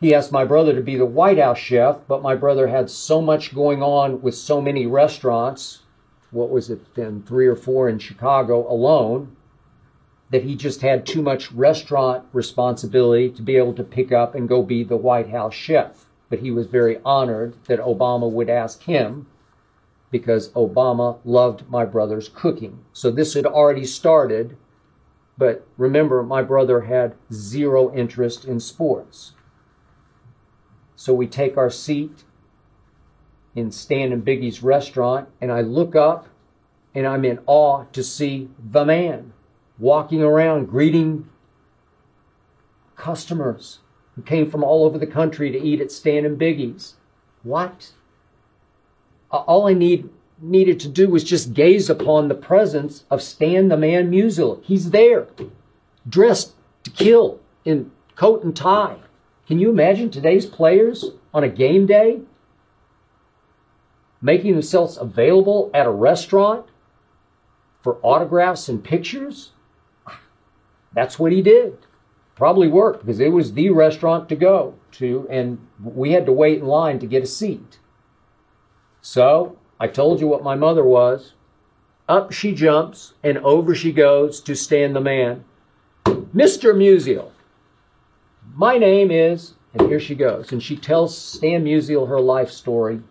he 0.00 0.14
asked 0.14 0.32
my 0.32 0.44
brother 0.44 0.74
to 0.74 0.80
be 0.80 0.96
the 0.96 1.04
White 1.04 1.38
House 1.38 1.58
chef, 1.58 1.98
but 2.06 2.22
my 2.22 2.34
brother 2.34 2.68
had 2.68 2.88
so 2.88 3.20
much 3.20 3.54
going 3.54 3.82
on 3.82 4.22
with 4.22 4.34
so 4.34 4.60
many 4.60 4.86
restaurants. 4.86 5.80
What 6.30 6.50
was 6.50 6.70
it 6.70 6.94
then? 6.94 7.22
Three 7.26 7.46
or 7.46 7.56
four 7.56 7.88
in 7.88 7.98
Chicago 7.98 8.70
alone 8.72 9.36
that 10.30 10.42
he 10.42 10.54
just 10.54 10.82
had 10.82 11.06
too 11.06 11.22
much 11.22 11.50
restaurant 11.52 12.24
responsibility 12.32 13.30
to 13.30 13.42
be 13.42 13.56
able 13.56 13.72
to 13.74 13.82
pick 13.82 14.12
up 14.12 14.34
and 14.34 14.48
go 14.48 14.62
be 14.62 14.84
the 14.84 14.96
White 14.96 15.30
House 15.30 15.54
chef. 15.54 16.06
But 16.28 16.40
he 16.40 16.50
was 16.50 16.66
very 16.66 16.98
honored 17.04 17.56
that 17.64 17.80
Obama 17.80 18.30
would 18.30 18.50
ask 18.50 18.82
him 18.82 19.26
because 20.10 20.50
Obama 20.50 21.18
loved 21.24 21.68
my 21.68 21.84
brother's 21.84 22.28
cooking. 22.28 22.84
So 22.92 23.10
this 23.10 23.34
had 23.34 23.46
already 23.46 23.84
started, 23.84 24.56
but 25.38 25.66
remember, 25.76 26.22
my 26.22 26.42
brother 26.42 26.82
had 26.82 27.14
zero 27.32 27.94
interest 27.94 28.44
in 28.44 28.60
sports. 28.60 29.32
So 30.96 31.14
we 31.14 31.26
take 31.26 31.56
our 31.56 31.70
seat 31.70 32.24
in 33.54 33.70
Stan 33.70 34.12
and 34.12 34.24
Biggie's 34.24 34.62
restaurant, 34.62 35.28
and 35.40 35.50
I 35.50 35.62
look 35.62 35.96
up 35.96 36.28
and 36.94 37.06
I'm 37.06 37.24
in 37.24 37.38
awe 37.46 37.84
to 37.92 38.02
see 38.02 38.48
the 38.58 38.84
man 38.84 39.32
walking 39.78 40.22
around 40.22 40.66
greeting 40.66 41.28
customers 42.96 43.78
who 44.16 44.22
came 44.22 44.50
from 44.50 44.64
all 44.64 44.84
over 44.84 44.98
the 44.98 45.06
country 45.06 45.50
to 45.50 45.58
eat 45.58 45.80
at 45.80 45.92
Stan 45.92 46.24
and 46.24 46.38
Biggie's. 46.38 46.94
What? 47.42 47.92
All 49.30 49.68
I 49.68 49.74
need 49.74 50.08
needed 50.40 50.78
to 50.80 50.88
do 50.88 51.08
was 51.08 51.24
just 51.24 51.52
gaze 51.52 51.90
upon 51.90 52.28
the 52.28 52.34
presence 52.34 53.04
of 53.10 53.22
Stan 53.22 53.68
the 53.68 53.76
Man 53.76 54.10
Musial. 54.10 54.62
He's 54.64 54.90
there, 54.90 55.28
dressed 56.08 56.54
to 56.84 56.90
kill 56.90 57.40
in 57.64 57.90
coat 58.16 58.42
and 58.42 58.54
tie. 58.54 58.98
Can 59.46 59.58
you 59.58 59.70
imagine 59.70 60.10
today's 60.10 60.46
players 60.46 61.12
on 61.32 61.44
a 61.44 61.48
game 61.48 61.86
day 61.86 62.20
making 64.20 64.52
themselves 64.52 64.96
available 64.96 65.70
at 65.72 65.86
a 65.86 65.90
restaurant 65.90 66.66
for 67.82 67.98
autographs 68.02 68.68
and 68.68 68.82
pictures? 68.82 69.52
That's 70.92 71.18
what 71.18 71.32
he 71.32 71.42
did. 71.42 71.78
Probably 72.34 72.68
worked 72.68 73.04
because 73.04 73.20
it 73.20 73.32
was 73.32 73.52
the 73.52 73.70
restaurant 73.70 74.28
to 74.28 74.36
go 74.36 74.74
to, 74.92 75.26
and 75.28 75.58
we 75.82 76.12
had 76.12 76.26
to 76.26 76.32
wait 76.32 76.60
in 76.60 76.66
line 76.66 76.98
to 77.00 77.06
get 77.06 77.24
a 77.24 77.26
seat. 77.26 77.78
So 79.00 79.56
I 79.80 79.88
told 79.88 80.20
you 80.20 80.28
what 80.28 80.42
my 80.42 80.54
mother 80.54 80.84
was. 80.84 81.34
Up 82.08 82.32
she 82.32 82.54
jumps 82.54 83.14
and 83.22 83.38
over 83.38 83.74
she 83.74 83.92
goes 83.92 84.40
to 84.40 84.54
Stan 84.54 84.92
the 84.92 85.00
man. 85.00 85.44
Mr. 86.06 86.74
Musial, 86.74 87.32
my 88.54 88.78
name 88.78 89.10
is, 89.10 89.54
and 89.74 89.88
here 89.88 90.00
she 90.00 90.14
goes. 90.14 90.52
And 90.52 90.62
she 90.62 90.76
tells 90.76 91.16
Stan 91.16 91.64
Musial 91.64 92.08
her 92.08 92.20
life 92.20 92.50
story. 92.50 93.02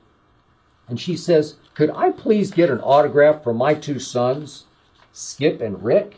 And 0.87 0.99
she 0.99 1.15
says, 1.15 1.57
Could 1.73 1.91
I 1.91 2.11
please 2.11 2.51
get 2.51 2.69
an 2.69 2.79
autograph 2.79 3.43
for 3.43 3.53
my 3.53 3.73
two 3.73 3.99
sons, 3.99 4.65
Skip 5.11 5.61
and 5.61 5.83
Rick? 5.83 6.17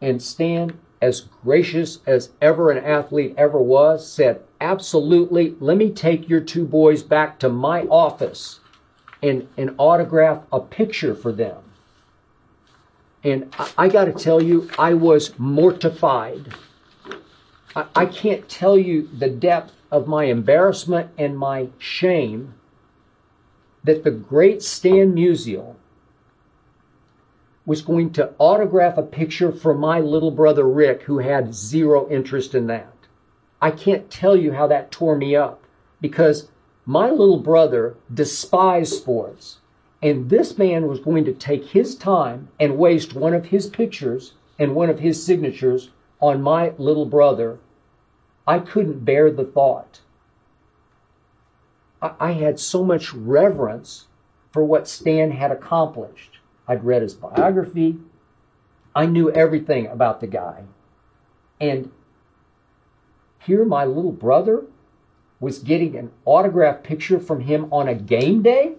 And 0.00 0.22
Stan, 0.22 0.78
as 1.02 1.22
gracious 1.42 1.98
as 2.06 2.30
ever 2.40 2.70
an 2.70 2.82
athlete 2.84 3.34
ever 3.36 3.58
was, 3.58 4.10
said, 4.10 4.42
Absolutely, 4.60 5.56
let 5.60 5.76
me 5.76 5.90
take 5.90 6.28
your 6.28 6.40
two 6.40 6.64
boys 6.64 7.02
back 7.02 7.38
to 7.38 7.48
my 7.48 7.82
office 7.84 8.60
and, 9.22 9.48
and 9.56 9.74
autograph 9.78 10.42
a 10.52 10.60
picture 10.60 11.14
for 11.14 11.32
them. 11.32 11.62
And 13.22 13.54
I, 13.58 13.70
I 13.78 13.88
got 13.88 14.06
to 14.06 14.12
tell 14.12 14.42
you, 14.42 14.70
I 14.78 14.94
was 14.94 15.38
mortified. 15.38 16.54
I, 17.74 17.86
I 17.94 18.06
can't 18.06 18.48
tell 18.48 18.78
you 18.78 19.08
the 19.16 19.28
depth 19.28 19.72
of 19.90 20.06
my 20.06 20.24
embarrassment 20.24 21.10
and 21.18 21.38
my 21.38 21.68
shame 21.78 22.54
that 23.82 24.04
the 24.04 24.10
great 24.10 24.62
Stan 24.62 25.14
Musial 25.14 25.76
was 27.70 27.82
going 27.82 28.12
to 28.12 28.34
autograph 28.38 28.98
a 28.98 29.02
picture 29.02 29.52
for 29.52 29.72
my 29.72 30.00
little 30.00 30.32
brother 30.32 30.68
Rick, 30.68 31.02
who 31.02 31.18
had 31.18 31.54
zero 31.54 32.10
interest 32.10 32.52
in 32.52 32.66
that. 32.66 32.92
I 33.62 33.70
can't 33.70 34.10
tell 34.10 34.34
you 34.34 34.54
how 34.54 34.66
that 34.66 34.90
tore 34.90 35.14
me 35.14 35.36
up 35.36 35.62
because 36.00 36.48
my 36.84 37.10
little 37.10 37.38
brother 37.38 37.94
despised 38.12 38.94
sports. 38.94 39.58
And 40.02 40.30
this 40.30 40.58
man 40.58 40.88
was 40.88 40.98
going 40.98 41.24
to 41.26 41.32
take 41.32 41.66
his 41.66 41.94
time 41.94 42.48
and 42.58 42.76
waste 42.76 43.14
one 43.14 43.34
of 43.34 43.46
his 43.46 43.68
pictures 43.68 44.32
and 44.58 44.74
one 44.74 44.90
of 44.90 44.98
his 44.98 45.24
signatures 45.24 45.90
on 46.18 46.42
my 46.42 46.72
little 46.76 47.06
brother. 47.06 47.60
I 48.48 48.58
couldn't 48.58 49.04
bear 49.04 49.30
the 49.30 49.44
thought. 49.44 50.00
I, 52.02 52.32
had 52.32 52.58
so 52.58 52.82
much 52.82 53.14
reverence 53.14 54.08
for 54.50 54.64
what 54.64 54.88
Stan 54.88 55.30
had 55.30 55.52
accomplished. 55.52 56.39
I'd 56.70 56.84
read 56.84 57.02
his 57.02 57.14
biography. 57.14 57.98
I 58.94 59.06
knew 59.06 59.28
everything 59.32 59.88
about 59.88 60.20
the 60.20 60.28
guy. 60.28 60.66
And 61.60 61.90
here 63.40 63.64
my 63.64 63.84
little 63.84 64.12
brother 64.12 64.66
was 65.40 65.58
getting 65.58 65.96
an 65.96 66.12
autograph 66.24 66.84
picture 66.84 67.18
from 67.18 67.40
him 67.40 67.66
on 67.72 67.88
a 67.88 67.94
game 67.96 68.42
day. 68.42 68.74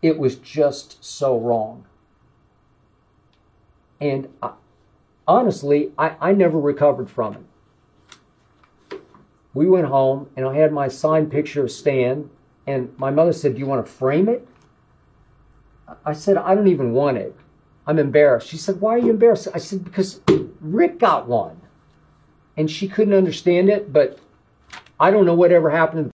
It 0.00 0.18
was 0.18 0.36
just 0.36 1.04
so 1.04 1.38
wrong. 1.38 1.84
And 4.00 4.28
I, 4.42 4.52
honestly, 5.26 5.92
I, 5.98 6.16
I 6.18 6.32
never 6.32 6.58
recovered 6.58 7.10
from 7.10 7.34
it. 8.90 9.00
We 9.52 9.68
went 9.68 9.88
home 9.88 10.30
and 10.34 10.46
I 10.46 10.54
had 10.54 10.72
my 10.72 10.88
signed 10.88 11.30
picture 11.30 11.64
of 11.64 11.70
Stan, 11.70 12.30
and 12.66 12.98
my 12.98 13.10
mother 13.10 13.34
said, 13.34 13.52
Do 13.52 13.58
you 13.58 13.66
want 13.66 13.84
to 13.84 13.92
frame 13.92 14.30
it? 14.30 14.48
I 16.04 16.12
said, 16.12 16.36
I 16.36 16.54
don't 16.54 16.68
even 16.68 16.92
want 16.92 17.18
it. 17.18 17.34
I'm 17.86 17.98
embarrassed. 17.98 18.48
She 18.48 18.56
said, 18.56 18.80
Why 18.80 18.94
are 18.94 18.98
you 18.98 19.10
embarrassed? 19.10 19.48
I 19.54 19.58
said, 19.58 19.84
Because 19.84 20.20
Rick 20.60 20.98
got 20.98 21.26
one. 21.26 21.60
And 22.56 22.70
she 22.70 22.88
couldn't 22.88 23.14
understand 23.14 23.70
it, 23.70 23.92
but 23.92 24.18
I 25.00 25.10
don't 25.10 25.24
know 25.24 25.34
whatever 25.34 25.70
happened 25.70 26.00